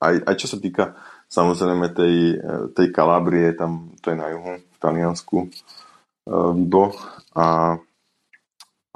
aj, 0.02 0.16
aj 0.26 0.36
čo 0.38 0.48
sa 0.50 0.58
týka 0.58 0.98
samozrejme 1.30 1.94
tej, 1.94 2.42
tej 2.74 2.88
Kalabrie, 2.90 3.54
tam 3.54 3.94
to 4.02 4.12
je 4.12 4.18
na 4.18 4.28
juhu 4.34 4.60
v 4.60 4.78
Taliansku, 4.82 5.38
Vibo 6.28 6.94
a 7.34 7.78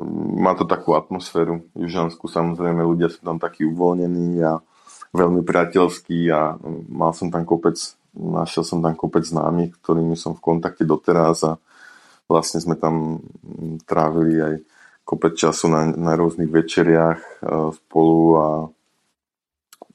má 0.03 0.51
to 0.59 0.67
takú 0.67 0.91
atmosféru 0.95 1.71
južanskú, 1.71 2.27
samozrejme 2.27 2.83
ľudia 2.83 3.07
sú 3.07 3.23
tam 3.23 3.39
takí 3.39 3.63
uvoľnení 3.63 4.43
a 4.43 4.59
veľmi 5.15 5.41
priateľskí 5.47 6.27
a 6.27 6.59
mal 6.91 7.15
som 7.15 7.31
tam 7.31 7.47
kopec, 7.47 7.79
našiel 8.11 8.67
som 8.67 8.83
tam 8.83 8.99
kopec 8.99 9.23
známych, 9.23 9.79
ktorými 9.79 10.19
som 10.19 10.35
v 10.35 10.43
kontakte 10.43 10.83
doteraz 10.83 11.47
a 11.47 11.53
vlastne 12.27 12.59
sme 12.59 12.75
tam 12.75 13.23
trávili 13.87 14.35
aj 14.43 14.55
kopec 15.07 15.37
času 15.37 15.71
na, 15.71 15.87
na 15.87 16.17
rôznych 16.17 16.49
večeriach 16.49 17.19
e, 17.21 17.31
spolu 17.71 18.19
a 18.35 18.47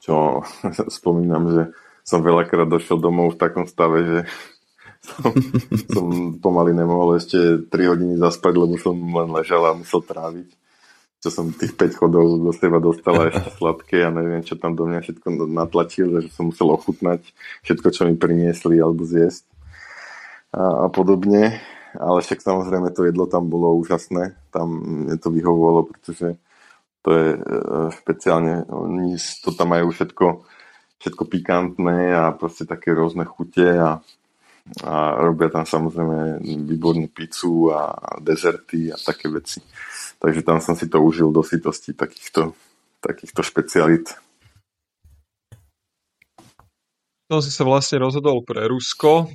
čo 0.01 0.41
spomínam, 0.97 1.51
že 1.53 1.63
som 2.01 2.25
veľakrát 2.25 2.65
došiel 2.65 2.97
domov 2.97 3.37
v 3.37 3.41
takom 3.41 3.69
stave, 3.69 3.97
že 4.01 4.19
som, 5.01 5.33
som 5.89 6.05
pomaly 6.37 6.77
nemohol 6.77 7.17
ešte 7.17 7.65
3 7.67 7.91
hodiny 7.91 8.15
zaspať, 8.21 8.53
lebo 8.53 8.77
som 8.77 8.93
len 8.93 9.29
ležal 9.33 9.65
a 9.65 9.73
musel 9.73 10.05
tráviť. 10.05 10.49
Čo 11.21 11.29
som 11.29 11.45
tých 11.53 11.77
5 11.77 12.01
chodov 12.01 12.41
do 12.41 12.53
seba 12.53 12.81
dostala 12.81 13.29
ešte 13.29 13.49
sladké 13.57 14.05
a 14.05 14.13
neviem, 14.13 14.41
čo 14.41 14.57
tam 14.57 14.73
do 14.73 14.89
mňa 14.89 15.05
všetko 15.05 15.27
natlačil, 15.49 16.21
že 16.21 16.33
som 16.33 16.49
musel 16.49 16.73
ochutnať 16.73 17.21
všetko, 17.65 17.87
čo 17.93 18.01
mi 18.09 18.17
priniesli 18.17 18.81
alebo 18.81 19.05
zjesť 19.05 19.45
a, 20.53 20.85
a 20.85 20.87
podobne. 20.89 21.61
Ale 21.91 22.23
však 22.23 22.39
samozrejme 22.39 22.89
to 22.95 23.05
jedlo 23.05 23.27
tam 23.27 23.51
bolo 23.51 23.75
úžasné. 23.77 24.33
Tam 24.49 24.71
mne 25.05 25.19
to 25.19 25.27
vyhovovalo, 25.27 25.91
pretože 25.91 26.39
to 27.01 27.09
je 27.11 27.27
e, 27.35 27.39
špeciálne, 27.91 28.69
oni 28.69 29.17
to 29.41 29.49
tam 29.57 29.73
majú 29.73 29.89
všetko, 29.89 30.45
všetko 31.01 31.23
pikantné 31.25 32.13
a 32.13 32.31
proste 32.31 32.69
také 32.69 32.93
rôzne 32.93 33.25
chute 33.25 33.65
a 33.65 33.99
a 34.85 35.17
robia 35.17 35.49
tam 35.49 35.65
samozrejme 35.65 36.41
výbornú 36.45 37.09
pizzu 37.09 37.73
a 37.73 37.91
dezerty 38.21 38.93
a 38.93 38.97
také 38.97 39.27
veci. 39.27 39.59
Takže 40.21 40.45
tam 40.45 40.61
som 40.61 40.77
si 40.77 40.85
to 40.85 41.01
užil 41.01 41.33
do 41.33 41.41
sitosti 41.41 41.97
takýchto, 41.97 42.53
takýchto 43.01 43.41
špecialit. 43.41 44.13
Tom 47.25 47.39
si 47.39 47.49
sa 47.49 47.63
vlastne 47.63 48.03
rozhodol 48.03 48.43
pre 48.43 48.67
Rusko. 48.67 49.31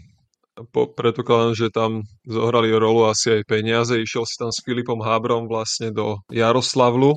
Po, 0.72 0.88
predpokladám, 0.88 1.52
že 1.56 1.74
tam 1.74 2.04
zohrali 2.24 2.72
rolu 2.72 3.08
asi 3.08 3.40
aj 3.40 3.48
peniaze. 3.48 3.96
Išiel 3.96 4.24
si 4.28 4.36
tam 4.36 4.52
s 4.52 4.60
Filipom 4.60 5.00
Hábrom 5.00 5.48
vlastne 5.48 5.92
do 5.92 6.20
Jaroslavlu. 6.28 7.16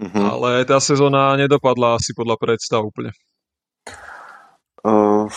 Uh-huh. 0.00 0.22
Ale 0.22 0.64
tá 0.64 0.78
sezóna 0.78 1.36
nedopadla 1.36 1.98
asi 2.00 2.16
podľa 2.16 2.38
predstav 2.38 2.80
úplne. 2.82 3.12
Uh, 4.80 5.28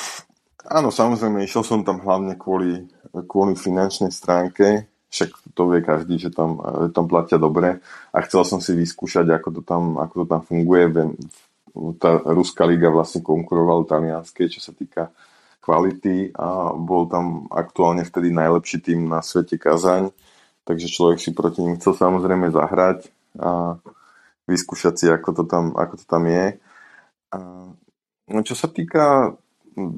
Áno, 0.74 0.90
samozrejme, 0.90 1.46
išiel 1.46 1.62
som 1.62 1.86
tam 1.86 2.02
hlavne 2.02 2.34
kvôli, 2.34 2.90
kvôli 3.30 3.54
finančnej 3.54 4.10
stránke, 4.10 4.90
však 5.14 5.54
to 5.54 5.70
vie 5.70 5.86
každý, 5.86 6.18
že 6.18 6.34
tam, 6.34 6.58
tam 6.90 7.06
platia 7.06 7.38
dobre 7.38 7.78
a 8.10 8.18
chcel 8.26 8.42
som 8.42 8.58
si 8.58 8.74
vyskúšať, 8.74 9.30
ako 9.30 9.50
to 9.54 9.62
tam, 9.62 10.02
ako 10.02 10.26
to 10.26 10.34
tam 10.34 10.42
funguje. 10.42 10.90
Tá 12.02 12.18
Ruská 12.26 12.66
liga 12.66 12.90
vlastne 12.90 13.22
konkurovala 13.22 13.86
talianskej, 13.86 14.58
čo 14.58 14.66
sa 14.66 14.74
týka 14.74 15.14
kvality 15.62 16.34
a 16.34 16.74
bol 16.74 17.06
tam 17.06 17.46
aktuálne 17.54 18.02
vtedy 18.02 18.34
najlepší 18.34 18.82
tým 18.82 19.06
na 19.06 19.22
svete 19.22 19.62
Kazaň, 19.62 20.10
takže 20.66 20.90
človek 20.90 21.22
si 21.22 21.38
proti 21.38 21.62
ním 21.62 21.78
chcel 21.78 21.94
samozrejme 21.94 22.50
zahrať 22.50 23.14
a 23.38 23.78
vyskúšať 24.50 24.94
si, 24.98 25.06
ako 25.14 25.30
to 25.38 25.44
tam, 25.46 25.78
ako 25.78 26.02
to 26.02 26.06
tam 26.10 26.26
je. 26.26 26.58
A, 27.30 27.38
no, 28.34 28.40
čo 28.42 28.58
sa 28.58 28.66
týka 28.66 29.38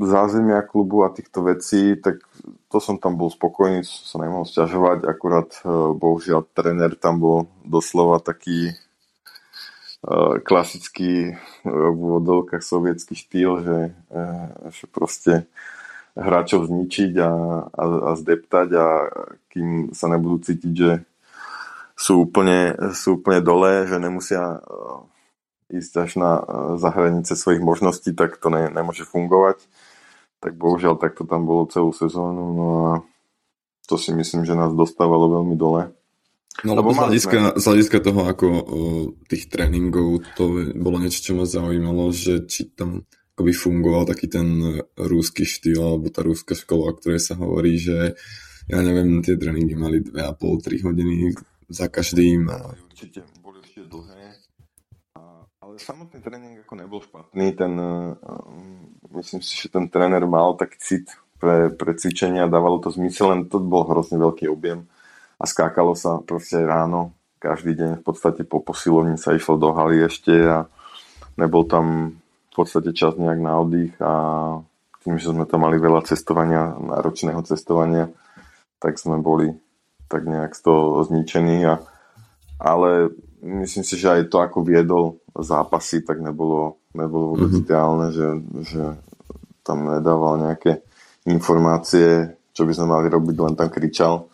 zázemia 0.02 0.64
klubu 0.64 1.04
a 1.04 1.12
týchto 1.12 1.44
vecí, 1.44 1.96
tak 2.00 2.24
to 2.72 2.78
som 2.80 2.96
tam 2.96 3.20
bol 3.20 3.28
spokojný, 3.28 3.84
som 3.84 4.04
sa 4.08 4.18
nemohol 4.24 4.48
sťažovať, 4.48 5.00
akurát 5.08 5.50
e, 5.52 5.62
bohužiaľ 5.96 6.48
tréner 6.56 6.96
tam 6.96 7.20
bol 7.20 7.38
doslova 7.64 8.24
taký 8.24 8.72
e, 8.72 8.74
klasický 10.44 11.32
e, 11.32 11.34
v 11.68 12.00
vodovkách 12.00 12.64
sovietský 12.64 13.16
štýl, 13.16 13.52
že, 13.64 13.80
že 14.72 14.86
proste 14.92 15.48
hráčov 16.16 16.72
zničiť 16.72 17.12
a, 17.20 17.32
a, 17.68 17.84
a 17.84 18.12
zdeptať 18.16 18.70
a 18.80 18.88
kým 19.52 19.92
sa 19.92 20.08
nebudú 20.08 20.40
cítiť, 20.48 20.74
že 20.74 21.04
sú 21.96 22.28
úplne, 22.28 22.76
sú 22.96 23.20
úplne 23.20 23.40
dole, 23.40 23.88
že 23.88 24.00
nemusia 24.00 24.60
ísť 25.72 25.94
až 25.98 26.12
na 26.18 26.32
e, 26.38 26.44
zahranice 26.78 27.34
svojich 27.34 27.62
možností, 27.62 28.14
tak 28.14 28.38
to 28.38 28.54
ne, 28.54 28.70
nemôže 28.70 29.06
fungovať. 29.06 29.64
Tak 30.44 30.58
bohužiaľ 30.60 31.02
takto 31.02 31.26
tam 31.26 31.50
bolo 31.50 31.66
celú 31.70 31.90
sezónu, 31.90 32.44
no 32.54 32.68
a 32.86 32.92
to 33.90 33.98
si 33.98 34.14
myslím, 34.14 34.46
že 34.46 34.58
nás 34.58 34.74
dostávalo 34.74 35.42
veľmi 35.42 35.56
dole. 35.58 35.94
No 36.64 36.72
lebo 36.72 36.96
z 36.96 37.04
hľadiska, 37.04 37.60
z 37.60 37.64
hľadiska 37.68 37.98
toho, 38.00 38.22
ako 38.32 38.48
o, 38.48 38.62
tých 39.28 39.52
tréningov, 39.52 40.24
to 40.40 40.72
bolo 40.80 41.04
niečo, 41.04 41.20
čo 41.20 41.34
ma 41.36 41.44
zaujímalo, 41.44 42.16
že 42.16 42.48
či 42.48 42.72
tam 42.72 43.04
akoby 43.36 43.52
fungoval 43.52 44.08
taký 44.08 44.32
ten 44.32 44.48
rúsky 44.96 45.44
štýl, 45.44 45.84
alebo 45.84 46.08
tá 46.08 46.24
rúska 46.24 46.56
škola, 46.56 46.96
o 46.96 46.96
ktorej 46.96 47.20
sa 47.20 47.36
hovorí, 47.36 47.76
že 47.76 48.16
ja 48.72 48.80
neviem, 48.80 49.20
tie 49.20 49.36
tréningy 49.36 49.76
mali 49.76 50.00
2,5-3 50.00 50.88
hodiny 50.88 51.36
za 51.68 51.92
každým. 51.92 52.48
A... 52.48 52.72
Určite, 52.88 53.28
boli 53.44 53.60
určite 53.60 53.92
dlhé. 53.92 54.40
Ale 55.66 55.82
samotný 55.82 56.22
tréning 56.22 56.62
ako 56.62 56.74
nebol 56.78 57.02
špatný, 57.02 57.58
ten, 57.58 57.74
uh, 57.74 58.14
myslím 59.18 59.42
si, 59.42 59.58
že 59.58 59.74
ten 59.74 59.90
tréner 59.90 60.22
mal 60.30 60.54
taký 60.54 60.78
cit 60.78 61.06
pre, 61.42 61.74
pre 61.74 61.98
cvičenia, 61.98 62.46
dávalo 62.46 62.78
to 62.78 62.94
zmysel, 62.94 63.34
len 63.34 63.50
to 63.50 63.58
bol 63.58 63.82
hrozne 63.90 64.22
veľký 64.22 64.46
objem 64.46 64.86
a 65.42 65.44
skákalo 65.50 65.98
sa 65.98 66.22
proste 66.22 66.62
ráno, 66.62 67.18
každý 67.42 67.82
deň 67.82 67.92
v 67.98 68.04
podstate 68.06 68.46
po 68.46 68.62
posilovni 68.62 69.18
sa 69.18 69.34
išlo 69.34 69.58
do 69.58 69.74
haly 69.74 70.06
ešte 70.06 70.38
a 70.38 70.70
nebol 71.34 71.66
tam 71.66 72.14
v 72.22 72.54
podstate 72.54 72.94
čas 72.94 73.18
nejak 73.18 73.42
na 73.42 73.58
oddych 73.58 73.98
a 73.98 74.14
tým, 75.02 75.18
že 75.18 75.34
sme 75.34 75.50
tam 75.50 75.66
mali 75.66 75.82
veľa 75.82 76.06
cestovania, 76.06 76.78
náročného 76.78 77.42
cestovania, 77.42 78.14
tak 78.78 79.02
sme 79.02 79.18
boli 79.18 79.50
tak 80.14 80.30
nejak 80.30 80.54
z 80.54 80.62
toho 80.62 81.02
zničení 81.10 81.66
a, 81.66 81.82
ale 82.62 83.18
myslím 83.46 83.86
si, 83.86 83.96
že 83.96 84.10
aj 84.10 84.34
to, 84.34 84.42
ako 84.42 84.66
viedol 84.66 85.22
zápasy, 85.38 86.02
tak 86.02 86.18
nebolo, 86.18 86.82
nebolo 86.98 87.38
vôbec 87.38 87.54
mm-hmm. 87.54 87.66
ideálne, 87.70 88.08
že, 88.10 88.28
že 88.66 88.84
tam 89.62 89.86
nedával 89.86 90.42
nejaké 90.42 90.82
informácie, 91.30 92.34
čo 92.58 92.66
by 92.66 92.74
sme 92.74 92.88
mali 92.90 93.08
robiť, 93.10 93.36
len 93.38 93.54
tam 93.54 93.70
kričal 93.70 94.30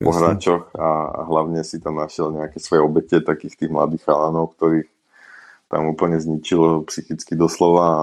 po 0.00 0.10
hráčoch 0.10 0.74
a, 0.74 0.88
a 1.12 1.20
hlavne 1.28 1.62
si 1.64 1.80
tam 1.80 1.96
našiel 1.96 2.34
nejaké 2.34 2.58
svoje 2.58 2.82
obete, 2.82 3.22
takých 3.22 3.56
tých 3.56 3.70
mladých 3.70 4.04
chalanov, 4.04 4.56
ktorých 4.58 4.88
tam 5.72 5.90
úplne 5.90 6.20
zničilo 6.20 6.84
psychicky 6.86 7.34
doslova 7.34 7.84
a 7.88 7.98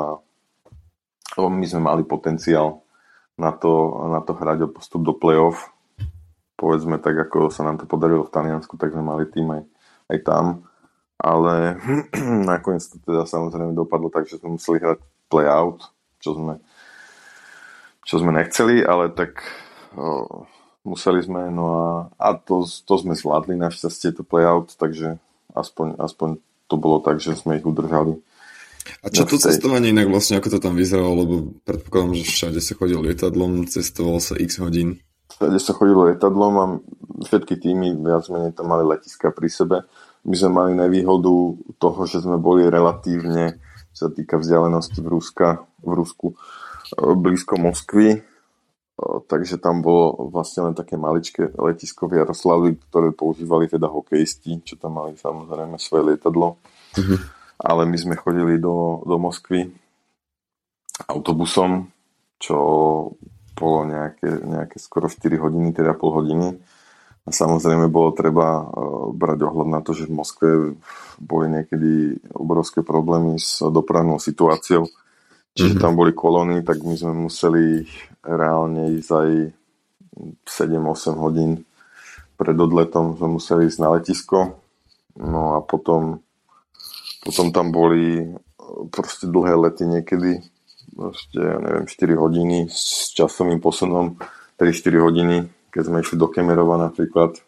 my 1.39 1.65
sme 1.67 1.81
mali 1.87 2.03
potenciál 2.03 2.83
na 3.39 3.55
to, 3.55 4.03
na 4.11 4.19
to 4.19 4.35
hrať 4.35 4.67
o 4.67 4.73
postup 4.73 5.01
do 5.07 5.13
play-off. 5.15 5.71
Povedzme 6.59 6.99
tak, 6.99 7.15
ako 7.17 7.49
sa 7.49 7.63
nám 7.63 7.79
to 7.79 7.87
podarilo 7.87 8.27
v 8.27 8.33
Taliansku, 8.33 8.75
tak 8.75 8.91
sme 8.91 9.01
mali 9.01 9.25
tým 9.31 9.47
aj, 9.55 9.61
aj 10.11 10.19
tam. 10.27 10.45
Ale 11.21 11.79
nakoniec 12.51 12.83
to 12.85 12.97
teda 13.01 13.23
samozrejme 13.23 13.71
dopadlo 13.77 14.11
tak, 14.11 14.27
že 14.27 14.41
sme 14.41 14.59
museli 14.59 14.83
hrať 14.83 14.99
play-out, 15.31 15.87
čo 16.19 16.35
sme, 16.35 16.59
čo 18.03 18.19
sme 18.19 18.35
nechceli, 18.35 18.83
ale 18.83 19.13
tak 19.13 19.39
o, 19.95 20.43
museli 20.83 21.21
sme, 21.21 21.47
no 21.53 21.65
a, 21.71 21.89
a 22.17 22.27
to, 22.35 22.65
to 22.65 22.93
sme 22.97 23.13
zvládli 23.13 23.55
našťastie 23.55 24.17
to 24.17 24.25
playout, 24.25 24.73
takže 24.75 25.21
aspoň, 25.53 26.01
aspoň 26.01 26.29
to 26.67 26.75
bolo 26.75 26.99
tak, 27.03 27.21
že 27.21 27.37
sme 27.37 27.61
ich 27.61 27.65
udržali. 27.65 28.17
A 29.05 29.13
čo 29.13 29.29
to 29.29 29.37
cestovanie 29.37 29.93
inak 29.93 30.09
vlastne, 30.09 30.41
ako 30.41 30.57
to 30.57 30.59
tam 30.59 30.73
vyzeralo, 30.73 31.21
lebo 31.21 31.35
predpokladám, 31.65 32.17
že 32.17 32.25
všade 32.25 32.59
sa 32.65 32.73
chodil 32.73 32.97
lietadlom, 32.97 33.69
cestoval 33.69 34.17
sa 34.17 34.33
x 34.41 34.57
hodín. 34.57 34.97
Všade 35.37 35.57
sa 35.61 35.71
chodilo 35.77 36.09
lietadlom 36.09 36.53
a 36.57 36.65
všetky 37.23 37.57
týmy 37.57 37.95
viac 38.01 38.27
menej 38.27 38.53
tam 38.57 38.71
mali 38.71 38.85
letiska 38.85 39.31
pri 39.31 39.49
sebe. 39.49 39.77
My 40.25 40.35
sme 40.37 40.51
mali 40.53 40.71
nevýhodu 40.77 41.33
toho, 41.81 42.01
že 42.05 42.21
sme 42.21 42.37
boli 42.37 42.69
relatívne, 42.69 43.57
čo 43.93 44.07
sa 44.07 44.09
týka 44.13 44.37
vzdialenosti 44.37 45.01
v, 45.01 45.07
Ruska, 45.07 45.65
v 45.81 45.91
Rusku, 45.97 46.27
blízko 46.97 47.57
Moskvy, 47.57 48.21
takže 49.25 49.57
tam 49.57 49.81
bolo 49.81 50.29
vlastne 50.29 50.69
len 50.69 50.75
také 50.77 50.93
maličké 50.99 51.57
letisko 51.57 52.05
v 52.05 52.21
Jaroslavy, 52.21 52.77
ktoré 52.89 53.09
používali 53.15 53.65
teda 53.65 53.89
hokejisti, 53.89 54.61
čo 54.61 54.77
tam 54.77 55.01
mali 55.01 55.17
samozrejme 55.17 55.81
svoje 55.81 56.13
lietadlo. 56.13 56.61
Uh-huh. 56.93 57.19
Ale 57.61 57.89
my 57.89 57.97
sme 57.97 58.15
chodili 58.17 58.61
do, 58.61 59.01
do 59.05 59.15
Moskvy 59.17 59.69
autobusom, 61.09 61.89
čo 62.37 62.57
bolo 63.57 63.79
nejaké, 63.85 64.29
nejaké 64.41 64.77
skoro 64.81 65.09
4 65.09 65.37
hodiny, 65.37 65.73
teda 65.73 65.93
pol 65.97 66.21
hodiny. 66.21 66.57
A 67.21 67.29
samozrejme 67.29 67.85
bolo 67.91 68.17
treba 68.17 68.65
uh, 68.65 69.13
brať 69.13 69.39
ohľad 69.45 69.69
na 69.69 69.79
to, 69.85 69.93
že 69.93 70.09
v 70.09 70.17
Moskve 70.17 70.49
boli 71.21 71.45
niekedy 71.53 72.17
obrovské 72.33 72.81
problémy 72.81 73.37
s 73.37 73.61
dopravnou 73.61 74.17
situáciou 74.17 74.89
Čiže 75.51 75.75
mm-hmm. 75.75 75.83
tam 75.83 75.99
boli 75.99 76.15
kolóny, 76.15 76.63
tak 76.63 76.79
my 76.79 76.95
sme 76.95 77.27
museli 77.27 77.83
reálne 78.23 78.95
ísť 78.95 79.11
aj 79.11 79.29
7-8 80.47 81.19
hodín 81.19 81.67
pred 82.39 82.57
odletom 82.57 83.19
sme 83.19 83.37
museli 83.37 83.69
ísť 83.69 83.79
na 83.83 83.89
letisko. 83.99 84.57
No 85.19 85.53
a 85.53 85.61
potom, 85.61 86.25
potom 87.21 87.53
tam 87.53 87.69
boli 87.69 88.33
proste 88.89 89.29
dlhé 89.29 89.59
lety 89.59 89.85
niekedy, 89.85 90.41
proste, 90.95 91.37
ja 91.37 91.59
neviem, 91.61 91.85
4 91.85 92.15
hodiny 92.17 92.57
s 92.71 93.11
časovým 93.13 93.61
posunom, 93.61 94.17
3-4 94.57 95.05
hodiny, 95.05 95.37
keď 95.71 95.83
sme 95.87 95.97
išli 96.03 96.19
do 96.19 96.27
Kemerova 96.27 96.77
napríklad, 96.77 97.39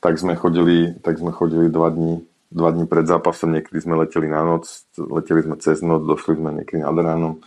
tak 0.00 0.16
sme 0.16 0.36
chodili, 0.36 0.96
tak 1.00 1.20
sme 1.20 1.32
chodili 1.32 1.68
2 1.68 1.96
dní 1.96 2.14
dva 2.54 2.70
dní 2.70 2.86
pred 2.86 3.02
zápasom, 3.02 3.50
niekedy 3.50 3.82
sme 3.82 3.98
leteli 3.98 4.30
na 4.30 4.46
noc, 4.46 4.86
leteli 4.94 5.42
sme 5.42 5.58
cez 5.58 5.82
noc, 5.82 6.06
došli 6.06 6.38
sme 6.38 6.62
niekedy 6.62 6.86
nad 6.86 6.94
ránom. 6.94 7.42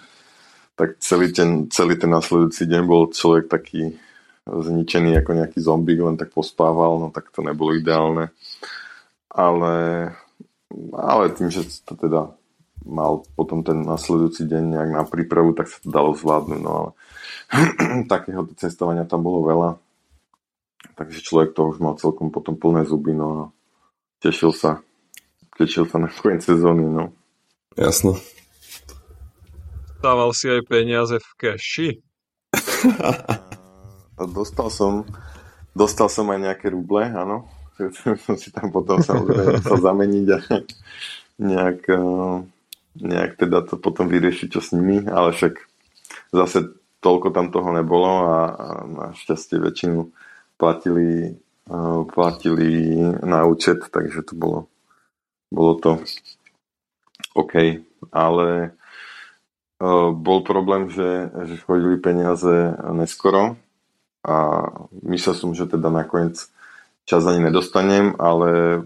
Tak 0.75 0.99
celý 0.99 1.31
ten, 1.31 1.71
celý 1.71 1.95
ten 1.95 2.11
nasledujúci 2.11 2.67
deň 2.67 2.83
bol 2.83 3.07
človek 3.09 3.47
taký 3.47 3.95
zničený 4.45 5.15
ako 5.23 5.31
nejaký 5.31 5.59
zombík, 5.63 6.03
len 6.03 6.19
tak 6.19 6.35
pospával, 6.35 6.99
no 6.99 7.07
tak 7.09 7.31
to 7.31 7.39
nebolo 7.39 7.71
ideálne. 7.71 8.35
Ale, 9.31 9.75
ale 10.91 11.23
tým, 11.31 11.49
že 11.49 11.63
to 11.87 11.95
teda 11.95 12.35
mal 12.83 13.23
potom 13.39 13.63
ten 13.63 13.83
nasledujúci 13.87 14.43
deň 14.43 14.63
nejak 14.75 14.91
na 14.91 15.03
prípravu, 15.07 15.55
tak 15.55 15.71
sa 15.71 15.79
to 15.79 15.87
dalo 15.87 16.11
zvládnuť, 16.15 16.59
no 16.59 16.71
ale 16.71 16.91
takého 18.11 18.43
cestovania 18.59 19.07
tam 19.07 19.23
bolo 19.23 19.47
veľa. 19.47 19.69
Takže 20.97 21.19
človek 21.25 21.53
to 21.57 21.73
už 21.73 21.77
mal 21.81 21.97
celkom 21.97 22.29
potom 22.29 22.57
plné 22.57 22.85
zuby, 22.85 23.13
no 23.13 23.27
a 23.29 23.41
tešil 24.21 24.53
sa 24.53 24.81
tešil 25.57 25.89
sa 25.89 25.97
na 25.97 26.07
koniec 26.07 26.45
sezóny, 26.45 26.85
no. 26.85 27.11
Jasno. 27.73 28.21
Dával 29.97 30.29
si 30.37 30.45
aj 30.45 30.61
peniaze 30.69 31.17
v 31.17 31.29
keši? 31.41 31.89
dostal 34.37 34.69
som, 34.69 34.93
dostal 35.73 36.07
som 36.13 36.29
aj 36.29 36.39
nejaké 36.45 36.69
ruble, 36.69 37.09
áno. 37.09 37.49
som 38.25 38.37
si 38.37 38.53
tam 38.53 38.69
potom 38.69 39.01
samozrejme 39.01 39.61
musel 39.61 39.77
zameniť 39.81 40.27
a 40.33 40.39
nejak, 41.41 41.79
eh, 41.89 42.37
nejak 43.01 43.31
teda 43.41 43.65
to 43.65 43.81
potom 43.81 44.09
vyriešiť, 44.09 44.47
čo 44.53 44.61
s 44.61 44.73
nimi, 44.77 45.05
ale 45.09 45.33
však 45.33 45.57
zase 46.33 46.77
toľko 47.01 47.33
tam 47.33 47.49
toho 47.49 47.69
nebolo 47.73 48.09
a, 48.25 48.37
a 48.53 48.67
našťastie 48.85 49.61
väčšinu 49.61 50.09
platili, 50.57 51.37
eh, 51.69 52.01
platili 52.13 52.97
na 53.23 53.45
účet, 53.45 53.87
takže 53.93 54.25
to 54.27 54.35
bolo 54.35 54.59
bolo 55.51 55.79
to 55.79 55.91
OK, 57.35 57.53
ale 58.11 58.47
uh, 59.79 60.11
bol 60.11 60.43
problém, 60.43 60.89
že, 60.91 61.31
že 61.47 61.63
chodili 61.63 62.01
peniaze 62.01 62.75
neskoro 62.91 63.55
a 64.27 64.35
myslel 65.07 65.35
som, 65.37 65.49
že 65.55 65.69
teda 65.69 65.87
nakoniec 65.87 66.49
čas 67.07 67.23
ani 67.23 67.47
nedostanem, 67.47 68.17
ale 68.19 68.83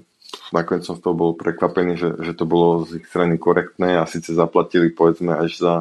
nakoniec 0.53 0.85
som 0.85 0.99
z 0.99 1.01
toho 1.01 1.15
bol 1.17 1.31
prekvapený, 1.33 1.97
že, 1.97 2.09
že 2.21 2.33
to 2.37 2.45
bolo 2.45 2.85
z 2.85 3.01
ich 3.01 3.09
strany 3.09 3.41
korektné 3.41 3.97
a 3.97 4.05
síce 4.05 4.35
zaplatili 4.37 4.93
povedzme 4.93 5.33
až 5.33 5.51
za 5.57 5.73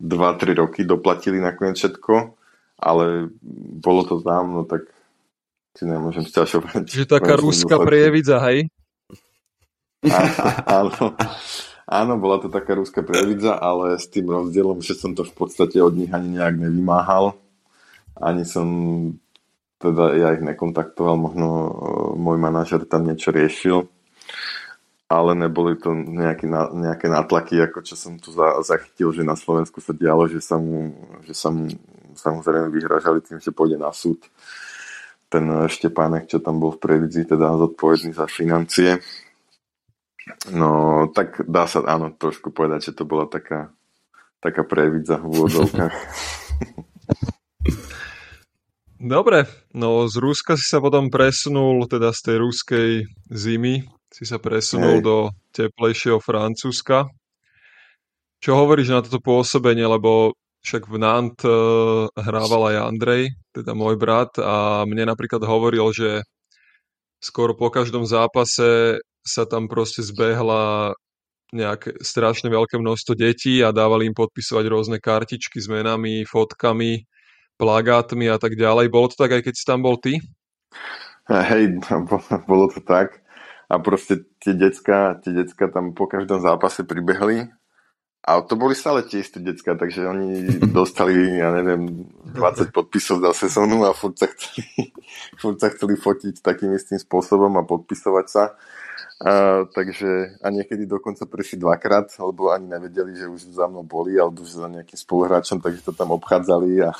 2-3 0.00 0.54
roky, 0.56 0.80
doplatili 0.86 1.42
nakoniec 1.42 1.76
všetko, 1.76 2.32
ale 2.78 3.28
bolo 3.82 4.06
to 4.06 4.22
tam, 4.22 4.54
no 4.54 4.62
tak 4.64 4.86
si 5.78 5.86
nemôžem 5.86 6.26
sťažovať. 6.26 6.90
Že 6.90 7.06
taká 7.06 7.38
rúska 7.38 7.78
prievidza, 7.78 8.42
hej? 8.50 8.66
áno, 10.66 11.14
áno, 11.86 12.12
bola 12.18 12.42
to 12.42 12.50
taká 12.50 12.74
rúska 12.74 13.06
previdza, 13.06 13.54
ale 13.54 13.94
s 13.94 14.10
tým 14.10 14.26
rozdielom, 14.26 14.82
že 14.82 14.98
som 14.98 15.14
to 15.14 15.22
v 15.22 15.34
podstate 15.38 15.78
od 15.78 15.94
nich 15.94 16.10
ani 16.10 16.34
nejak 16.34 16.58
nevymáhal. 16.58 17.38
Ani 18.18 18.42
som, 18.42 18.66
teda 19.78 20.18
ja 20.18 20.34
ich 20.34 20.42
nekontaktoval, 20.42 21.14
možno 21.14 21.46
e, 21.46 21.70
môj 22.18 22.38
manažer 22.42 22.82
tam 22.82 23.06
niečo 23.06 23.30
riešil, 23.30 23.86
ale 25.06 25.30
neboli 25.38 25.78
to 25.78 25.94
nejaké, 25.94 26.50
nejaké 26.74 27.06
nátlaky, 27.06 27.62
ako 27.70 27.86
čo 27.86 27.94
som 27.94 28.18
tu 28.18 28.34
zachytil, 28.66 29.14
že 29.14 29.22
na 29.22 29.38
Slovensku 29.38 29.78
sa 29.78 29.94
dialo, 29.94 30.26
že 30.26 30.42
sa 30.42 30.58
mu, 30.58 30.90
že 31.22 31.38
sa 31.38 31.54
mu 31.54 31.70
samozrejme 32.18 32.66
vyhražali 32.74 33.22
tým, 33.22 33.38
že 33.38 33.54
pôjde 33.54 33.78
na 33.78 33.94
súd 33.94 34.18
ten 35.28 35.44
Štepánek, 35.68 36.26
čo 36.28 36.40
tam 36.40 36.60
bol 36.60 36.72
v 36.72 36.80
previdzi, 36.80 37.28
teda 37.28 37.56
zodpovedný 37.60 38.16
za 38.16 38.24
financie 38.24 38.98
No, 40.52 41.04
tak 41.12 41.44
dá 41.48 41.64
sa, 41.68 41.84
áno, 41.84 42.12
trošku 42.12 42.52
povedať, 42.52 42.92
že 42.92 42.96
to 42.96 43.04
bola 43.08 43.24
taká, 43.28 43.72
taká 44.40 44.64
previdza 44.64 45.16
v 45.16 45.24
úvodovkách. 45.32 45.94
Dobre, 48.98 49.46
no 49.78 50.10
z 50.10 50.18
Ruska 50.18 50.58
si 50.58 50.66
sa 50.66 50.82
potom 50.82 51.06
presunul, 51.06 51.86
teda 51.86 52.10
z 52.10 52.20
tej 52.20 52.36
ruskej 52.42 52.88
zimy, 53.30 53.86
si 54.10 54.24
sa 54.26 54.42
presunul 54.42 54.98
Hej. 54.98 55.06
do 55.06 55.16
teplejšieho 55.54 56.18
Francúzska. 56.18 57.06
Čo 58.42 58.58
hovoríš 58.58 58.90
na 58.90 59.00
toto 59.02 59.22
pôsobenie, 59.22 59.86
lebo 59.86 60.34
však 60.66 60.90
v 60.90 60.96
Nant 60.98 61.38
uh, 61.46 62.10
hrával 62.18 62.74
aj 62.74 62.90
Andrej, 62.90 63.38
teda 63.58 63.74
môj 63.74 63.98
brat 63.98 64.38
a 64.38 64.86
mne 64.86 65.10
napríklad 65.10 65.42
hovoril, 65.42 65.90
že 65.90 66.22
skoro 67.18 67.58
po 67.58 67.74
každom 67.74 68.06
zápase 68.06 69.02
sa 69.26 69.42
tam 69.44 69.66
proste 69.66 70.06
zbehla 70.06 70.94
nejaké 71.50 71.98
strašne 72.04 72.52
veľké 72.52 72.78
množstvo 72.78 73.18
detí 73.18 73.58
a 73.64 73.74
dávali 73.74 74.06
im 74.06 74.14
podpisovať 74.14 74.64
rôzne 74.68 74.98
kartičky 75.02 75.58
s 75.58 75.66
menami, 75.66 76.22
fotkami, 76.28 77.08
plagátmi 77.58 78.30
a 78.30 78.38
tak 78.38 78.54
ďalej. 78.54 78.92
Bolo 78.92 79.10
to 79.10 79.16
tak 79.18 79.34
aj 79.34 79.42
keď 79.42 79.54
si 79.56 79.64
tam 79.66 79.82
bol 79.82 79.98
ty? 79.98 80.22
Hej, 81.28 81.82
bolo 82.46 82.70
to 82.70 82.80
tak. 82.84 83.20
A 83.68 83.76
proste 83.80 84.24
tie 84.40 84.56
decka, 84.56 85.20
tie 85.20 85.32
decka 85.34 85.68
tam 85.68 85.92
po 85.92 86.08
každom 86.08 86.40
zápase 86.40 86.88
pribehli 86.88 87.52
a 88.28 88.44
to 88.44 88.60
boli 88.60 88.76
stále 88.76 89.00
tie 89.08 89.24
isté 89.24 89.40
decka, 89.40 89.72
takže 89.72 90.04
oni 90.04 90.60
dostali, 90.68 91.40
ja 91.40 91.48
neviem, 91.48 92.04
20 92.36 92.76
podpisov 92.76 93.24
za 93.24 93.32
sezónu 93.32 93.88
a 93.88 93.96
furt 93.96 94.20
sa 94.20 94.28
chceli, 94.28 94.92
furt 95.40 95.56
sa 95.56 95.72
chceli 95.72 95.96
fotiť 95.96 96.44
takým 96.44 96.76
istým 96.76 97.00
spôsobom 97.00 97.56
a 97.56 97.64
podpisovať 97.64 98.26
sa. 98.28 98.52
A, 99.18 99.64
takže 99.72 100.38
a 100.44 100.46
niekedy 100.52 100.84
dokonca 100.84 101.24
prišli 101.24 101.56
dvakrát, 101.56 102.12
lebo 102.20 102.52
ani 102.52 102.68
nevedeli, 102.68 103.16
že 103.16 103.32
už 103.32 103.48
za 103.48 103.64
mnou 103.64 103.82
boli, 103.82 104.20
alebo 104.20 104.44
že 104.44 104.60
za 104.60 104.68
nejakým 104.68 105.00
spoluhráčom, 105.00 105.64
takže 105.64 105.88
to 105.88 105.96
tam 105.96 106.12
obchádzali 106.12 106.84
a 106.84 106.92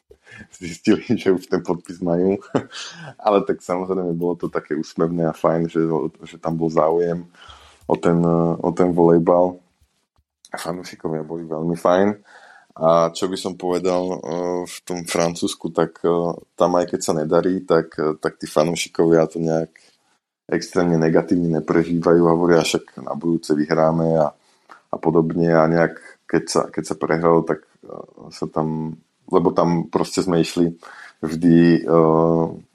zistili, 0.60 1.00
že 1.16 1.32
už 1.32 1.48
ten 1.48 1.64
podpis 1.64 2.04
majú. 2.04 2.36
Ale 3.24 3.40
tak 3.48 3.64
samozrejme 3.64 4.12
bolo 4.20 4.36
to 4.36 4.52
také 4.52 4.76
úsmevné 4.76 5.32
a 5.32 5.32
fajn, 5.32 5.72
že, 5.72 5.80
že 6.28 6.36
tam 6.36 6.60
bol 6.60 6.68
záujem 6.68 7.24
o 7.88 7.96
ten, 7.96 8.20
o 8.60 8.70
ten 8.76 8.92
volejbal. 8.92 9.63
Fanúšikovia 10.56 11.22
boli 11.26 11.44
veľmi 11.46 11.76
fajn. 11.76 12.08
A 12.74 13.14
čo 13.14 13.30
by 13.30 13.38
som 13.38 13.54
povedal 13.54 14.02
eh, 14.02 14.18
v 14.66 14.76
tom 14.82 15.06
Francúzsku, 15.06 15.70
tak 15.70 16.02
eh, 16.02 16.10
tam 16.58 16.74
aj 16.74 16.90
keď 16.90 17.00
sa 17.00 17.12
nedarí, 17.14 17.62
tak, 17.62 17.94
eh, 18.02 18.18
tak 18.18 18.42
tí 18.42 18.50
fanúšikovia 18.50 19.30
to 19.30 19.38
nejak 19.38 19.70
extrémne 20.50 20.98
negatívne 21.00 21.62
neprežívajú 21.62 22.22
a 22.26 22.34
hovoria, 22.36 22.66
však 22.66 23.00
na 23.00 23.16
budúce 23.16 23.56
vyhráme 23.56 24.20
a, 24.20 24.28
a 24.92 24.96
podobne 25.00 25.48
a 25.54 25.64
nejak 25.70 25.96
keď 26.28 26.44
sa, 26.50 26.60
keď 26.68 26.84
sa 26.84 26.96
prehralo, 27.00 27.40
tak 27.46 27.64
sa 28.28 28.44
tam 28.48 28.98
lebo 29.24 29.56
tam 29.56 29.88
proste 29.88 30.20
sme 30.20 30.44
išli 30.44 30.76
vždy 31.24 31.88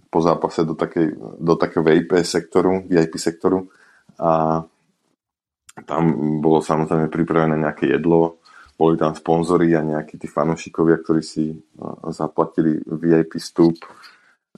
po 0.10 0.20
zápase 0.26 0.66
do, 0.66 0.74
takej, 0.74 1.14
do 1.38 1.54
VIP 1.86 2.26
sektoru, 2.26 2.82
VIP 2.90 3.22
sektoru 3.22 3.70
a 4.18 4.66
tam 5.90 6.38
bolo 6.38 6.62
samozrejme 6.62 7.10
pripravené 7.10 7.58
nejaké 7.58 7.90
jedlo, 7.90 8.38
boli 8.78 8.94
tam 8.96 9.18
sponzori 9.18 9.74
a 9.74 9.82
nejakí 9.82 10.22
tí 10.22 10.30
fanúšikovia, 10.30 11.02
ktorí 11.02 11.26
si 11.26 11.52
uh, 11.52 12.14
zaplatili 12.14 12.78
VIP 12.86 13.42
vstup 13.42 13.74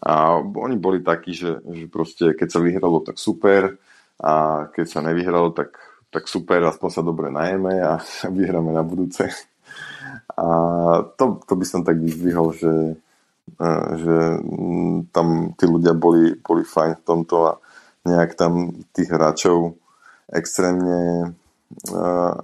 a 0.02 0.42
oni 0.42 0.76
boli 0.82 1.00
takí, 1.06 1.32
že, 1.32 1.62
že 1.62 1.86
proste 1.88 2.34
keď 2.34 2.48
sa 2.52 2.60
vyhralo, 2.60 3.06
tak 3.06 3.22
super 3.22 3.78
a 4.20 4.66
keď 4.74 4.86
sa 4.86 5.00
nevyhralo, 5.06 5.54
tak, 5.54 5.78
tak 6.10 6.26
super, 6.26 6.62
aspoň 6.66 6.90
sa 6.90 7.02
dobre 7.06 7.30
najeme 7.30 7.80
a 7.80 8.02
vyhráme 8.38 8.74
na 8.74 8.84
budúce. 8.84 9.30
A 10.36 10.46
to, 11.16 11.40
to 11.46 11.54
by 11.54 11.66
som 11.66 11.82
tak 11.86 12.02
vyzvihol, 12.02 12.52
že, 12.58 12.98
že 13.96 14.18
mm, 14.42 15.14
tam 15.14 15.54
tí 15.54 15.66
ľudia 15.70 15.94
boli, 15.94 16.34
boli 16.42 16.66
fajn 16.66 17.02
v 17.02 17.06
tomto 17.06 17.36
a 17.46 17.52
nejak 18.02 18.34
tam 18.34 18.74
tých 18.92 19.10
hráčov 19.14 19.78
extrémne 20.32 21.32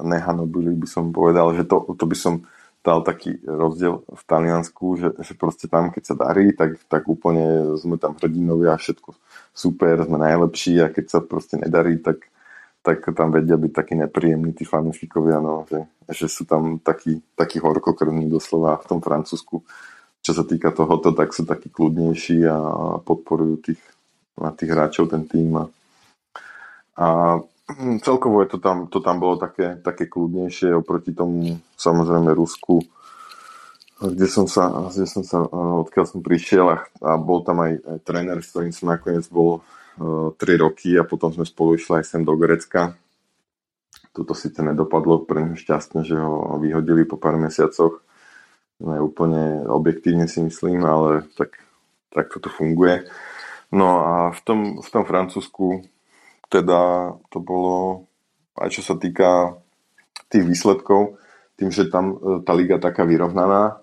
nehanobili, 0.03 0.71
by 0.75 0.87
som 0.87 1.11
povedal, 1.11 1.51
že 1.51 1.67
to, 1.67 1.83
to 1.99 2.05
by 2.07 2.15
som 2.15 2.47
dal 2.85 3.03
taký 3.03 3.35
rozdiel 3.43 4.07
v 4.07 4.23
Taliansku, 4.23 4.85
že, 4.95 5.09
že 5.19 5.33
proste 5.35 5.67
tam, 5.67 5.91
keď 5.91 6.03
sa 6.07 6.15
darí, 6.15 6.55
tak, 6.55 6.79
tak 6.87 7.03
úplne 7.11 7.75
sme 7.75 7.99
tam 7.99 8.15
hrdinovia, 8.15 8.79
všetko 8.79 9.11
super, 9.51 9.99
sme 10.07 10.15
najlepší 10.15 10.79
a 10.79 10.87
keď 10.87 11.05
sa 11.11 11.19
proste 11.19 11.59
nedarí, 11.59 11.99
tak, 11.99 12.31
tak 12.87 13.03
tam 13.11 13.35
vedia 13.35 13.59
byť 13.59 13.71
takí 13.75 13.93
nepríjemní 13.99 14.55
tí 14.55 14.63
fanúšikovia, 14.63 15.43
no, 15.43 15.67
že, 15.67 15.83
že 16.07 16.27
sú 16.31 16.47
tam 16.47 16.79
takí, 16.79 17.19
takí 17.35 17.59
horkokrvní 17.59 18.31
doslova 18.31 18.79
v 18.79 18.87
tom 18.87 18.99
Francúzsku. 19.03 19.67
Čo 20.23 20.31
sa 20.31 20.43
týka 20.47 20.71
tohoto, 20.71 21.11
tak 21.11 21.35
sú 21.35 21.43
takí 21.43 21.67
kľudnejší 21.67 22.47
a 22.47 22.57
podporujú 23.03 23.55
tých, 23.67 23.81
a 24.39 24.55
tých 24.55 24.71
hráčov, 24.71 25.11
ten 25.11 25.27
tým. 25.27 25.59
A, 25.59 25.63
a 26.95 27.07
celkovo 27.99 28.41
je 28.43 28.49
to 28.55 28.57
tam, 28.63 28.87
to 28.87 29.03
tam 29.03 29.19
bolo 29.19 29.35
také, 29.35 29.75
také 29.83 30.07
kľudnejšie 30.07 30.71
oproti 30.71 31.11
tomu 31.11 31.59
samozrejme 31.75 32.31
Rusku, 32.31 32.79
kde 33.99 34.27
som 34.29 34.47
sa, 34.47 34.71
kde 34.87 35.09
som 35.09 35.23
sa 35.25 35.43
odkiaľ 35.83 36.05
som 36.07 36.21
prišiel 36.23 36.65
a, 36.69 36.77
a 37.03 37.11
bol 37.19 37.43
tam 37.43 37.65
aj, 37.65 37.73
aj 37.83 37.97
tréner, 38.07 38.39
s 38.39 38.55
ktorým 38.55 38.71
som 38.71 38.87
nakoniec 38.87 39.27
bol 39.27 39.65
3 39.97 40.37
roky 40.61 40.93
a 40.95 41.03
potom 41.03 41.33
sme 41.33 41.43
spolu 41.43 41.75
išli 41.75 41.99
aj 41.99 42.05
sem 42.05 42.21
do 42.21 42.37
Grecka. 42.37 42.93
Toto 44.13 44.37
síce 44.37 44.61
nedopadlo 44.61 45.25
pre 45.25 45.41
mňa 45.41 45.57
šťastne, 45.57 46.05
že 46.05 46.17
ho 46.17 46.61
vyhodili 46.61 47.05
po 47.05 47.17
pár 47.17 47.37
mesiacoch. 47.37 48.05
Ne 48.77 49.01
úplne 49.01 49.65
objektívne 49.65 50.29
si 50.29 50.45
myslím, 50.45 50.85
ale 50.85 51.25
tak, 51.33 51.57
tak 52.13 52.29
toto 52.29 52.53
funguje. 52.53 53.09
No 53.73 54.05
a 54.05 54.13
v 54.29 54.39
tom, 54.45 54.59
v 54.85 54.89
tom 54.89 55.03
Francúzsku 55.03 55.81
teda 56.47 57.13
to 57.31 57.37
bolo, 57.39 58.07
aj 58.59 58.69
čo 58.73 58.81
sa 58.83 58.95
týka 58.95 59.59
tých 60.31 60.43
výsledkov, 60.43 61.19
tým, 61.59 61.69
že 61.71 61.89
tam 61.91 62.15
e, 62.15 62.15
tá 62.43 62.51
liga 62.55 62.77
taká 62.77 63.03
vyrovnaná, 63.03 63.81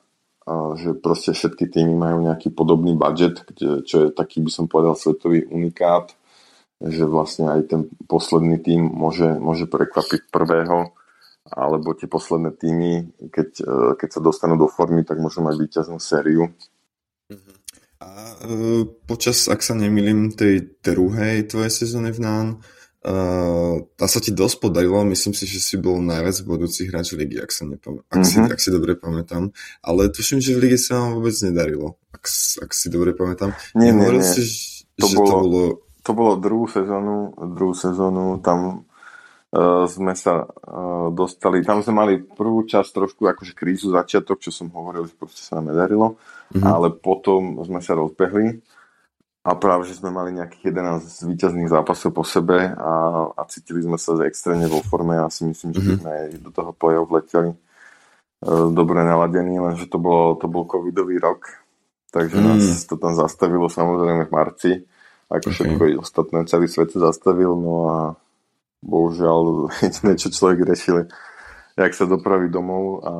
že 0.77 0.93
proste 0.93 1.33
všetky 1.33 1.73
týmy 1.73 1.97
majú 1.97 2.29
nejaký 2.29 2.53
podobný 2.53 2.93
budget, 2.93 3.41
čo 3.89 3.97
je 3.97 4.09
taký, 4.13 4.45
by 4.45 4.51
som 4.53 4.69
povedal, 4.69 4.93
svetový 4.93 5.49
unikát, 5.49 6.13
že 6.85 7.09
vlastne 7.09 7.49
aj 7.49 7.61
ten 7.65 7.81
posledný 8.05 8.61
tým 8.61 8.85
môže, 8.85 9.41
môže 9.41 9.65
prekvapiť 9.65 10.29
prvého, 10.29 10.93
alebo 11.49 11.97
tie 11.97 12.09
posledné 12.09 12.51
týmy, 12.61 12.93
keď, 13.33 13.49
e, 13.61 13.73
keď 13.97 14.09
sa 14.09 14.21
dostanú 14.21 14.61
do 14.61 14.69
formy, 14.69 15.01
tak 15.01 15.17
môžu 15.17 15.41
mať 15.41 15.57
víťaznú 15.57 15.97
sériu. 15.97 16.53
A 18.03 18.35
e, 18.43 18.85
počas, 19.07 19.47
ak 19.47 19.63
sa 19.63 19.79
nemýlim, 19.79 20.35
tej 20.35 20.75
druhej 20.83 21.47
tvojej 21.47 21.73
sezóny 21.73 22.11
v 22.15 22.21
NAN, 22.23 22.49
Uh, 23.05 23.85
tá 24.01 24.09
sa 24.09 24.17
ti 24.17 24.33
dosť 24.33 24.65
podarilo, 24.65 25.05
myslím 25.13 25.37
si, 25.37 25.45
že 25.45 25.61
si 25.61 25.77
bol 25.77 26.01
najviac 26.01 26.41
budúci 26.49 26.89
hráč 26.89 27.13
ligy, 27.13 27.37
ak, 27.37 27.53
sa 27.53 27.69
nepam- 27.69 28.01
ak, 28.09 28.17
mm-hmm. 28.17 28.25
si, 28.25 28.37
mhm. 28.41 28.49
ak 28.49 28.61
si 28.65 28.69
dobre 28.73 28.97
pamätám. 28.97 29.53
Ale 29.85 30.09
tuším, 30.09 30.41
že 30.41 30.57
v 30.57 30.65
lige 30.65 30.81
sa 30.81 31.05
vám 31.05 31.21
vôbec 31.21 31.37
nedarilo, 31.45 32.01
ak, 32.17 32.25
ak 32.65 32.71
si 32.73 32.89
dobre 32.89 33.13
pamätám. 33.13 33.53
Nie, 33.77 33.93
nie, 33.93 34.09
nie. 34.09 34.25
Si, 34.25 34.89
to, 34.97 35.05
že 35.05 35.21
bolo, 35.21 35.29
to 35.29 35.37
bolo... 35.37 35.63
To 36.01 36.11
bolo 36.17 36.33
druhú 36.41 36.65
sezónu, 36.65 37.37
druhú 37.53 37.77
sezónu, 37.77 38.41
tam 38.41 38.89
uh, 39.53 39.85
sme 39.85 40.17
sa 40.17 40.49
uh, 40.49 41.13
dostali, 41.13 41.61
tam 41.61 41.85
sme 41.85 41.93
mali 41.93 42.15
prvú 42.25 42.65
časť 42.65 42.89
trošku 42.89 43.29
akože 43.29 43.53
krízu, 43.53 43.93
začiatok, 43.93 44.41
čo 44.41 44.49
som 44.49 44.73
hovoril, 44.73 45.05
že 45.05 45.13
proste 45.13 45.45
sa 45.45 45.61
nám 45.61 45.77
nedarilo, 45.77 46.17
mm-hmm. 46.55 46.63
ale 46.63 46.95
potom 46.95 47.59
sme 47.67 47.83
sa 47.83 47.99
rozbehli 47.99 48.63
a 49.45 49.53
práve, 49.61 49.85
že 49.85 50.01
sme 50.01 50.09
mali 50.09 50.33
nejakých 50.33 50.73
11 50.73 51.29
víťazných 51.29 51.69
zápasov 51.69 52.17
po 52.17 52.25
sebe 52.25 52.73
a, 52.73 52.93
a 53.29 53.43
cítili 53.45 53.85
sme 53.85 54.01
sa 54.01 54.17
extrémne 54.25 54.71
vo 54.71 54.81
forme 54.81 55.21
a 55.21 55.29
si 55.29 55.45
myslím, 55.45 55.75
že 55.75 55.81
mm-hmm. 55.83 55.99
sme 56.01 56.11
aj 56.11 56.29
do 56.41 56.51
toho 56.55 56.71
play-off 56.73 57.13
leteli 57.13 57.53
e, 57.53 57.59
dobre 58.73 59.05
naladení, 59.05 59.61
lenže 59.61 59.91
to, 59.91 60.01
bolo, 60.01 60.41
to 60.41 60.49
bol 60.49 60.65
covidový 60.65 61.21
rok, 61.21 61.61
takže 62.09 62.41
mm. 62.41 62.45
nás 62.47 62.89
to 62.89 62.97
tam 62.97 63.13
zastavilo 63.13 63.69
samozrejme 63.69 64.25
v 64.25 64.33
marci, 64.33 64.73
ako 65.29 65.49
okay. 65.51 65.57
všetko 65.61 65.83
ostatné, 66.01 66.39
celý 66.49 66.67
svet 66.71 66.97
sa 66.97 67.13
zastavil, 67.13 67.53
no 67.53 67.75
a 67.93 67.99
bohužiaľ 68.81 69.41
jediné, 69.85 70.17
čo 70.17 70.33
človek 70.33 70.73
riešil, 70.73 71.05
jak 71.77 71.93
sa 71.93 72.09
dopraví 72.09 72.49
domov 72.49 72.85
a 73.05 73.13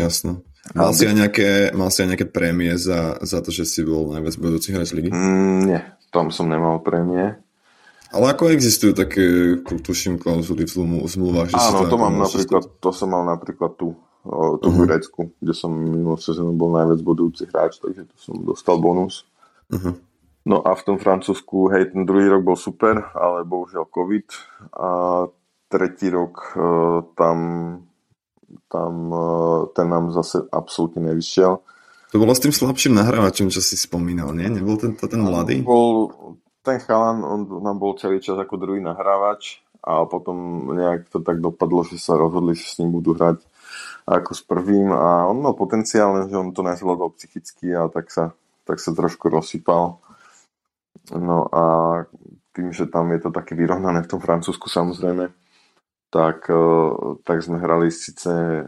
Jasno. 0.00 0.40
Mal 0.76 0.92
si, 0.92 1.08
aj 1.08 1.16
nejaké, 1.16 1.48
mal 1.72 1.88
si 1.90 2.04
aj 2.04 2.08
nejaké 2.14 2.26
prémie 2.28 2.76
za, 2.76 3.18
za 3.24 3.40
to, 3.40 3.50
že 3.50 3.64
si 3.66 3.80
bol 3.82 4.12
najviac 4.12 4.36
budúci 4.38 4.70
hráč 4.70 4.92
ligy? 4.92 5.10
Mm, 5.10 5.58
nie, 5.66 5.80
tam 6.12 6.28
som 6.30 6.46
nemal 6.46 6.84
prémie. 6.84 7.40
Ale 8.10 8.24
ako 8.34 8.50
existujú 8.50 8.92
také, 8.92 9.56
tuším, 9.62 10.18
klauzuly 10.18 10.66
v 10.66 11.06
zmluvách? 11.06 11.54
Že 11.54 11.56
Áno, 11.58 11.80
to, 11.86 11.96
mám 11.96 12.18
napríklad, 12.18 12.62
to 12.82 12.90
som 12.90 13.08
mal 13.14 13.22
napríklad 13.22 13.78
tu, 13.78 13.94
tu 14.60 14.68
uh-huh. 14.68 14.78
v 14.78 14.86
Grécku, 14.86 15.20
kde 15.38 15.54
som 15.54 15.70
minulú 15.70 16.18
sezónu 16.18 16.52
bol 16.54 16.74
najviac 16.74 17.00
budúci 17.06 17.46
hráč, 17.48 17.78
takže 17.78 18.10
to 18.10 18.16
som 18.18 18.34
dostal 18.42 18.82
bonus. 18.82 19.24
Uh-huh. 19.70 19.96
No 20.44 20.58
a 20.66 20.74
v 20.74 20.82
tom 20.82 20.96
Francúzsku, 20.98 21.70
hej, 21.70 21.94
ten 21.94 22.02
druhý 22.02 22.26
rok 22.26 22.42
bol 22.42 22.58
super, 22.58 23.14
ale 23.14 23.46
bohužiaľ 23.46 23.86
COVID 23.86 24.26
a 24.74 24.88
tretí 25.70 26.10
rok 26.10 26.34
uh, 26.58 27.06
tam 27.14 27.36
tam 28.70 28.92
e, 29.10 29.26
ten 29.74 29.86
nám 29.86 30.14
zase 30.14 30.44
absolútne 30.50 31.12
nevyšiel. 31.12 31.62
To 32.10 32.16
bolo 32.18 32.34
s 32.34 32.42
tým 32.42 32.50
slabším 32.50 32.98
nahrávačom, 32.98 33.54
čo 33.54 33.62
si 33.62 33.78
spomínal, 33.78 34.34
nie? 34.34 34.50
Nebol 34.50 34.74
ten, 34.74 34.98
to 34.98 35.06
ten 35.06 35.22
mladý? 35.22 35.62
Bol, 35.62 36.10
ten 36.66 36.82
chalan, 36.82 37.22
on 37.22 37.46
nám 37.62 37.78
bol 37.78 37.94
celý 37.94 38.18
čas 38.18 38.34
ako 38.34 38.58
druhý 38.58 38.82
nahrávač 38.82 39.62
a 39.80 40.04
potom 40.04 40.68
nejak 40.74 41.08
to 41.08 41.22
tak 41.22 41.38
dopadlo, 41.38 41.86
že 41.86 41.96
sa 41.96 42.18
rozhodli, 42.18 42.58
že 42.58 42.66
s 42.66 42.78
ním 42.82 42.92
budú 42.92 43.14
hrať 43.16 43.40
ako 44.10 44.32
s 44.34 44.42
prvým 44.42 44.90
a 44.90 45.30
on 45.30 45.38
mal 45.38 45.54
potenciál, 45.54 46.26
že 46.26 46.34
on 46.34 46.50
to 46.50 46.66
nezvládol 46.66 47.14
psychicky 47.14 47.70
a 47.72 47.86
tak 47.86 48.10
sa, 48.10 48.34
tak 48.66 48.82
sa 48.82 48.90
trošku 48.90 49.30
rozsypal. 49.30 50.02
No 51.14 51.46
a 51.48 51.64
tým, 52.52 52.74
že 52.74 52.90
tam 52.90 53.14
je 53.14 53.22
to 53.22 53.30
také 53.30 53.54
vyrovnané 53.54 54.02
v 54.02 54.10
tom 54.10 54.20
Francúzsku 54.20 54.66
samozrejme, 54.66 55.30
tak, 56.10 56.50
e, 56.50 56.62
tak 57.22 57.42
sme 57.46 57.62
hrali 57.62 57.94
síce 57.94 58.30
e, 58.30 58.64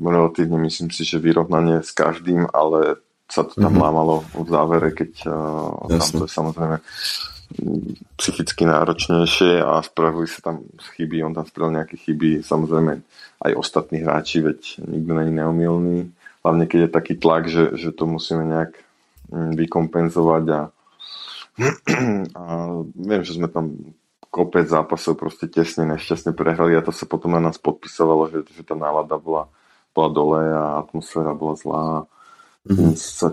relatívne, 0.00 0.60
myslím 0.60 0.92
si, 0.92 1.02
že 1.02 1.18
vyrovnanie 1.18 1.80
s 1.80 1.90
každým, 1.96 2.46
ale 2.52 3.00
sa 3.26 3.42
to 3.42 3.58
tam 3.58 3.74
mm-hmm. 3.74 3.82
lámalo 3.82 4.14
v 4.38 4.48
závere, 4.48 4.88
keď 4.94 5.26
uh, 5.26 5.90
tam 5.90 6.10
to 6.14 6.24
je 6.24 6.30
samozrejme 6.30 6.78
psychicky 8.18 8.66
náročnejšie 8.66 9.62
a 9.62 9.78
spravili 9.82 10.26
sa 10.26 10.42
tam 10.42 10.66
chyby, 10.98 11.22
on 11.22 11.34
tam 11.34 11.46
spravil 11.46 11.78
nejaké 11.78 11.94
chyby, 11.98 12.42
samozrejme 12.42 13.02
aj 13.42 13.52
ostatní 13.54 14.02
hráči, 14.02 14.42
veď 14.42 14.82
nikto 14.82 15.12
není 15.14 15.32
neomilný, 15.42 16.10
hlavne 16.42 16.64
keď 16.66 16.86
je 16.86 16.90
taký 16.90 17.14
tlak, 17.18 17.46
že, 17.46 17.78
že 17.78 17.94
to 17.94 18.06
musíme 18.06 18.42
nejak 18.46 18.78
mm, 19.30 19.52
vykompenzovať 19.58 20.44
a, 20.50 20.60
a 22.40 22.42
viem, 22.94 23.22
že 23.22 23.38
sme 23.38 23.46
tam 23.46 23.94
kopec 24.36 24.68
zápasov 24.68 25.16
proste 25.16 25.48
tesne, 25.48 25.88
nešťastne 25.88 26.36
prehrali 26.36 26.76
a 26.76 26.84
to 26.84 26.92
sa 26.92 27.08
potom 27.08 27.32
na 27.32 27.40
nás 27.40 27.56
podpisovalo, 27.56 28.28
že, 28.28 28.44
že 28.52 28.60
tá 28.68 28.76
nálada 28.76 29.16
bola, 29.16 29.48
bola 29.96 30.08
dole 30.12 30.42
a 30.52 30.84
atmosféra 30.84 31.32
bola 31.32 31.56
zlá. 31.56 31.84
Mm-hmm. 32.68 32.92
sa 32.98 33.32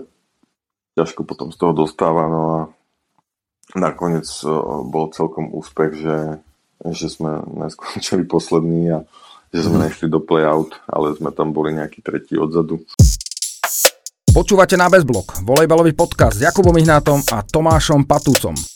ťažko 0.96 1.26
potom 1.28 1.52
z 1.52 1.58
toho 1.60 1.74
dostáva, 1.76 2.30
no 2.30 2.42
a 2.48 2.58
nakoniec 3.76 4.24
bol 4.88 5.10
celkom 5.12 5.52
úspech, 5.52 5.92
že, 6.00 6.18
že 6.94 7.06
sme 7.12 7.44
neskončili 7.52 8.24
poslední 8.34 8.96
a 8.96 8.98
že 9.52 9.68
sme 9.68 9.76
mm-hmm. 9.76 9.84
nešli 9.84 10.06
do 10.08 10.24
play-out, 10.24 10.80
ale 10.88 11.12
sme 11.20 11.28
tam 11.36 11.52
boli 11.52 11.76
nejaký 11.76 12.00
tretí 12.00 12.40
odzadu. 12.40 12.80
Počúvate 14.34 14.74
na 14.74 14.90
Bezblok, 14.90 15.46
volejbalový 15.46 15.94
podcast 15.94 16.34
s 16.34 16.42
Jakubom 16.42 16.74
Ihnátom 16.74 17.22
a 17.30 17.46
Tomášom 17.46 18.02
Patúcom. 18.02 18.73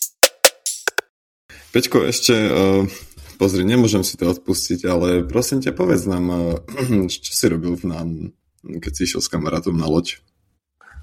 Peťko, 1.79 2.11
ešte, 2.11 2.35
uh, 2.35 2.83
pozri, 3.39 3.63
nemôžem 3.63 4.03
si 4.03 4.19
to 4.19 4.27
odpustiť, 4.27 4.83
ale 4.91 5.23
prosím 5.23 5.63
ťa, 5.63 5.79
povedz 5.79 6.11
nám, 6.11 6.27
uh, 6.27 7.07
čo 7.07 7.31
si 7.31 7.47
robil 7.47 7.79
nám, 7.87 8.35
keď 8.67 8.91
si 8.99 9.07
išiel 9.07 9.23
s 9.23 9.31
kamarátom 9.31 9.79
na 9.79 9.87
loď? 9.87 10.19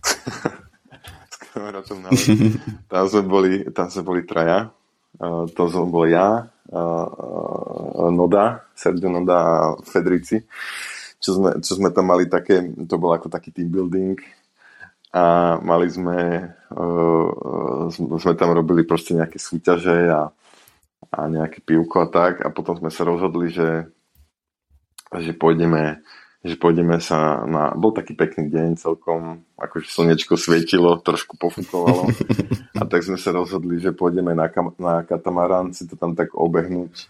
s 1.31 1.37
kamarátom 1.55 2.03
na 2.03 2.11
loď. 2.11 2.59
tam 2.91 3.07
sme 3.07 3.23
boli, 3.23 3.63
tam 3.71 3.87
sme 3.87 4.03
boli 4.03 4.27
traja. 4.27 4.67
Uh, 5.15 5.47
to 5.55 5.71
som 5.71 5.87
bol 5.87 6.11
ja, 6.11 6.51
Noda, 8.11 8.67
Sergio 8.75 9.07
Noda 9.07 9.37
a 9.39 9.55
Fedrici. 9.79 10.43
Čo 11.23 11.39
sme, 11.39 11.63
čo 11.63 11.79
sme 11.79 11.87
tam 11.95 12.11
mali 12.11 12.27
také, 12.27 12.59
to 12.83 12.99
bol 12.99 13.15
ako 13.15 13.31
taký 13.31 13.55
team 13.55 13.71
building, 13.71 14.19
a 15.15 15.55
mali 15.63 15.87
sme, 15.87 16.51
uh, 16.75 17.87
sme 17.95 18.35
tam 18.35 18.51
robili 18.51 18.83
proste 18.83 19.15
nejaké 19.15 19.39
súťaže 19.39 20.11
a 20.11 20.35
a 21.11 21.19
nejaké 21.27 21.61
pivko 21.61 22.05
a 22.05 22.07
tak 22.07 22.41
a 22.45 22.49
potom 22.49 22.77
sme 22.77 22.89
sa 22.93 23.05
rozhodli, 23.05 23.49
že, 23.51 23.89
že 25.13 25.31
pôjdeme 25.33 26.01
že 26.45 26.61
pôjdeme 26.61 27.01
sa 27.01 27.41
na... 27.49 27.73
Bol 27.73 27.89
taký 27.89 28.13
pekný 28.13 28.53
deň 28.53 28.77
celkom, 28.77 29.41
akože 29.57 29.89
slnečko 29.89 30.37
svietilo, 30.37 31.01
trošku 31.01 31.41
pofúkovalo. 31.41 32.13
A 32.79 32.85
tak 32.85 33.01
sme 33.01 33.17
sa 33.17 33.33
rozhodli, 33.33 33.81
že 33.81 33.97
pôjdeme 33.97 34.37
na, 34.37 34.45
kam, 34.53 34.77
na 34.77 35.01
katamarán 35.01 35.73
si 35.73 35.89
to 35.89 35.97
tam 35.97 36.13
tak 36.13 36.37
obehnúť. 36.37 37.09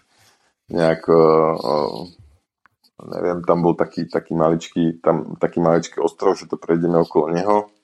Nejak, 0.71 1.03
uh, 1.11 2.07
neviem, 3.11 3.43
tam 3.43 3.59
bol 3.59 3.75
taký, 3.75 4.07
taký 4.07 4.31
maličký, 4.39 5.03
tam, 5.03 5.35
taký 5.35 5.59
maličký 5.59 5.99
ostrov, 5.99 6.39
že 6.39 6.47
to 6.47 6.55
prejdeme 6.55 6.95
okolo 7.03 7.35
neho 7.35 7.74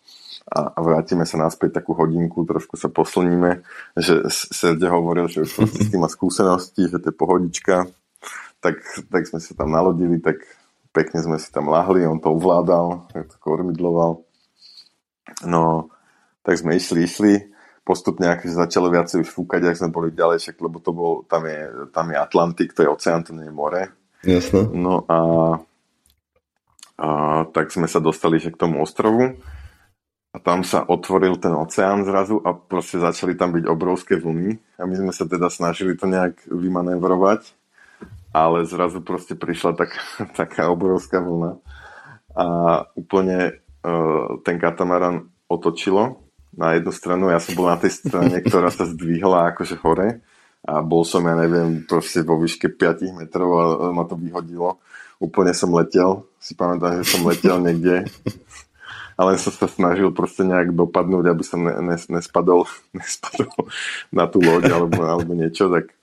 a, 0.49 0.73
a 0.73 0.79
vrátime 0.81 1.23
sa 1.29 1.37
naspäť 1.37 1.81
takú 1.81 1.93
hodinku, 1.93 2.43
trošku 2.43 2.75
sa 2.75 2.89
poslníme, 2.89 3.61
že 3.93 4.25
Serde 4.31 4.89
hovoril, 4.89 5.29
že 5.29 5.45
už 5.45 5.51
s 5.69 5.87
tým 5.93 6.01
má 6.01 6.09
skúsenosti, 6.09 6.89
že 6.89 6.97
to 6.97 7.13
je 7.13 7.15
pohodička, 7.15 7.85
tak, 8.61 8.81
tak 9.09 9.21
sme 9.29 9.39
sa 9.41 9.53
tam 9.53 9.69
nalodili, 9.69 10.17
tak 10.17 10.41
pekne 10.91 11.21
sme 11.21 11.37
si 11.37 11.49
tam 11.53 11.69
lahli, 11.69 12.03
on 12.03 12.19
to 12.19 12.33
ovládal, 12.33 13.09
tak 13.13 13.29
to 13.31 13.37
kormidloval. 13.37 14.25
No, 15.45 15.93
tak 16.41 16.57
sme 16.57 16.75
išli, 16.75 17.05
išli, 17.05 17.33
postupne 17.85 18.29
akože 18.29 18.53
začalo 18.53 18.91
viacej 18.91 19.25
už 19.25 19.29
fúkať, 19.29 19.71
ak 19.71 19.79
sme 19.79 19.93
boli 19.93 20.09
ďalej, 20.13 20.41
však, 20.41 20.57
lebo 20.61 20.77
to 20.81 20.91
bol, 20.93 21.11
tam 21.25 21.45
je, 21.45 21.89
tam 21.93 22.09
je 22.11 22.17
Atlantik, 22.17 22.73
to 22.73 22.85
je 22.85 22.91
oceán, 22.91 23.25
to 23.25 23.33
nie 23.33 23.49
je 23.49 23.53
more. 23.53 23.93
Jasne. 24.21 24.69
No 24.73 25.05
a, 25.09 25.17
a 27.01 27.07
tak 27.49 27.73
sme 27.73 27.89
sa 27.89 27.97
dostali 27.97 28.37
že 28.37 28.53
k 28.53 28.61
tomu 28.61 28.83
ostrovu 28.85 29.41
a 30.31 30.37
tam 30.39 30.63
sa 30.63 30.87
otvoril 30.87 31.35
ten 31.43 31.51
oceán 31.51 32.07
zrazu 32.07 32.39
a 32.39 32.55
proste 32.55 33.03
začali 33.03 33.35
tam 33.35 33.51
byť 33.51 33.67
obrovské 33.67 34.15
vlny. 34.15 34.79
A 34.79 34.87
my 34.87 34.95
sme 34.95 35.11
sa 35.11 35.27
teda 35.27 35.51
snažili 35.51 35.99
to 35.99 36.07
nejak 36.07 36.47
vymanevrovať, 36.47 37.51
ale 38.31 38.63
zrazu 38.63 39.03
proste 39.03 39.35
prišla 39.35 39.75
tak, 39.75 39.91
taká 40.39 40.71
obrovská 40.71 41.19
vlna. 41.19 41.59
A 42.31 42.45
úplne 42.95 43.59
uh, 43.83 44.39
ten 44.47 44.55
katamaran 44.55 45.27
otočilo 45.51 46.23
na 46.55 46.79
jednu 46.79 46.91
stranu, 46.95 47.27
ja 47.27 47.39
som 47.43 47.55
bol 47.55 47.67
na 47.67 47.75
tej 47.75 47.91
strane, 47.91 48.39
ktorá 48.47 48.71
sa 48.71 48.87
zdvihla 48.87 49.51
akože 49.51 49.83
hore. 49.83 50.23
A 50.61 50.79
bol 50.85 51.01
som, 51.01 51.25
ja 51.25 51.33
neviem, 51.33 51.83
proste 51.89 52.21
vo 52.21 52.37
výške 52.37 52.69
5 52.69 53.17
metrov 53.17 53.49
a 53.57 53.63
ma 53.89 54.05
to 54.05 54.13
vyhodilo. 54.13 54.77
Úplne 55.17 55.57
som 55.57 55.73
letel, 55.73 56.23
si 56.37 56.53
pamätám, 56.53 57.01
že 57.01 57.17
som 57.17 57.25
letel 57.25 57.57
niekde 57.59 58.05
ale 59.21 59.37
som 59.37 59.53
sa 59.53 59.69
snažil 59.69 60.09
proste 60.09 60.41
nejak 60.41 60.73
dopadnúť, 60.73 61.25
aby 61.29 61.43
som 61.45 61.61
ne, 61.61 61.77
ne, 61.77 61.97
nespadol, 62.09 62.65
nespadol 62.97 63.69
na 64.09 64.25
tú 64.25 64.41
loď 64.41 64.73
alebo, 64.73 64.97
alebo 65.05 65.37
niečo, 65.37 65.69
tak 65.69 65.93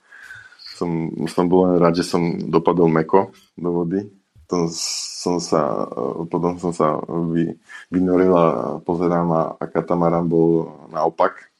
som, 0.79 1.11
som 1.27 1.51
bol 1.51 1.67
len 1.67 1.75
rád, 1.75 1.99
že 1.99 2.07
som 2.07 2.39
dopadol 2.39 2.87
meko 2.87 3.35
do 3.59 3.69
vody. 3.75 4.07
Potom 4.47 4.71
som 4.71 5.37
sa, 5.37 5.85
potom 6.31 6.57
som 6.57 6.71
sa 6.71 6.97
vy, 7.05 7.53
vynoril 7.91 8.33
a 8.33 8.45
pozerám 8.81 9.29
a, 9.29 9.43
a 9.59 9.63
katamaran 9.67 10.23
bol 10.25 10.71
naopak. 10.87 11.51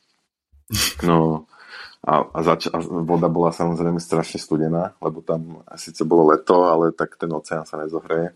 No, 1.03 1.48
a, 1.99 2.23
a, 2.31 2.39
zač- 2.47 2.71
a 2.71 2.79
voda 2.79 3.27
bola 3.27 3.51
samozrejme 3.51 3.99
strašne 3.99 4.39
studená, 4.39 4.95
lebo 5.03 5.19
tam 5.19 5.67
síce 5.75 6.07
bolo 6.07 6.31
leto, 6.31 6.63
ale 6.63 6.95
tak 6.95 7.19
ten 7.19 7.27
oceán 7.27 7.67
sa 7.67 7.75
nezohreje. 7.75 8.31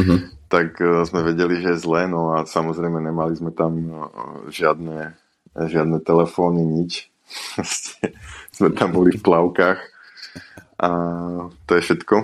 Uh-huh. 0.00 0.18
Tak 0.48 0.80
uh, 0.80 1.04
sme 1.04 1.20
vedeli, 1.20 1.60
že 1.60 1.76
je 1.76 1.82
zlé, 1.84 2.08
no 2.08 2.32
a 2.32 2.48
samozrejme 2.48 3.04
nemali 3.04 3.36
sme 3.36 3.52
tam 3.52 3.72
uh, 3.92 4.08
žiadne, 4.48 5.12
žiadne 5.52 6.00
telefóny, 6.00 6.64
nič. 6.64 7.12
sme 8.56 8.72
tam 8.72 8.96
boli 8.96 9.12
v 9.12 9.20
plavkách 9.20 9.80
a 10.80 10.88
to 11.68 11.72
je 11.76 11.84
všetko. 11.84 12.16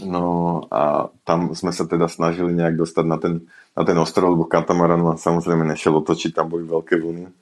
No 0.00 0.24
a 0.70 1.10
tam 1.26 1.52
sme 1.58 1.74
sa 1.74 1.84
teda 1.84 2.06
snažili 2.06 2.54
nejak 2.54 2.78
dostať 2.78 3.04
na 3.04 3.18
ten, 3.18 3.50
na 3.74 3.82
ten 3.82 3.98
ostrov, 3.98 4.32
lebo 4.32 4.46
katamaran 4.46 5.02
samozrejme 5.18 5.66
nešiel 5.66 5.98
otočiť, 5.98 6.38
tam 6.38 6.48
boli 6.54 6.64
veľké 6.64 6.96
vlny 6.96 7.39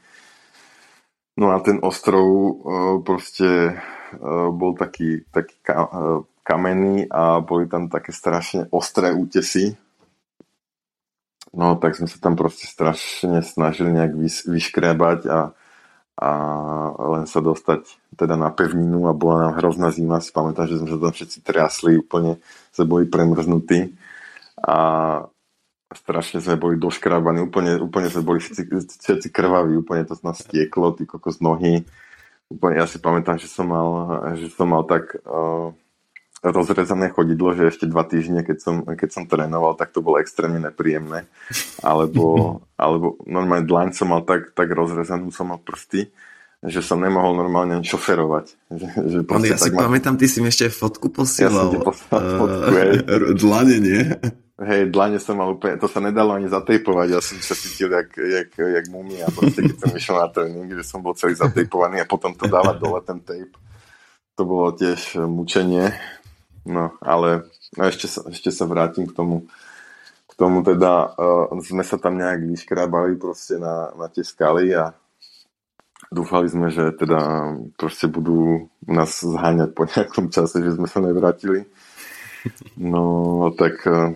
No 1.39 1.55
a 1.55 1.62
ten 1.62 1.78
ostrov 1.86 2.26
uh, 2.26 2.99
proste 3.07 3.78
uh, 3.78 4.51
bol 4.51 4.74
taký, 4.74 5.22
taký 5.30 5.55
uh, 5.70 6.26
kamenný 6.43 7.07
a 7.07 7.39
boli 7.39 7.70
tam 7.70 7.86
také 7.86 8.11
strašne 8.11 8.66
ostré 8.74 9.14
útesy. 9.14 9.78
No 11.55 11.78
tak 11.78 11.95
sme 11.95 12.11
sa 12.11 12.18
tam 12.18 12.34
proste 12.34 12.66
strašne 12.66 13.39
snažili 13.47 13.95
nejak 13.95 14.18
vyškrebať 14.51 15.30
a, 15.30 15.55
a 16.18 16.30
len 17.16 17.24
sa 17.30 17.39
dostať 17.39 17.86
teda 18.18 18.34
na 18.34 18.51
pevninu 18.51 19.07
a 19.07 19.14
bola 19.14 19.49
nám 19.49 19.62
hrozná 19.62 19.95
zima. 19.95 20.18
Si 20.18 20.34
pamätám, 20.34 20.66
že 20.66 20.82
sme 20.82 20.91
sa 20.91 20.99
tam 20.99 21.14
všetci 21.14 21.39
triasli, 21.47 22.03
úplne 22.03 22.43
sa 22.74 22.82
boli 22.82 23.07
premrznutí. 23.07 23.95
A 24.59 24.76
strašne 25.95 26.45
sme 26.45 26.61
boli 26.61 26.76
doškrábaní, 26.76 27.49
úplne, 27.49 27.80
úplne 27.80 28.12
sme 28.12 28.20
boli 28.24 28.39
všetci, 28.45 28.68
všetci 29.01 29.28
krvaví, 29.32 29.80
úplne 29.80 30.05
to 30.05 30.12
z 30.12 30.22
nás 30.24 30.36
stieklo, 30.45 30.93
ty 30.93 31.09
kokos 31.09 31.41
nohy. 31.41 31.89
Úplne, 32.53 32.80
ja 32.80 32.86
si 32.89 33.01
pamätám, 33.01 33.41
že 33.41 33.49
som 33.49 33.68
mal, 33.68 33.89
že 34.36 34.53
som 34.53 34.68
mal 34.68 34.84
tak 34.84 35.16
uh, 35.24 35.72
rozrezané 36.45 37.09
chodidlo, 37.09 37.57
že 37.57 37.72
ešte 37.72 37.89
dva 37.89 38.05
týždne, 38.05 38.45
keď 38.45 38.59
som, 38.61 38.74
keď 38.84 39.09
som 39.11 39.24
trénoval, 39.24 39.74
tak 39.80 39.91
to 39.91 40.05
bolo 40.05 40.20
extrémne 40.20 40.61
nepríjemné. 40.61 41.24
Alebo, 41.80 42.24
alebo 42.80 43.16
normálne 43.24 43.64
dlaň 43.64 43.97
som 43.97 44.12
mal 44.12 44.22
tak, 44.28 44.53
tak 44.53 44.68
rozrezanú, 44.68 45.32
som 45.32 45.49
mal 45.49 45.61
prsty, 45.61 46.12
že 46.59 46.84
som 46.84 47.01
nemohol 47.01 47.32
normálne 47.32 47.80
šoferovať. 47.80 48.47
Že, 48.68 48.86
že 49.09 49.18
ja 49.47 49.57
si 49.57 49.70
ma... 49.72 49.89
pamätám, 49.89 50.20
ty 50.20 50.26
si 50.28 50.45
mi 50.45 50.53
ešte 50.53 50.68
fotku 50.68 51.09
posielal. 51.09 51.53
Ja 51.53 51.62
som 51.64 51.72
ti 51.72 51.80
poslal 51.80 52.20
uh, 52.20 52.36
fotku, 52.36 52.70
Dlane, 53.39 53.76
nie? 53.80 54.03
Hej, 54.59 54.90
dlane 54.90 55.22
som 55.22 55.38
mal 55.38 55.54
úplne, 55.54 55.78
to 55.78 55.86
sa 55.86 56.02
nedalo 56.02 56.34
ani 56.34 56.50
zatejpovať, 56.50 57.06
ja 57.14 57.20
som 57.22 57.38
sa 57.38 57.54
cítil 57.54 57.94
jak, 57.94 58.11
jak, 58.18 58.50
jak 58.59 58.86
mumia, 58.90 59.30
proste, 59.30 59.62
keď 59.62 59.76
som 59.78 59.90
išiel 59.94 60.16
na 60.18 60.28
tréning, 60.28 60.70
že 60.74 60.82
som 60.82 60.98
bol 60.98 61.14
celý 61.14 61.38
zatejpovaný 61.38 62.02
a 62.02 62.11
potom 62.11 62.34
to 62.34 62.50
dávať 62.50 62.76
dole 62.82 62.98
ten 63.06 63.22
tape. 63.22 63.54
To 64.34 64.42
bolo 64.46 64.74
tiež 64.74 65.18
mučenie, 65.30 65.94
no 66.66 66.94
ale 67.02 67.46
no, 67.78 67.82
ešte, 67.86 68.11
sa, 68.11 68.26
ešte 68.26 68.50
sa 68.50 68.66
vrátim 68.66 69.06
k 69.06 69.14
tomu, 69.14 69.46
k 70.26 70.32
tomu 70.34 70.66
teda, 70.66 71.14
uh, 71.14 71.54
sme 71.62 71.86
sa 71.86 71.98
tam 71.98 72.18
nejak 72.18 72.46
vyškrábali 72.46 73.14
proste 73.18 73.62
na, 73.62 73.94
na 73.94 74.06
tie 74.11 74.26
skaly 74.26 74.74
a 74.74 74.94
dúfali 76.11 76.50
sme, 76.50 76.70
že 76.70 76.94
teda 76.94 77.54
proste 77.78 78.11
budú 78.11 78.70
nás 78.86 79.22
zháňať 79.22 79.70
po 79.74 79.86
nejakom 79.86 80.30
čase, 80.30 80.62
že 80.62 80.74
sme 80.78 80.86
sa 80.90 81.02
nevrátili. 81.02 81.66
No 82.78 83.50
tak 83.59 83.82
uh, 83.86 84.14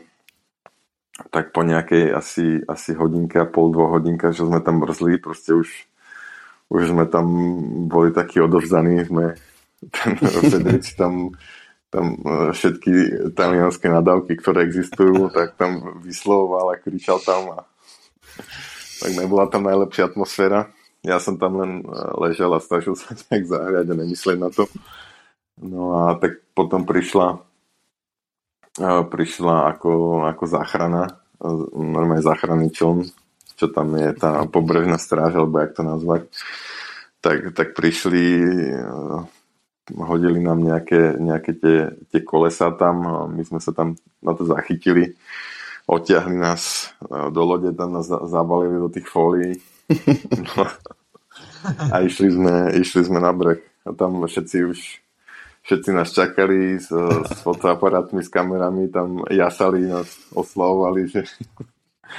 tak 1.31 1.53
po 1.53 1.63
nejakej 1.63 2.11
asi, 2.11 2.47
asi 2.67 2.97
hodinke 2.97 3.39
a 3.39 3.47
pol, 3.47 3.71
dvoch 3.71 4.01
hodinka, 4.01 4.35
že 4.35 4.49
sme 4.49 4.59
tam 4.65 4.83
mrzli, 4.83 5.21
proste 5.23 5.55
už, 5.55 5.69
už 6.73 6.83
sme 6.91 7.05
tam 7.07 7.27
boli 7.87 8.11
takí 8.11 8.41
odovzdaní, 8.41 9.05
sme 9.07 9.37
ten 9.91 10.17
Fedrici 10.51 10.95
tam, 10.95 11.35
tam 11.91 12.19
e, 12.23 12.57
všetky 12.57 12.93
talianské 13.37 13.91
nadávky, 13.91 14.39
ktoré 14.39 14.65
existujú, 14.67 15.29
tak 15.31 15.59
tam 15.61 16.03
vyslovoval 16.03 16.75
a 16.75 16.81
kričal 16.81 17.19
tam 17.23 17.59
a 17.59 17.59
tak 19.03 19.19
nebola 19.19 19.51
tam 19.51 19.67
najlepšia 19.67 20.15
atmosféra. 20.15 20.71
Ja 21.03 21.19
som 21.19 21.35
tam 21.35 21.59
len 21.59 21.83
e, 21.83 21.85
ležal 22.23 22.55
a 22.55 22.63
snažil 22.63 22.95
sa 22.95 23.13
nejak 23.31 23.45
zahrať 23.51 23.87
a 23.91 23.95
nemyslieť 23.99 24.39
na 24.39 24.51
to. 24.55 24.71
No 25.59 26.07
a 26.07 26.17
tak 26.17 26.41
potom 26.55 26.89
prišla 26.89 27.43
prišla 28.81 29.77
ako, 29.77 30.25
ako 30.29 30.45
záchrana, 30.49 31.21
normálne 31.75 32.25
záchranný 32.25 32.73
čln, 32.73 33.05
čo 33.59 33.67
tam 33.69 33.93
je 33.99 34.11
tá 34.17 34.47
pobrežná 34.49 34.97
stráž, 34.97 35.37
alebo 35.37 35.61
jak 35.61 35.77
to 35.77 35.83
nazvať, 35.85 36.23
tak, 37.21 37.55
tak 37.55 37.69
prišli, 37.77 38.25
hodili 39.93 40.41
nám 40.41 40.65
nejaké, 40.65 41.21
nejaké 41.21 41.53
tie, 41.55 41.79
tie 42.11 42.21
kolesa 42.25 42.73
tam, 42.75 43.29
my 43.31 43.43
sme 43.45 43.61
sa 43.61 43.75
tam 43.75 43.99
na 44.25 44.33
to 44.33 44.49
zachytili, 44.49 45.15
odtiahli 45.87 46.39
nás 46.39 46.95
do 47.07 47.43
lode, 47.45 47.75
tam 47.77 47.93
nás 47.93 48.07
zabalili 48.09 48.79
do 48.79 48.89
tých 48.89 49.07
fólií. 49.07 49.59
A 51.95 52.03
išli 52.03 52.27
sme, 52.27 52.75
išli 52.75 53.07
sme 53.07 53.23
na 53.23 53.31
breh. 53.31 53.63
A 53.87 53.95
tam 53.95 54.23
všetci 54.23 54.57
už 54.67 54.79
všetci 55.63 55.91
nás 55.95 56.11
čakali 56.11 56.79
s, 56.79 56.91
s 57.27 57.39
fotoaparátmi, 57.43 58.23
s 58.23 58.31
kamerami, 58.31 58.91
tam 58.91 59.23
jasali, 59.31 59.87
nás 59.87 60.11
oslavovali, 60.35 61.07
že... 61.09 61.23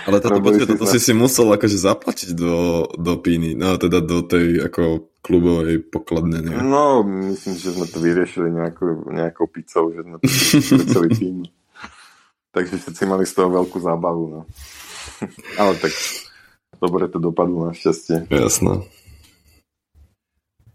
Ale 0.09 0.17
toto, 0.17 0.41
počkej, 0.41 0.67
toto 0.73 0.89
si 0.89 0.97
si 0.97 1.13
musel 1.13 1.53
akože 1.53 1.77
zaplatiť 1.77 2.29
do, 2.33 2.87
do 2.97 3.13
píny, 3.21 3.53
no 3.53 3.77
teda 3.77 4.01
do 4.01 4.25
tej 4.25 4.65
ako 4.65 5.13
klubovej 5.21 5.85
pokladne, 5.85 6.41
nie? 6.41 6.55
No, 6.65 7.05
myslím, 7.05 7.53
že 7.55 7.77
sme 7.77 7.85
to 7.85 8.01
vyriešili 8.01 8.49
nejakou, 8.49 9.07
nejakou 9.13 9.45
pizzou, 9.47 9.93
že 9.93 10.01
sme 10.01 10.17
to 10.17 10.85
celý 10.89 11.09
tým. 11.21 11.35
Takže 12.53 12.75
všetci 12.81 13.03
mali 13.05 13.25
z 13.29 13.33
toho 13.37 13.49
veľkú 13.53 13.77
zábavu, 13.77 14.23
no. 14.29 14.41
Ale 15.61 15.77
tak 15.77 15.93
dobre 16.81 17.05
to 17.07 17.21
dopadlo 17.21 17.69
našťastie. 17.69 18.33
Jasné. 18.33 18.83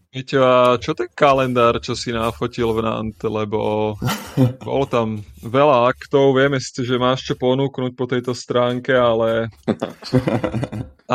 Peťo, 0.08 0.40
a 0.40 0.80
čo 0.80 0.96
ten 0.96 1.04
kalendár, 1.12 1.84
čo 1.84 1.92
si 1.92 2.08
nafotil 2.16 2.72
v 2.72 2.80
Nant, 2.80 3.20
lebo 3.28 3.92
bolo 4.64 4.84
tam 4.88 5.20
veľa 5.44 5.92
aktov, 5.92 6.32
vieme 6.32 6.56
si, 6.64 6.72
že 6.80 6.96
máš 6.96 7.28
čo 7.28 7.36
ponúknuť 7.36 7.92
po 7.92 8.08
tejto 8.08 8.32
stránke, 8.32 8.96
ale 8.96 9.52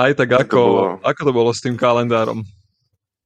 aj 0.05 0.11
tak 0.13 0.29
ako, 0.45 0.61
to 0.61 0.69
bolo... 0.69 0.85
ako 1.01 1.21
to 1.25 1.31
bolo 1.33 1.49
s 1.49 1.65
tým 1.65 1.73
kalendárom? 1.73 2.45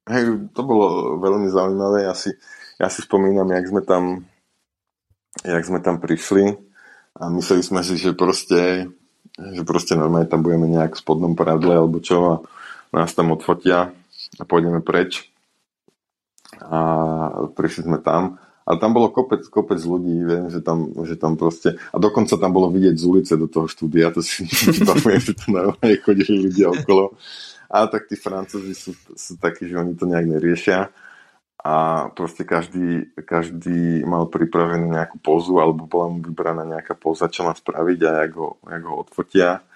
Hej, 0.08 0.48
to 0.56 0.62
bolo 0.64 1.20
veľmi 1.20 1.52
zaujímavé, 1.52 2.08
ja 2.08 2.16
si, 2.16 2.32
ja 2.80 2.88
si 2.88 3.04
spomínam, 3.04 3.52
jak 3.52 3.68
sme 3.68 3.84
tam 3.84 4.24
jak 5.44 5.68
sme 5.68 5.84
tam 5.84 6.00
prišli 6.00 6.56
a 7.20 7.28
mysleli 7.28 7.62
sme 7.62 7.84
si, 7.84 8.00
že 8.00 8.16
proste 8.16 8.88
že 9.38 9.62
proste 9.68 10.00
normálne 10.00 10.32
tam 10.32 10.42
budeme 10.42 10.66
nejak 10.72 10.96
v 10.96 11.02
spodnom 11.04 11.36
pradle 11.36 11.76
alebo 11.76 12.00
čo 12.00 12.18
a 12.24 12.34
nás 12.96 13.12
tam 13.12 13.36
odfotia 13.36 13.92
a 14.40 14.44
pôjdeme 14.48 14.80
preč 14.80 15.28
a 16.62 16.80
prišli 17.54 17.88
sme 17.88 18.00
tam. 18.02 18.42
A 18.68 18.76
tam 18.76 18.92
bolo 18.92 19.08
kopec, 19.08 19.48
kopec 19.48 19.80
ľudí, 19.80 20.28
viem, 20.28 20.52
že 20.52 20.60
tam, 20.60 20.92
že 21.08 21.16
tam 21.16 21.40
proste, 21.40 21.80
a 21.80 21.96
dokonca 21.96 22.36
tam 22.36 22.52
bolo 22.52 22.68
vidieť 22.68 23.00
z 23.00 23.06
ulice 23.08 23.34
do 23.40 23.48
toho 23.48 23.72
štúdia, 23.72 24.12
to 24.12 24.20
si 24.20 24.44
pamätám, 24.84 25.24
že 25.24 25.34
tam 25.40 25.50
normálne 25.56 25.96
chodili 26.04 26.52
ľudia 26.52 26.76
okolo. 26.76 27.16
A 27.72 27.88
tak 27.88 28.12
tí 28.12 28.20
francúzi 28.20 28.76
sú, 28.76 28.92
sú 29.16 29.40
takí, 29.40 29.72
že 29.72 29.80
oni 29.80 29.96
to 29.96 30.04
nejak 30.04 30.28
neriešia. 30.28 30.92
A 31.64 32.08
proste 32.16 32.48
každý, 32.48 33.12
každý 33.28 34.04
mal 34.08 34.32
pripravenú 34.32 34.88
nejakú 34.88 35.20
pozu 35.20 35.60
alebo 35.60 35.84
bola 35.84 36.12
mu 36.12 36.24
vybraná 36.24 36.64
nejaká 36.64 36.96
poza, 36.96 37.28
čo 37.28 37.44
má 37.44 37.52
spraviť 37.52 38.00
a 38.08 38.12
jak 38.24 38.34
ho, 38.40 38.56
ho 38.64 38.94
odfotia 39.00 39.68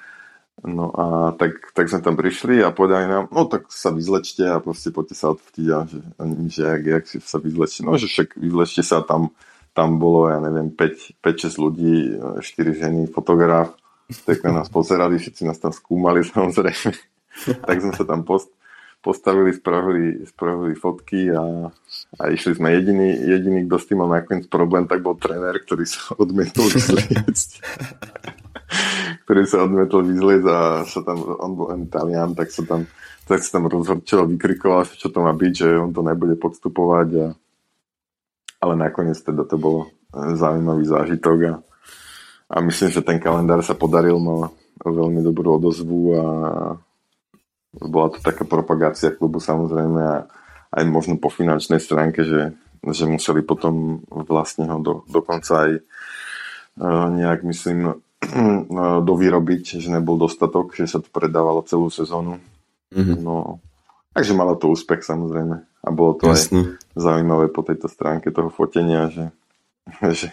No 0.61 0.93
a 0.93 1.33
tak, 1.33 1.73
tak 1.73 1.89
sme 1.89 2.05
tam 2.05 2.13
prišli 2.13 2.61
a 2.61 2.69
povedali 2.69 3.09
nám, 3.09 3.33
no 3.33 3.49
tak 3.49 3.71
sa 3.73 3.89
vyzlečte 3.89 4.45
a 4.45 4.61
proste 4.61 4.93
poďte 4.93 5.15
sa 5.17 5.33
odfotiť 5.33 5.67
a 5.73 5.77
že, 5.89 5.99
že 6.53 6.61
jak, 6.61 6.83
jak 6.85 7.03
si 7.09 7.17
sa 7.17 7.41
vyzlečte. 7.41 7.81
No 7.81 7.97
že 7.97 8.05
však 8.05 8.37
vyzlečte 8.37 8.85
sa 8.85 9.01
tam, 9.01 9.33
tam 9.73 9.97
bolo, 9.97 10.29
ja 10.29 10.37
neviem, 10.37 10.69
5-6 10.69 11.57
ľudí, 11.57 12.13
4 12.45 12.77
ženy, 12.77 13.09
fotograf, 13.09 13.73
tak 14.27 14.45
na 14.45 14.61
nás 14.61 14.69
pozerali, 14.69 15.17
všetci 15.17 15.49
nás 15.49 15.57
tam 15.57 15.73
skúmali 15.73 16.21
samozrejme. 16.29 16.93
tak 17.65 17.77
sme 17.81 17.93
sa 17.97 18.05
tam 18.05 18.21
post, 18.21 18.53
postavili, 19.01 19.57
spravili, 19.57 20.29
spravili 20.29 20.77
fotky 20.77 21.33
a, 21.33 21.73
a 22.21 22.23
išli 22.29 22.53
sme. 22.53 22.69
Jediný, 22.77 23.17
jediný, 23.17 23.65
kto 23.65 23.75
s 23.81 23.87
tým 23.89 24.05
mal 24.05 24.13
nakoniec 24.13 24.45
problém, 24.45 24.85
tak 24.85 25.01
bol 25.01 25.17
tréner, 25.17 25.57
ktorý 25.57 25.89
sa 25.89 26.13
odmietol 26.21 26.69
vyzliecť 26.69 27.49
ktorý 29.25 29.47
sa 29.47 29.63
odmetol 29.65 30.05
vyzliec 30.05 30.43
a 30.47 30.83
sa 30.83 31.01
tam, 31.05 31.21
on 31.21 31.51
bol 31.53 31.67
Italian, 31.77 32.33
tak 32.33 32.49
sa 32.49 32.65
tam, 32.65 32.89
tak 33.25 33.39
sa 33.41 33.59
tam 33.59 33.69
rozhorčilo, 33.69 34.27
vykrikoval, 34.27 34.87
čo 34.91 35.07
to 35.09 35.19
má 35.23 35.31
byť, 35.31 35.53
že 35.53 35.67
on 35.77 35.91
to 35.93 36.01
nebude 36.03 36.35
podstupovať. 36.41 37.09
A, 37.17 37.25
ale 38.61 38.73
nakoniec 38.77 39.17
teda 39.17 39.47
to 39.47 39.57
bolo 39.57 39.89
zaujímavý 40.13 40.83
zážitok 40.85 41.37
a, 41.47 41.53
a 42.51 42.55
myslím, 42.61 42.89
že 42.91 43.01
ten 43.01 43.17
kalendár 43.17 43.63
sa 43.63 43.73
podaril, 43.73 44.19
mal 44.19 44.51
veľmi 44.81 45.21
dobrú 45.21 45.61
odozvu 45.61 46.17
a 46.17 46.25
bola 47.71 48.07
to 48.11 48.19
taká 48.19 48.43
propagácia 48.43 49.15
klubu 49.15 49.39
samozrejme 49.39 50.01
a 50.01 50.17
aj 50.71 50.83
možno 50.87 51.15
po 51.19 51.31
finančnej 51.31 51.79
stránke, 51.79 52.23
že, 52.23 52.55
že 52.83 53.07
museli 53.07 53.43
potom 53.43 54.03
vlastne 54.07 54.67
ho 54.67 54.79
do, 54.79 54.93
dokonca 55.07 55.67
aj 55.67 55.71
uh, 55.79 57.07
nejak 57.11 57.43
myslím 57.47 58.01
dovyrobiť, 59.03 59.83
že 59.83 59.89
nebol 59.91 60.15
dostatok, 60.15 60.75
že 60.75 60.87
sa 60.87 60.99
to 61.03 61.09
predávalo 61.11 61.63
celú 61.67 61.91
sezónu. 61.91 62.39
Mm-hmm. 62.91 63.17
No, 63.23 63.59
takže 64.15 64.35
malo 64.35 64.55
to 64.55 64.71
úspech 64.71 65.03
samozrejme. 65.03 65.63
A 65.81 65.89
bolo 65.89 66.15
to 66.15 66.29
Jasne. 66.29 66.77
aj 66.77 66.99
zaujímavé 66.99 67.49
po 67.49 67.65
tejto 67.65 67.89
stránke 67.89 68.29
toho 68.29 68.53
fotenia, 68.53 69.09
že, 69.09 69.25
že 70.19 70.29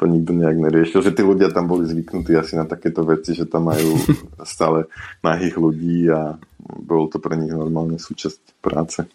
to 0.00 0.10
nikto 0.10 0.34
nejak 0.34 0.58
neriešil, 0.58 1.04
že 1.04 1.14
tí 1.14 1.22
ľudia 1.22 1.52
tam 1.54 1.70
boli 1.70 1.86
zvyknutí 1.86 2.34
asi 2.34 2.58
na 2.58 2.66
takéto 2.66 3.06
veci, 3.06 3.38
že 3.38 3.46
tam 3.46 3.70
majú 3.70 3.94
stále 4.42 4.90
nahých 5.22 5.56
ľudí 5.60 6.10
a 6.10 6.40
bolo 6.62 7.06
to 7.06 7.22
pre 7.22 7.38
nich 7.38 7.52
normálne 7.52 8.02
súčasť 8.02 8.58
práce. 8.58 9.06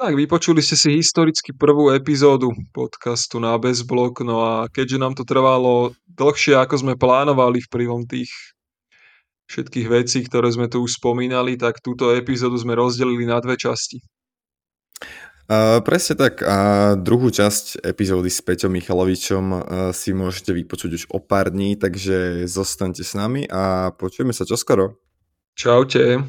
Tak, 0.00 0.16
vypočuli 0.16 0.64
ste 0.64 0.80
si 0.80 0.96
historicky 0.96 1.52
prvú 1.52 1.92
epizódu 1.92 2.48
podcastu 2.72 3.36
na 3.36 3.52
Bezblok, 3.60 4.24
no 4.24 4.40
a 4.40 4.64
keďže 4.72 4.96
nám 4.96 5.12
to 5.12 5.28
trvalo 5.28 5.92
dlhšie, 6.08 6.56
ako 6.56 6.74
sme 6.80 6.94
plánovali 6.96 7.60
vplyvom 7.60 8.08
tých 8.08 8.32
všetkých 9.52 9.92
vecí, 9.92 10.24
ktoré 10.24 10.48
sme 10.56 10.72
tu 10.72 10.80
už 10.80 10.96
spomínali, 10.96 11.60
tak 11.60 11.84
túto 11.84 12.16
epizódu 12.16 12.56
sme 12.56 12.80
rozdelili 12.80 13.28
na 13.28 13.44
dve 13.44 13.60
časti. 13.60 14.00
Uh, 15.52 15.84
presne 15.84 16.16
tak. 16.16 16.40
A 16.48 16.96
druhú 16.96 17.28
časť 17.28 17.84
epizódy 17.84 18.32
s 18.32 18.40
Peťom 18.40 18.72
Michalovičom 18.72 19.44
uh, 19.52 19.60
si 19.92 20.16
môžete 20.16 20.56
vypočuť 20.56 20.90
už 20.96 21.04
o 21.12 21.20
pár 21.20 21.52
dní, 21.52 21.76
takže 21.76 22.48
zostaňte 22.48 23.04
s 23.04 23.12
nami 23.12 23.44
a 23.52 23.92
počujeme 23.92 24.32
sa 24.32 24.48
čoskoro. 24.48 24.96
Čaute. 25.52 26.24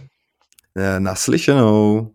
Uh, 0.75 0.99
naslyšenou. 0.99 2.11